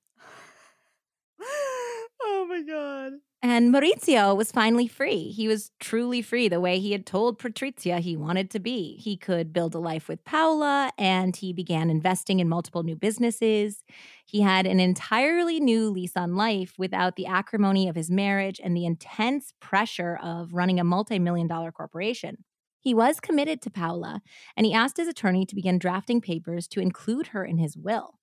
[2.22, 3.12] oh my god.
[3.46, 5.30] And Maurizio was finally free.
[5.30, 8.96] He was truly free the way he had told Patrizia he wanted to be.
[8.96, 13.84] He could build a life with Paola and he began investing in multiple new businesses.
[14.24, 18.74] He had an entirely new lease on life without the acrimony of his marriage and
[18.74, 22.44] the intense pressure of running a multi million dollar corporation.
[22.80, 24.22] He was committed to Paola
[24.56, 28.14] and he asked his attorney to begin drafting papers to include her in his will.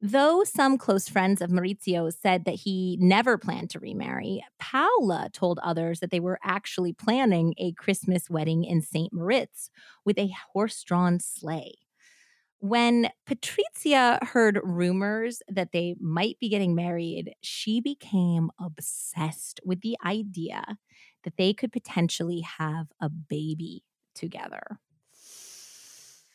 [0.00, 5.58] Though some close friends of Maurizio said that he never planned to remarry, Paola told
[5.60, 9.12] others that they were actually planning a Christmas wedding in St.
[9.12, 9.70] Moritz
[10.04, 11.76] with a horse drawn sleigh.
[12.58, 19.96] When Patrizia heard rumors that they might be getting married, she became obsessed with the
[20.04, 20.78] idea
[21.24, 23.84] that they could potentially have a baby
[24.14, 24.78] together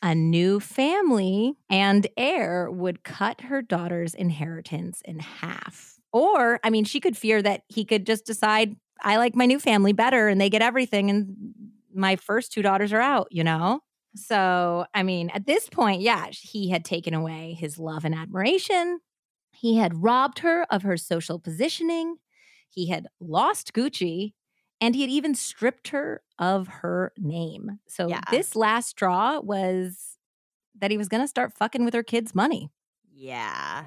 [0.02, 5.98] a new family and heir would cut her daughter's inheritance in half.
[6.12, 9.58] Or, I mean, she could fear that he could just decide, I like my new
[9.58, 11.54] family better and they get everything, and
[11.94, 13.80] my first two daughters are out, you know?
[14.16, 19.00] So, I mean, at this point, yeah, he had taken away his love and admiration.
[19.52, 22.16] He had robbed her of her social positioning.
[22.68, 24.32] He had lost Gucci
[24.80, 27.78] and he had even stripped her of her name.
[27.86, 28.20] So Yeah.
[28.30, 30.16] this last straw was
[30.74, 32.70] that he was going to start fucking with her kids' money.
[33.12, 33.86] Yeah.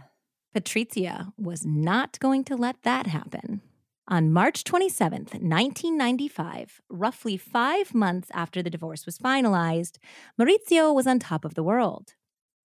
[0.56, 3.62] Patrizia was not going to let that happen.
[4.08, 9.98] On March 27th, 1995, roughly five months after the divorce was finalized,
[10.40, 12.14] Maurizio was on top of the world.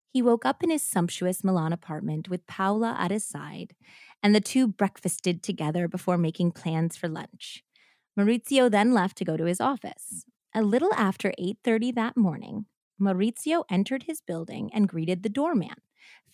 [0.08, 3.74] He woke up in his sumptuous Milan apartment with Paola at his side,
[4.22, 7.62] and the two breakfasted together before making plans for lunch.
[8.18, 10.24] Maurizio then left to go to his office.
[10.54, 12.66] A little after 8:30 that morning,
[12.98, 15.76] Maurizio entered his building and greeted the doorman,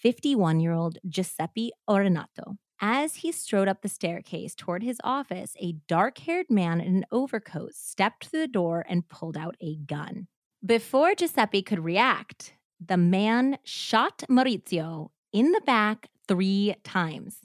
[0.03, 2.59] 51-year-old Giuseppe Ornato.
[2.81, 7.75] As he strode up the staircase toward his office, a dark-haired man in an overcoat
[7.75, 10.29] stepped through the door and pulled out a gun.
[10.65, 12.55] Before Giuseppe could react,
[12.85, 17.41] the man shot Maurizio in the back 3 times.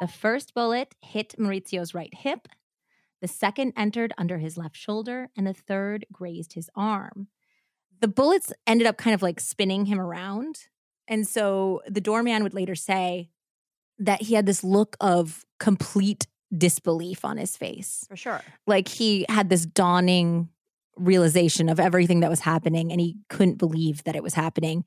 [0.00, 2.48] The first bullet hit Maurizio's right hip,
[3.24, 7.28] the second entered under his left shoulder, and the third grazed his arm.
[8.02, 10.58] The bullets ended up kind of like spinning him around.
[11.08, 13.30] And so the doorman would later say
[13.98, 18.04] that he had this look of complete disbelief on his face.
[18.10, 18.42] For sure.
[18.66, 20.50] Like he had this dawning
[20.96, 24.84] realization of everything that was happening and he couldn't believe that it was happening.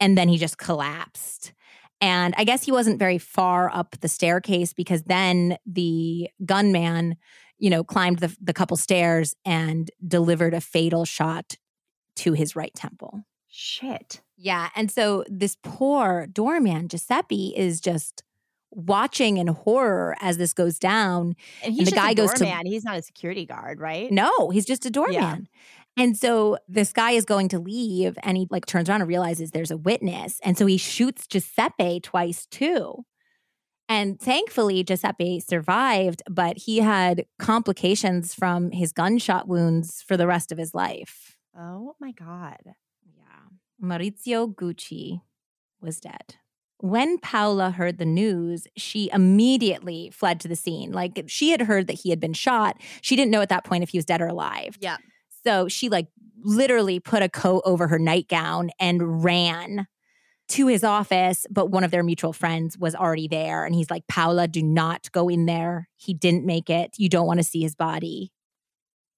[0.00, 1.52] and then he just collapsed.
[2.00, 7.16] And I guess he wasn't very far up the staircase because then the gunman,
[7.58, 11.56] you know, climbed the, the couple stairs and delivered a fatal shot
[12.16, 13.24] to his right temple.
[13.48, 14.20] Shit.
[14.36, 14.68] Yeah.
[14.76, 18.22] And so this poor doorman, Giuseppe, is just
[18.70, 21.34] watching in horror as this goes down.
[21.62, 22.66] And he's the just guy a goes to- doorman.
[22.66, 24.10] He's not a security guard, right?
[24.10, 25.48] No, he's just a doorman.
[25.96, 29.52] And so this guy is going to leave and he like turns around and realizes
[29.52, 30.38] there's a witness.
[30.44, 33.06] And so he shoots Giuseppe twice too.
[33.88, 40.50] And thankfully, Giuseppe survived, but he had complications from his gunshot wounds for the rest
[40.50, 41.36] of his life.
[41.56, 42.58] Oh my God.
[43.16, 43.82] Yeah.
[43.82, 45.20] Maurizio Gucci
[45.80, 46.36] was dead.
[46.78, 50.92] When Paola heard the news, she immediately fled to the scene.
[50.92, 52.80] Like she had heard that he had been shot.
[53.00, 54.76] She didn't know at that point if he was dead or alive.
[54.80, 54.98] Yeah.
[55.44, 56.08] So she like
[56.42, 59.86] literally put a coat over her nightgown and ran
[60.48, 64.06] to his office, but one of their mutual friends was already there and he's like,
[64.06, 65.88] "Paola, do not go in there.
[65.96, 66.94] He didn't make it.
[66.98, 68.32] You don't want to see his body."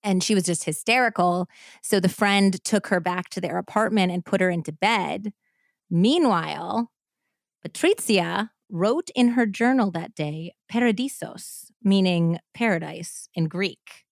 [0.03, 1.49] And she was just hysterical.
[1.83, 5.33] So the friend took her back to their apartment and put her into bed.
[5.91, 6.91] Meanwhile,
[7.67, 14.05] Patrizia wrote in her journal that day, Paradisos, meaning paradise in Greek.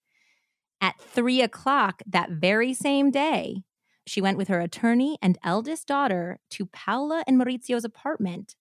[0.80, 3.62] At three o'clock that very same day,
[4.06, 8.54] she went with her attorney and eldest daughter to Paola and Maurizio's apartment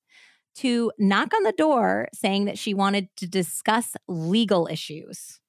[0.56, 5.40] to knock on the door saying that she wanted to discuss legal issues.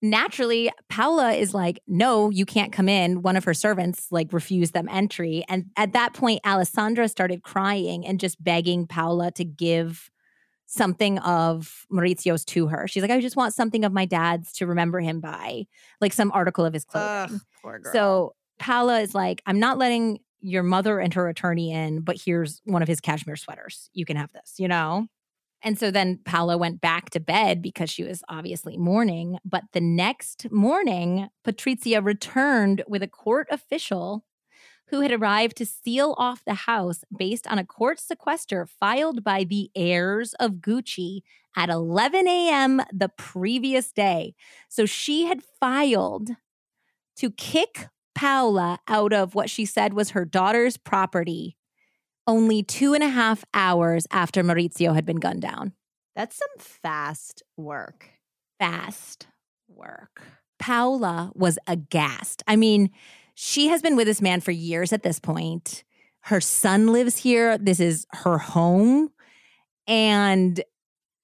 [0.00, 3.22] Naturally, Paola is like, no, you can't come in.
[3.22, 5.44] One of her servants like refused them entry.
[5.48, 10.10] And at that point, Alessandra started crying and just begging Paola to give
[10.66, 12.88] something of Maurizio's to her.
[12.88, 15.66] She's like, I just want something of my dad's to remember him by,
[16.00, 17.36] like some article of his clothing.
[17.36, 17.92] Ugh, poor girl.
[17.92, 22.60] So Paola is like, I'm not letting your mother and her attorney in, but here's
[22.64, 23.90] one of his cashmere sweaters.
[23.92, 25.08] You can have this, you know?
[25.62, 29.38] And so then Paola went back to bed because she was obviously mourning.
[29.44, 34.24] But the next morning, Patrizia returned with a court official
[34.88, 39.42] who had arrived to seal off the house based on a court sequester filed by
[39.42, 41.22] the heirs of Gucci
[41.56, 42.80] at 11 a.m.
[42.92, 44.34] the previous day.
[44.68, 46.30] So she had filed
[47.16, 51.56] to kick Paola out of what she said was her daughter's property
[52.26, 55.72] only two and a half hours after Maurizio had been gunned down.
[56.14, 58.10] That's some fast work.
[58.58, 59.26] Fast
[59.68, 60.22] work.
[60.58, 62.42] Paola was aghast.
[62.46, 62.90] I mean,
[63.34, 65.82] she has been with this man for years at this point.
[66.20, 67.58] Her son lives here.
[67.58, 69.10] This is her home.
[69.88, 70.62] And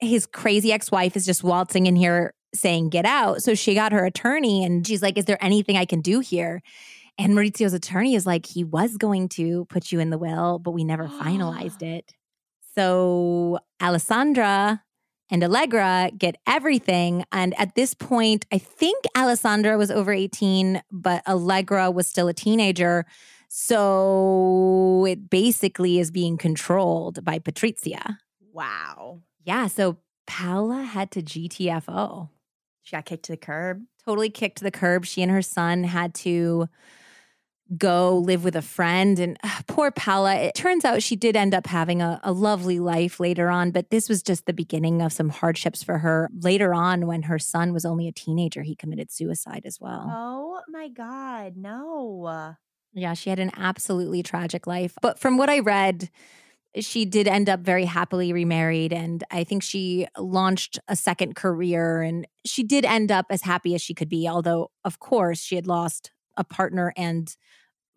[0.00, 3.42] his crazy ex wife is just waltzing in here saying, Get out.
[3.42, 6.62] So she got her attorney and she's like, Is there anything I can do here?
[7.18, 10.72] And Maurizio's attorney is like, He was going to put you in the will, but
[10.72, 12.14] we never finalized it.
[12.74, 14.82] So Alessandra
[15.30, 17.24] and Allegra get everything.
[17.32, 22.34] And at this point, I think Alessandra was over 18, but Allegra was still a
[22.34, 23.04] teenager.
[23.48, 28.18] So it basically is being controlled by Patrizia.
[28.52, 29.20] Wow.
[29.44, 29.66] Yeah.
[29.66, 32.28] So Paola had to GTFO.
[32.88, 33.82] She got kicked to the curb.
[34.06, 35.04] Totally kicked to the curb.
[35.04, 36.70] She and her son had to
[37.76, 39.18] go live with a friend.
[39.18, 42.80] And uh, poor Paola, it turns out she did end up having a, a lovely
[42.80, 46.30] life later on, but this was just the beginning of some hardships for her.
[46.40, 50.06] Later on, when her son was only a teenager, he committed suicide as well.
[50.10, 51.58] Oh my God.
[51.58, 52.54] No.
[52.94, 54.94] Yeah, she had an absolutely tragic life.
[55.02, 56.08] But from what I read,
[56.76, 58.92] she did end up very happily remarried.
[58.92, 63.74] And I think she launched a second career and she did end up as happy
[63.74, 64.28] as she could be.
[64.28, 67.34] Although, of course, she had lost a partner and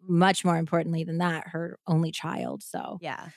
[0.08, 2.64] much more importantly than that, her only child.
[2.64, 3.30] So Yeah.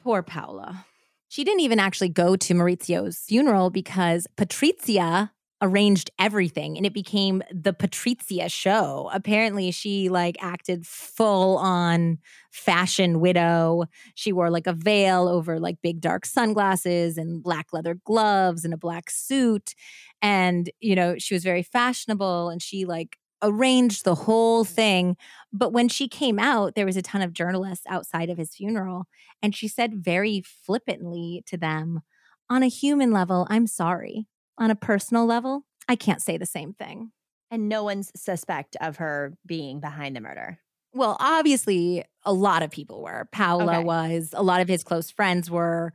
[0.00, 0.86] poor Paola
[1.28, 5.30] She didn't even actually go to Maurizio's funeral because Patrizia
[5.62, 9.08] arranged everything and it became the Patrizia show.
[9.14, 12.18] Apparently she like acted full on
[12.50, 13.84] fashion widow.
[14.16, 18.74] She wore like a veil over like big dark sunglasses and black leather gloves and
[18.74, 19.74] a black suit
[20.20, 24.68] and you know, she was very fashionable and she like arranged the whole mm.
[24.68, 25.16] thing.
[25.52, 29.06] But when she came out, there was a ton of journalists outside of his funeral
[29.40, 32.02] and she said very flippantly to them,
[32.50, 34.26] on a human level, I'm sorry.
[34.58, 37.12] On a personal level, I can't say the same thing.
[37.50, 40.58] And no one's suspect of her being behind the murder.
[40.94, 43.28] Well, obviously, a lot of people were.
[43.32, 43.84] Paola Okay.
[43.84, 45.92] was, a lot of his close friends were.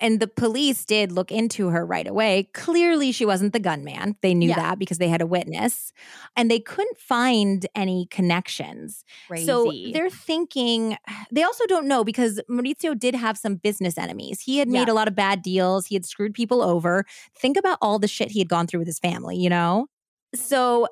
[0.00, 2.48] And the police did look into her right away.
[2.54, 4.16] Clearly, she wasn't the gunman.
[4.22, 4.56] They knew Yeah.
[4.56, 5.92] that because they had a witness.
[6.36, 9.04] And they couldn't find any connections.
[9.26, 9.44] Crazy.
[9.46, 10.96] So they're thinking,
[11.32, 14.40] they also don't know because Maurizio did have some business enemies.
[14.40, 14.92] He had made Yeah.
[14.92, 17.04] a lot of bad deals, he had screwed people over.
[17.36, 19.86] Think about all the shit he had gone through with his family, you know?
[20.34, 20.86] So,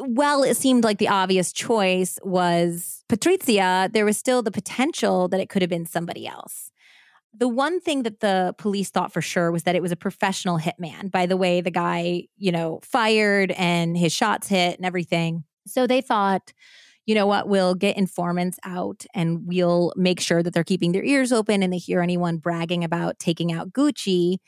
[0.00, 5.40] well, it seemed like the obvious choice was Patrizia, there was still the potential that
[5.40, 6.70] it could have been somebody else.
[7.32, 10.58] The one thing that the police thought for sure was that it was a professional
[10.58, 15.44] hitman by the way the guy, you know, fired and his shots hit and everything.
[15.66, 16.52] So they thought,
[17.06, 21.04] you know what, we'll get informants out and we'll make sure that they're keeping their
[21.04, 24.38] ears open and they hear anyone bragging about taking out Gucci,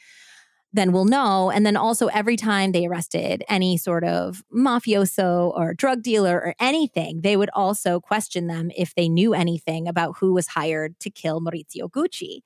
[0.73, 1.51] then we'll know.
[1.51, 6.55] And then also, every time they arrested any sort of mafioso or drug dealer or
[6.61, 11.11] anything, they would also question them if they knew anything about who was hired to
[11.11, 12.41] kill Maurizio Gucci.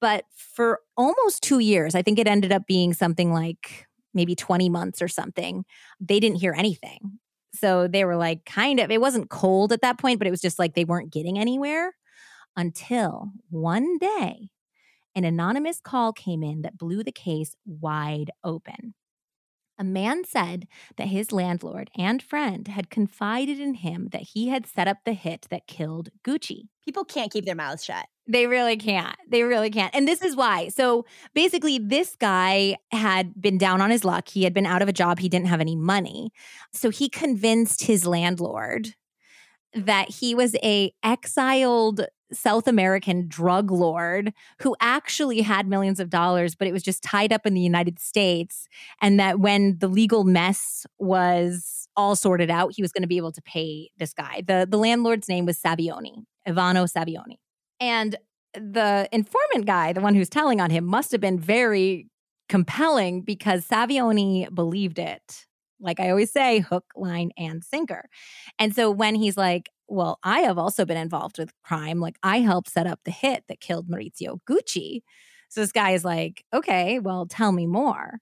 [0.00, 4.68] But for almost two years, I think it ended up being something like maybe 20
[4.68, 5.64] months or something,
[6.00, 7.18] they didn't hear anything.
[7.54, 10.40] So they were like, kind of, it wasn't cold at that point, but it was
[10.40, 11.94] just like they weren't getting anywhere
[12.56, 14.50] until one day
[15.14, 18.94] an anonymous call came in that blew the case wide open.
[19.78, 24.66] A man said that his landlord and friend had confided in him that he had
[24.66, 26.68] set up the hit that killed Gucci.
[26.84, 28.06] People can't keep their mouths shut.
[28.26, 29.16] They really can't.
[29.28, 29.94] They really can't.
[29.94, 30.68] And this is why.
[30.68, 34.28] So basically, this guy had been down on his luck.
[34.28, 35.20] He had been out of a job.
[35.20, 36.32] He didn't have any money.
[36.72, 38.94] So he convinced his landlord
[39.74, 46.54] that he was a exiled South American drug lord who actually had millions of dollars,
[46.54, 48.68] but it was just tied up in the United States.
[49.00, 53.16] And that when the legal mess was all sorted out, he was going to be
[53.16, 54.42] able to pay this guy.
[54.46, 57.36] The, the landlord's name was Savioni, Ivano Savioni.
[57.80, 58.16] And
[58.54, 62.08] the informant guy, the one who's telling on him, must have been very
[62.48, 65.46] compelling because Savioni believed it.
[65.80, 68.08] Like I always say, hook, line, and sinker.
[68.58, 72.00] And so when he's like, well, I have also been involved with crime.
[72.00, 75.02] Like I helped set up the hit that killed Maurizio Gucci.
[75.48, 78.20] So this guy is like, okay, well, tell me more.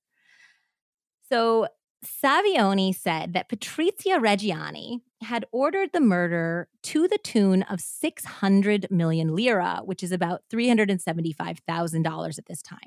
[1.28, 1.66] So
[2.05, 9.34] Savioni said that Patrizia Reggiani had ordered the murder to the tune of 600 million
[9.34, 12.78] lira, which is about $375,000 at this time.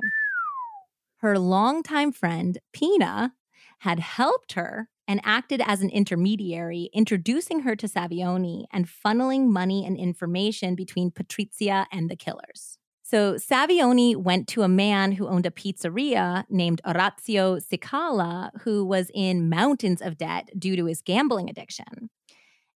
[1.18, 3.34] Her longtime friend, Pina,
[3.80, 9.84] had helped her and acted as an intermediary, introducing her to Savioni and funneling money
[9.84, 12.78] and information between Patrizia and the killers.
[13.02, 19.10] So Savioni went to a man who owned a pizzeria named Orazio Cicala, who was
[19.16, 22.12] in mountains of debt due to his gambling addiction.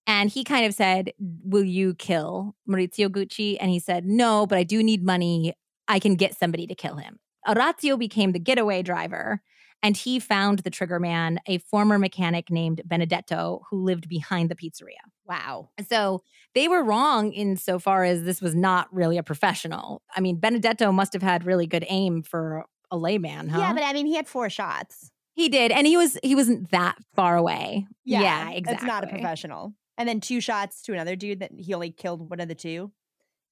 [0.08, 3.58] And he kind of said, Will you kill Maurizio Gucci?
[3.62, 5.54] And he said, No, but I do need money.
[5.88, 7.20] I can get somebody to kill him.
[7.48, 9.44] Orazio became the getaway driver
[9.84, 14.56] and he found the trigger man, a former mechanic named Benedetto, who lived behind the
[14.56, 15.04] pizzeria.
[15.28, 15.70] Wow.
[15.90, 16.24] So
[16.56, 20.02] they were wrong insofar as this was not really a professional.
[20.16, 23.60] I mean, Benedetto must have had really good aim for a layman, huh?
[23.60, 25.12] Yeah, but I mean, he had four shots.
[25.34, 27.88] he did, and he was he wasn't that far away.
[28.06, 28.62] Yeah, exactly.
[28.62, 29.74] That's not a professional.
[29.98, 32.92] And then two shots to another dude that he only killed one of the two.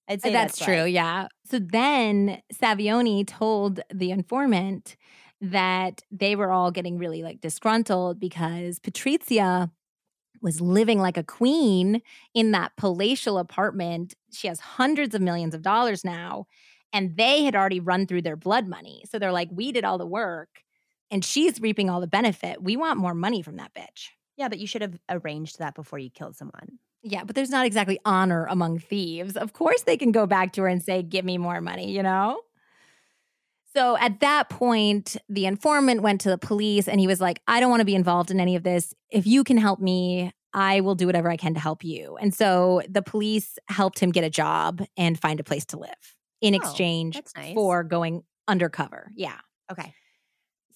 [0.07, 0.83] I'd uh, say that's, that's, true.
[0.83, 1.27] like- yeah.
[1.45, 4.95] So then Savioni told the informant
[5.41, 9.71] that they were all getting really like disgruntled because Patrizia
[10.41, 12.01] was living like a queen
[12.33, 14.15] in that palatial apartment.
[14.31, 16.45] She has hundreds of millions of dollars now,
[16.93, 19.03] and they had already run through their blood money.
[19.09, 20.63] So they're like, we did all the work
[21.11, 22.63] and she's reaping all the benefit.
[22.63, 24.09] We want more money from that bitch.
[24.37, 26.79] Yeah, but you should have arranged that before you killed someone.
[27.03, 29.35] Yeah, but there's not exactly honor among thieves.
[29.35, 32.01] Of course, they can go back to her and say, Give me more money, you
[32.01, 32.39] know?
[33.73, 37.59] So at that point, the informant went to the police and he was like, I
[37.59, 38.93] don't want to be involved in any of this.
[39.09, 42.17] If you can help me, I will do whatever I can to help you.
[42.17, 45.89] And so the police helped him get a job and find a place to live
[46.41, 47.53] in Oh, exchange nice.
[47.53, 49.11] for going undercover.
[49.15, 49.37] Yeah.
[49.71, 49.93] Okay.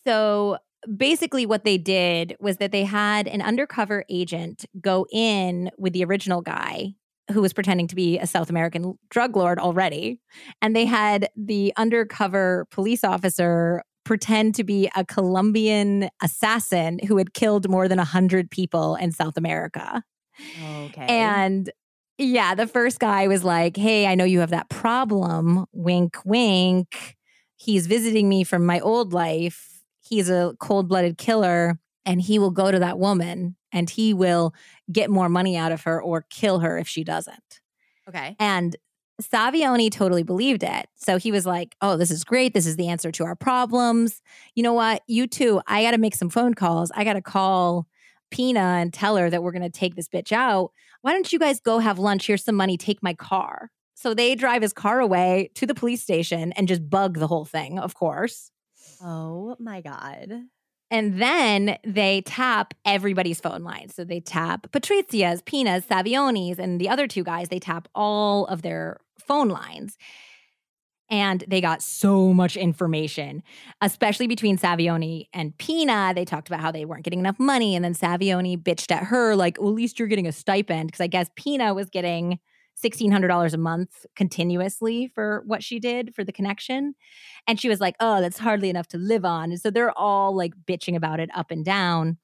[0.05, 0.57] So
[0.95, 6.05] basically, what they did was that they had an undercover agent go in with the
[6.05, 6.93] original guy
[7.31, 10.19] who was pretending to be a South American drug lord already.
[10.61, 17.33] And they had the undercover police officer pretend to be a Colombian assassin who had
[17.33, 20.03] killed more than 100 people in South America.
[20.63, 21.05] Okay.
[21.07, 21.71] And
[22.17, 25.65] yeah, the first guy was like, Hey, I know you have that problem.
[25.73, 27.15] Wink, wink.
[27.57, 29.81] He's visiting me from my old life.
[30.01, 34.55] He's a cold blooded killer, and he will go to that woman and he will
[34.91, 37.59] get more money out of her or kill her if she doesn't.
[38.09, 38.35] okay.
[38.39, 38.75] And
[39.21, 40.87] Savioni totally believed it.
[40.95, 42.53] So he was like, oh, this is great.
[42.53, 44.21] This is the answer to our problems.
[44.55, 45.03] You know what?
[45.07, 46.91] You too, I got to make some phone calls.
[46.95, 47.87] I got to call
[48.31, 50.71] Pina and tell her that we're going to take this bitch out.
[51.01, 52.27] Why don't you guys go have lunch?
[52.27, 52.77] Here's some money.
[52.77, 53.71] Take my car.
[53.93, 57.45] So they drive his car away to the police station and just bug the whole
[57.45, 58.51] thing, of course.
[59.01, 60.41] Oh my God.
[60.95, 63.93] And then they tap everybody's phone lines.
[63.93, 68.61] So they tap Patrizia's, Pina's, Savioni's, and the other two guys, they tap all of
[68.61, 69.97] their phone lines.
[71.09, 73.43] And they got so much information,
[73.81, 76.13] especially between Savioni and Pina.
[76.15, 77.75] They talked about how they weren't getting enough money.
[77.75, 80.87] And then Savioni bitched at her, like, well, at least you're getting a stipend.
[80.87, 82.39] Because I guess Pina was getting
[82.83, 86.95] $1,600 a month continuously for what she did for the connection.
[87.47, 89.51] And she was like, oh, that's hardly enough to live on.
[89.51, 92.17] And so they're all like bitching about it up and down.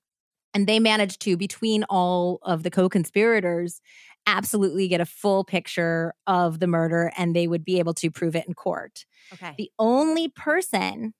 [0.53, 3.80] And they managed to, between all of the co conspirators,
[4.28, 8.36] absolutely get a full picture of the murder and they would be able to prove
[8.36, 9.06] it in court.
[9.34, 9.56] Okay.
[9.57, 11.14] The only person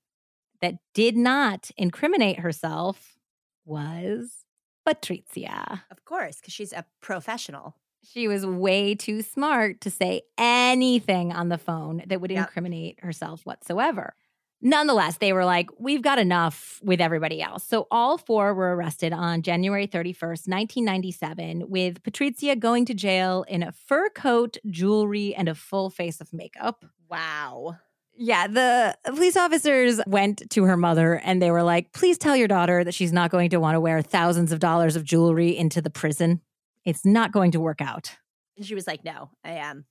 [0.62, 3.18] that did not incriminate herself
[3.66, 4.46] was
[4.88, 5.82] Patrizia.
[5.90, 7.76] Of course, because she's a professional.
[8.04, 12.48] She was way too smart to say anything on the phone that would Yep.
[12.48, 14.16] incriminate herself whatsoever.
[14.64, 17.64] Nonetheless, they were like, we've got enough with everybody else.
[17.64, 23.64] So all four were arrested on January 31st, 1997, with Patrizia going to jail in
[23.64, 26.86] a fur coat, jewelry, and a full face of makeup.
[27.10, 27.78] Wow.
[28.16, 32.48] Yeah, the police officers went to her mother and they were like, please tell your
[32.48, 35.82] daughter that she's not going to want to wear thousands of dollars of jewelry into
[35.82, 36.42] the prison.
[36.86, 38.18] It's not going to work out.
[38.58, 39.86] And she was like, no, I am.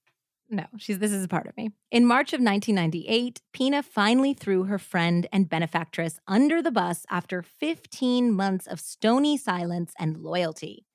[0.52, 1.70] No, she's this is a part of me.
[1.92, 7.42] In March of 1998, Pina finally threw her friend and benefactress under the bus after
[7.42, 10.86] 15 months of stony silence and loyalty.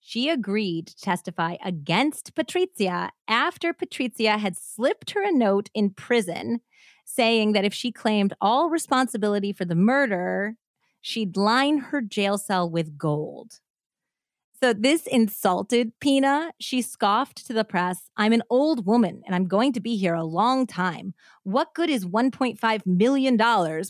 [0.00, 6.60] She agreed to testify against Patrizia after Patrizia had slipped her a note in prison
[7.04, 10.56] saying that if she claimed all responsibility for the murder,
[11.00, 13.60] she'd line her jail cell with gold.
[14.62, 16.52] So this insulted Pina.
[16.58, 20.14] She scoffed to the press, I'm an old woman and I'm going to be here
[20.14, 21.14] a long time.
[21.42, 23.38] What good is $1.5 million,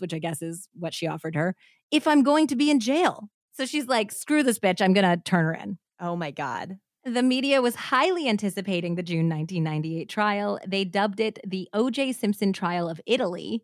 [0.00, 1.54] which I guess is what she offered her,
[1.90, 3.30] if I'm going to be in jail?
[3.52, 5.78] So she's like, screw this bitch, I'm going to turn her in.
[6.00, 6.78] Oh my God.
[7.04, 10.58] The media was highly anticipating the June 1998 trial.
[10.66, 12.12] They dubbed it the O.J.
[12.12, 13.62] Simpson trial of Italy.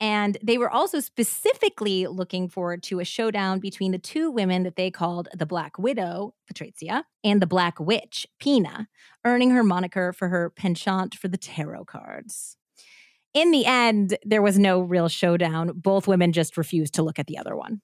[0.00, 4.76] And they were also specifically looking forward to a showdown between the two women that
[4.76, 8.88] they called the Black Widow, Patrizia, and the Black Witch, Pina,
[9.24, 12.58] earning her moniker for her penchant for the tarot cards.
[13.32, 15.72] In the end, there was no real showdown.
[15.74, 17.80] Both women just refused to look at the other one.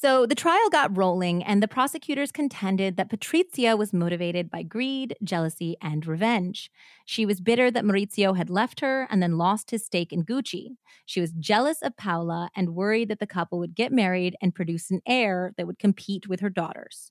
[0.00, 5.16] So the trial got rolling, and the prosecutors contended that Patrizia was motivated by greed,
[5.24, 6.70] jealousy, and revenge.
[7.04, 10.76] She was bitter that Maurizio had left her and then lost his stake in Gucci.
[11.04, 14.88] She was jealous of Paola and worried that the couple would get married and produce
[14.92, 17.10] an heir that would compete with her daughters.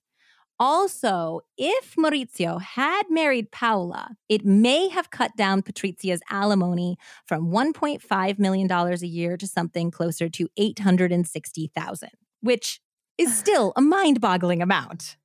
[0.57, 6.95] Also, if Maurizio had married Paola, it may have cut down Patrizia's alimony
[7.25, 12.09] from $1.5 million a year to something closer to 860,000
[12.41, 12.79] which
[13.17, 15.17] is still a mind-boggling amount,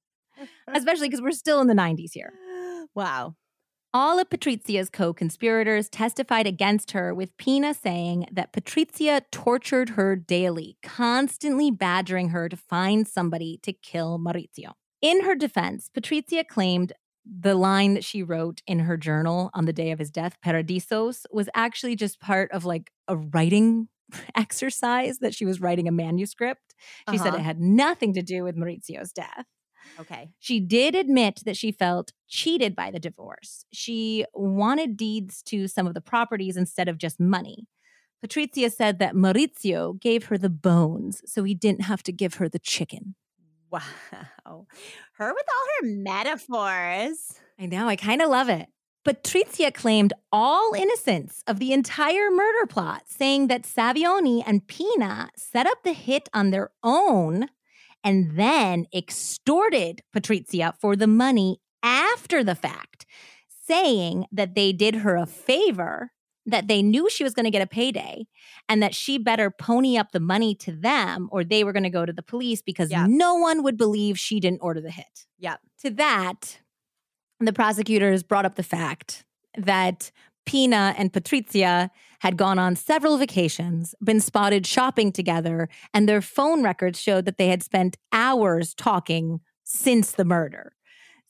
[0.68, 2.32] especially because we're still in the 90s here.
[2.94, 3.36] Wow.
[3.94, 10.16] All of Patrizia's co conspirators testified against her, with Pina saying that Patrizia tortured her
[10.16, 14.72] daily, constantly badgering her to find somebody to kill Maurizio.
[15.00, 16.92] In her defense, Patrizia claimed
[17.24, 21.24] the line that she wrote in her journal on the day of his death, Paradeisos,
[21.30, 23.88] was actually just part of like a writing
[24.34, 26.74] exercise that she was writing a manuscript.
[27.10, 27.36] She said Uh-huh.
[27.38, 29.46] it had nothing to do with Maurizio's death.
[30.00, 30.30] Okay.
[30.38, 33.64] She did admit that she felt cheated by the divorce.
[33.72, 37.66] She wanted deeds to some of the properties instead of just money.
[38.24, 42.48] Patrizia said that Maurizio gave her the bones so he didn't have to give her
[42.48, 43.16] the chicken.
[43.70, 43.80] Wow.
[45.14, 47.34] Her with all her metaphors.
[47.58, 48.66] I know, I kind of love it.
[49.04, 55.66] Patrizia claimed all innocence of the entire murder plot, saying that Savioni and Pina set
[55.66, 57.48] up the hit on their own
[58.04, 63.06] and then extorted Patrizia for the money after the fact,
[63.66, 66.12] saying that they did her a favor,
[66.46, 68.24] that they knew she was going to get a payday,
[68.68, 71.90] and that she better pony up the money to them or they were going to
[71.90, 73.06] go to the police because Yeah.
[73.08, 75.26] no one would believe she didn't order the hit.
[75.38, 75.60] Yep.
[75.82, 76.58] To that,
[77.46, 79.24] the prosecutors brought up the fact
[79.56, 80.10] that
[80.46, 81.90] Pina and Patrizia
[82.20, 87.38] had gone on several vacations, been spotted shopping together, and their phone records showed that
[87.38, 90.72] they had spent hours talking since the murder.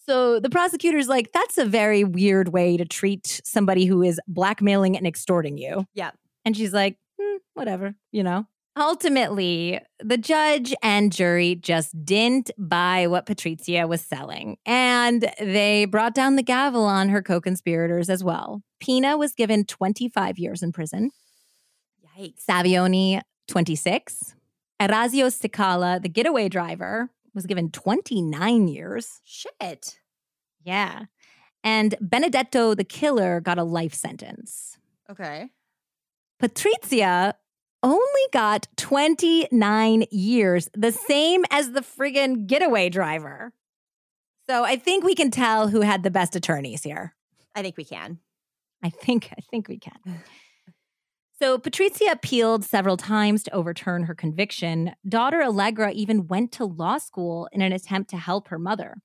[0.04, 4.96] So the prosecutor's like, that's a very weird way to treat somebody who is blackmailing
[4.96, 5.86] and extorting you.
[5.94, 6.10] Yeah.
[6.44, 8.46] And she's like, "Hmm, whatever, you know?
[8.76, 16.14] Ultimately, the judge and jury just didn't buy what Patrizia was selling, and they brought
[16.14, 18.62] down the gavel on her co conspirators as well.
[18.80, 21.10] Pina was given 25 years in prison,
[22.18, 22.44] Yikes.
[22.48, 24.34] Savioni, 26.
[24.80, 29.20] Orazio Cicala, the getaway driver, was given 29 years.
[29.22, 29.98] Shit.
[30.64, 31.04] Yeah.
[31.62, 34.78] And Benedetto, the killer, got a life sentence.
[35.10, 35.50] Okay.
[36.42, 37.34] Patrizia
[37.82, 43.52] only got 29 years, the same as the friggin' getaway driver.
[44.48, 47.14] So I think we can tell who had the best attorneys here.
[47.54, 48.18] I think we can.
[48.82, 50.22] I think I think we can.
[51.38, 54.92] So Patrizia appealed several times to overturn her conviction.
[55.08, 58.96] Daughter Allegra even went to law school in an attempt to help her mother.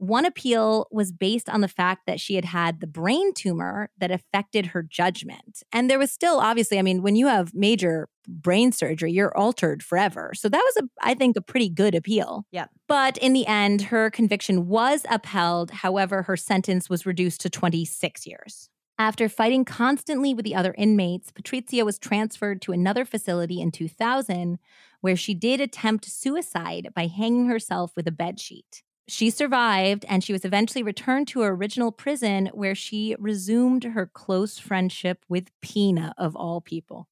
[0.00, 4.10] One appeal was based on the fact that she had had the brain tumor that
[4.10, 5.62] affected her judgment.
[5.72, 9.82] And there was still obviously, I mean, when you have major brain surgery, you're altered
[9.82, 10.32] forever.
[10.34, 12.46] So that was a I think a pretty good appeal.
[12.50, 12.68] Yeah.
[12.88, 15.70] But in the end, her conviction was upheld.
[15.70, 18.70] However, her sentence was reduced to 26 years.
[18.98, 24.58] After fighting constantly with the other inmates, Patrizia was transferred to another facility in 2000,
[25.02, 28.80] where she did attempt suicide by hanging herself with a bedsheet.
[29.10, 34.06] She survived and she was eventually returned to her original prison, where she resumed her
[34.06, 37.08] close friendship with Pina, of all people.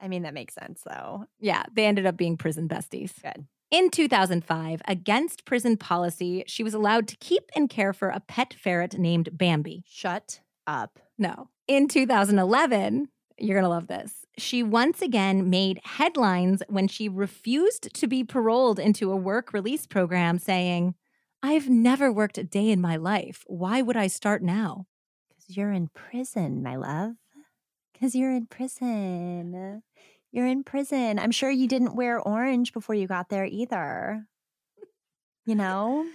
[0.00, 1.26] I mean, that makes sense though.
[1.38, 3.12] Yeah, they ended up being prison besties.
[3.22, 3.46] Good.
[3.70, 8.52] In 2005, against prison policy, she was allowed to keep and care for a pet
[8.52, 9.84] ferret named Bambi.
[9.86, 10.98] Shut up.
[11.16, 11.48] No.
[11.68, 13.08] In 2011,
[13.38, 14.26] you're going to love this.
[14.36, 19.86] She once again made headlines when she refused to be paroled into a work release
[19.86, 20.94] program, saying,
[21.46, 23.44] I've never worked a day in my life.
[23.46, 24.86] Why would I start now?
[25.28, 27.12] Because you're in prison, my love.
[27.92, 29.84] Because you're in prison.
[30.32, 31.20] You're in prison.
[31.20, 34.26] I'm sure you didn't wear orange before you got there either.
[35.44, 36.06] You know?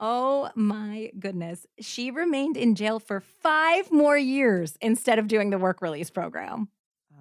[0.00, 1.66] Oh my goodness.
[1.78, 6.70] She remained in jail for five more years instead of doing the work release program.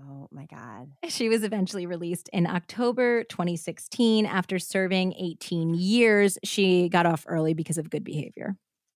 [0.09, 0.91] Oh my God.
[1.07, 6.38] She was eventually released in October 2016 after serving 18 years.
[6.43, 8.55] She got off early because of good behavior.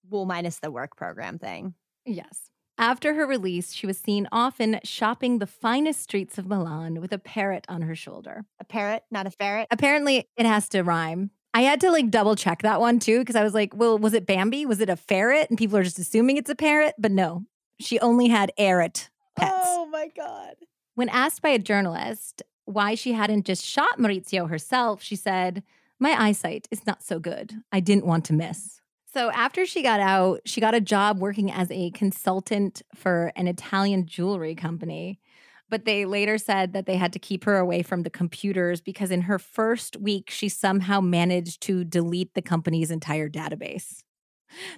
[0.09, 1.73] Well, minus the work program thing.
[2.05, 2.49] Yes.
[2.77, 7.19] After her release, she was seen often shopping the finest streets of Milan with a
[7.19, 8.45] parrot on her shoulder.
[8.59, 9.67] A parrot, not a ferret.
[9.69, 11.31] Apparently, it has to rhyme.
[11.53, 14.13] I had to like double check that one too because I was like, well, was
[14.13, 14.65] it Bambi?
[14.65, 15.49] Was it a ferret?
[15.49, 17.43] And people are just assuming it's a parrot, but no,
[17.79, 19.51] she only had erret pets.
[19.53, 20.55] Oh my God.
[20.95, 25.63] When asked by a journalist why she hadn't just shot Maurizio herself, she said,
[25.99, 27.53] My eyesight is not so good.
[27.71, 28.81] I didn't want to miss.
[29.13, 33.47] So after she got out, she got a job working as a consultant for an
[33.47, 35.19] Italian jewelry company.
[35.69, 39.11] But they later said that they had to keep her away from the computers because
[39.11, 44.03] in her first week, she somehow managed to delete the company's entire database.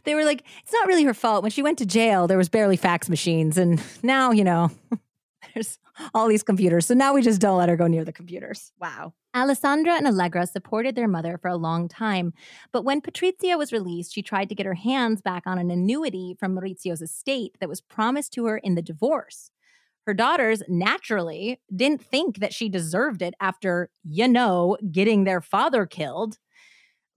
[0.04, 1.42] They were like, it's not really her fault.
[1.42, 3.58] When she went to jail, there was barely fax machines.
[3.58, 4.70] And now, you know,
[5.54, 5.80] there's
[6.14, 6.86] all these computers.
[6.86, 8.72] So now we just don't let her go near the computers.
[8.80, 9.14] Wow.
[9.36, 12.34] Alessandra and Allegra supported their mother for a long time,
[12.72, 16.36] but when Patrizia was released, she tried to get her hands back on an annuity
[16.40, 19.50] from Maurizio's estate that was promised to her in the divorce.
[20.06, 25.86] Her daughters naturally didn't think that she deserved it after, you know, getting their father
[25.86, 26.38] killed.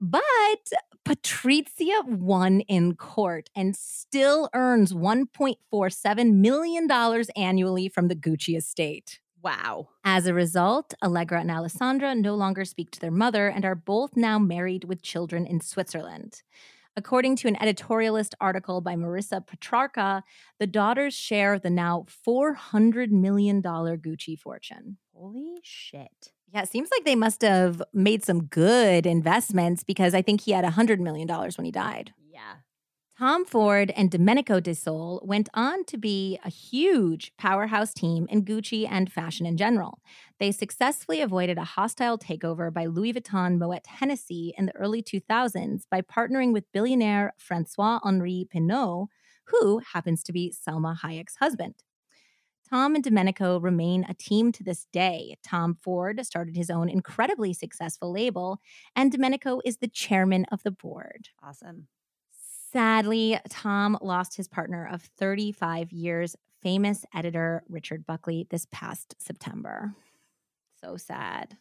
[0.01, 0.73] But
[1.05, 6.90] Patrizia won in court and still earns $1.47 million
[7.36, 9.20] annually from the Gucci estate.
[9.43, 9.90] Wow.
[10.05, 14.16] As a result, Allegra and Alessandra no longer speak to their mother and are both
[14.16, 16.43] now married with children in Switzerland.
[16.97, 20.23] According to an editorialist article by Marissa Petrarca,
[20.59, 24.97] the daughters share the now $400 million Gucci fortune.
[25.14, 26.32] Holy shit.
[26.57, 30.53] Yeah, it seems like they must have made some good investments because I think he
[30.53, 32.15] had $100 million when he died.
[32.33, 32.41] Yeah.
[33.19, 38.43] Tom Ford and Domenico De Sole went on to be a huge powerhouse team in
[38.43, 40.01] Gucci and fashion in general.
[40.41, 45.83] They successfully avoided a hostile takeover by Louis Vuitton Moet Hennessy in the early 2000s
[45.91, 49.09] by partnering with billionaire Francois Henri Pinault,
[49.49, 51.74] who happens to be Salma Hayek's husband.
[52.68, 55.36] Tom and Domenico remain a team to this day.
[55.44, 58.59] Tom Ford started his own incredibly successful label,
[58.97, 61.28] and Domenico is the chairman of the board.
[61.43, 61.86] Awesome.
[62.72, 69.94] Sadly, Tom lost his partner of 35 years, famous editor Richard Buckley, this past September.
[70.82, 71.56] So sad.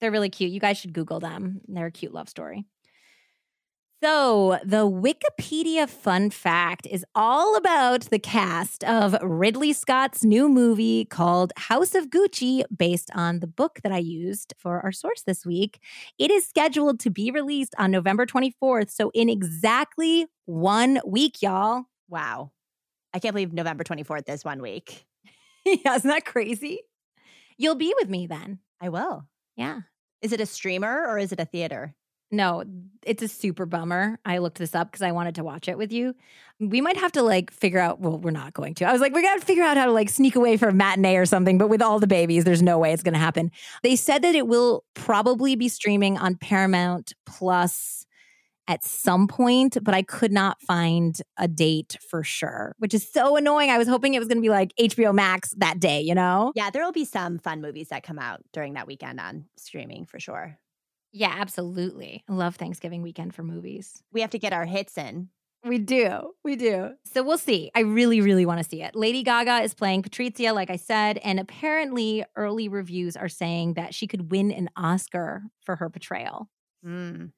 [0.00, 0.52] They're really cute.
[0.52, 1.62] You guys should Google them.
[1.66, 2.64] They're a cute love story.
[4.02, 11.06] So, the Wikipedia fun fact is all about the cast of Ridley Scott's new movie
[11.06, 15.46] called House of Gucci, based on the book that I used for our source this
[15.46, 15.78] week.
[16.18, 18.90] It is scheduled to be released on November 24th.
[18.90, 21.84] So, in exactly one week, y'all.
[22.08, 22.50] Wow.
[23.14, 25.06] I can't believe November 24th is one week.
[25.64, 26.80] yeah, isn't that crazy?
[27.56, 28.58] You'll be with me then.
[28.82, 29.24] I will.
[29.56, 29.80] Yeah.
[30.20, 31.94] Is it a streamer or is it a theater?
[32.34, 32.64] No,
[33.06, 34.18] it's a super bummer.
[34.24, 36.14] I looked this up because I wanted to watch it with you.
[36.58, 38.00] We might have to like figure out.
[38.00, 38.84] Well, we're not going to.
[38.86, 40.72] I was like, we got to figure out how to like sneak away for a
[40.72, 41.58] matinee or something.
[41.58, 43.50] But with all the babies, there's no way it's going to happen.
[43.82, 48.04] They said that it will probably be streaming on Paramount Plus
[48.66, 53.36] at some point, but I could not find a date for sure, which is so
[53.36, 53.70] annoying.
[53.70, 56.50] I was hoping it was going to be like HBO Max that day, you know?
[56.54, 60.06] Yeah, there will be some fun movies that come out during that weekend on streaming
[60.06, 60.58] for sure.
[61.16, 62.24] Yeah, absolutely.
[62.28, 64.02] I love Thanksgiving weekend for movies.
[64.12, 65.28] We have to get our hits in.
[65.64, 66.32] We do.
[66.42, 66.90] We do.
[67.04, 67.70] So we'll see.
[67.72, 68.96] I really, really want to see it.
[68.96, 73.94] Lady Gaga is playing Patrizia, like I said, and apparently early reviews are saying that
[73.94, 76.50] she could win an Oscar for her portrayal.
[76.84, 77.30] Mm.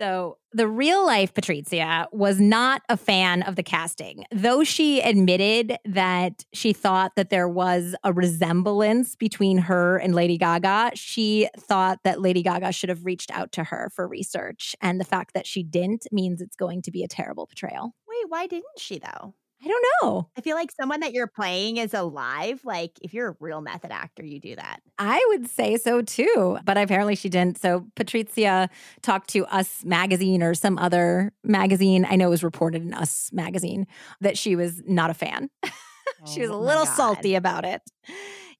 [0.00, 5.76] So, the real life Patrizia was not a fan of the casting, though she admitted
[5.84, 10.92] that she thought that there was a resemblance between her and Lady Gaga.
[10.94, 14.74] She thought that Lady Gaga should have reached out to her for research.
[14.80, 17.94] And the fact that she didn't means it's going to be a terrible portrayal.
[18.08, 19.34] Wait, why didn't she though?
[19.64, 20.28] I don't know.
[20.36, 22.60] I feel like someone that you're playing is alive.
[22.64, 24.80] Like if you're a real method actor, you do that.
[24.98, 27.58] I would say so too, but apparently she didn't.
[27.58, 28.68] So Patrizia
[29.02, 32.06] talked to Us Magazine or some other magazine.
[32.08, 33.86] I know it was reported in Us Magazine
[34.20, 35.50] that she was not a fan.
[36.26, 37.82] she was oh a Oh little salty about it.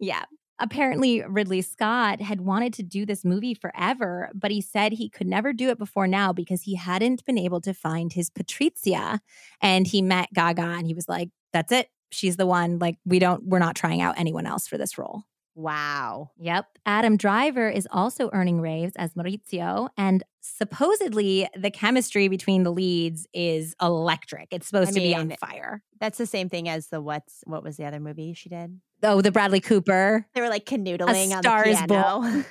[0.01, 0.25] Yeah.
[0.61, 5.27] Apparently, Ridley Scott had wanted to do this movie forever, but he said he could
[5.27, 9.21] never do it before now because he hadn't been able to find his Patrizia.
[9.61, 11.89] And he met Gaga and he was like, that's it.
[12.11, 12.79] She's the one.
[12.79, 15.25] Like, we don't, we're not trying out anyone else for this role.
[15.55, 16.31] Wow.
[16.39, 16.67] Yep.
[16.87, 19.89] Adam Driver is also earning raves as Maurizio.
[19.97, 24.49] And supposedly the chemistry between the leads is electric.
[24.53, 25.83] It's supposed I to be on fire.
[26.01, 28.81] That's the same thing as the what's what was the other movie she did?
[29.03, 30.27] Oh, the Bradley Cooper.
[30.35, 32.45] They were like canoodling on Star the piano.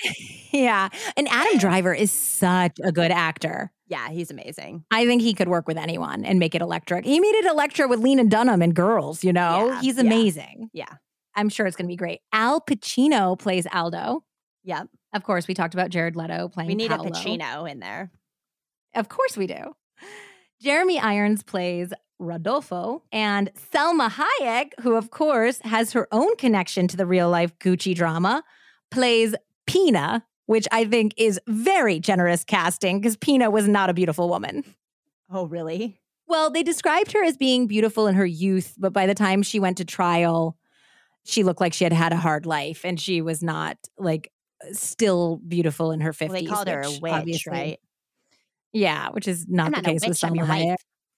[0.52, 0.88] yeah.
[1.16, 3.72] And Adam Driver is such a good actor.
[3.88, 4.84] yeah, he's amazing.
[4.90, 7.04] I think he could work with anyone and make it electric.
[7.04, 9.66] He made it electric with Lena Dunham and Girls, you know?
[9.68, 10.02] Yeah, He's yeah.
[10.02, 10.70] amazing.
[10.72, 10.92] Yeah.
[11.34, 12.20] I'm sure it's going to be great.
[12.32, 14.24] Al Pacino plays Aldo.
[14.64, 14.88] Yep.
[15.14, 17.08] Of course, we talked about Jared Leto playing We need Paolo.
[17.08, 18.10] a Pacino in there.
[18.94, 19.74] Of course we do.
[20.60, 26.96] Jeremy Irons plays Rodolfo, and Salma Hayek, who of course has her own connection to
[26.96, 28.42] the real life Gucci drama,
[28.90, 29.34] plays
[29.66, 34.64] Pina, which I think is very generous casting because Pina was not a beautiful woman.
[35.30, 36.00] Oh, really?
[36.26, 39.60] Well, they described her as being beautiful in her youth, but by the time she
[39.60, 40.56] went to trial,
[41.24, 44.32] she looked like she had had a hard life and she was not like
[44.72, 46.28] still beautiful in her 50s.
[46.28, 47.80] Well, they called her a witch, obviously- right?
[48.72, 50.76] Yeah, which is not the case with witch, I'm Salma Hayek.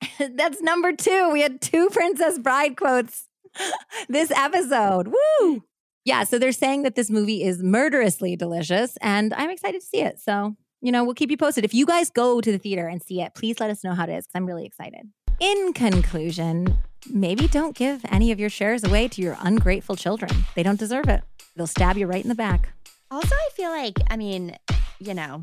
[0.18, 1.30] That's number two.
[1.32, 3.28] We had two Princess Bride quotes
[4.08, 5.08] this episode.
[5.08, 5.16] Woo!
[5.42, 5.62] Mm.
[6.04, 10.00] Yeah, so they're saying that this movie is murderously delicious, and I'm excited to see
[10.00, 10.18] it.
[10.18, 11.64] So, you know, we'll keep you posted.
[11.64, 14.04] If you guys go to the theater and see it, please let us know how
[14.04, 15.10] it is because I'm really excited.
[15.40, 16.78] In conclusion,
[17.10, 20.30] maybe don't give any of your shares away to your ungrateful children.
[20.54, 21.22] They don't deserve it.
[21.54, 22.72] They'll stab you right in the back.
[23.10, 24.56] Also, I feel like, I mean,
[25.00, 25.40] you know,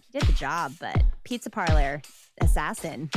[0.00, 2.00] he did the job, but pizza parlor
[2.40, 3.10] assassin.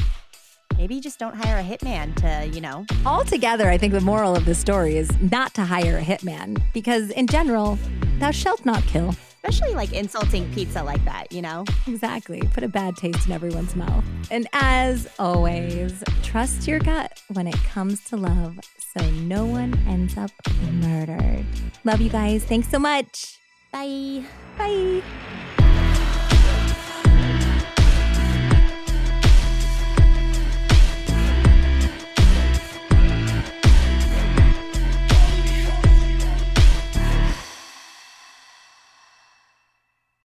[0.78, 4.36] Maybe you just don't hire a hitman to, you know, Altogether, I think the moral
[4.36, 7.78] of this story is not to hire a hitman because, in general,
[8.20, 9.14] thou shalt not kill.
[9.44, 11.66] especially like insulting pizza like that, you know?
[11.88, 12.41] Exactly.
[12.54, 14.04] Put a bad taste in everyone's mouth.
[14.32, 18.60] And as always, trust your gut when it comes to love
[18.96, 20.32] so no one ends up
[20.74, 21.46] murdered.
[21.84, 22.44] Love you guys.
[22.44, 23.38] Thanks so much.
[23.72, 24.24] Bye.
[24.58, 25.02] Bye.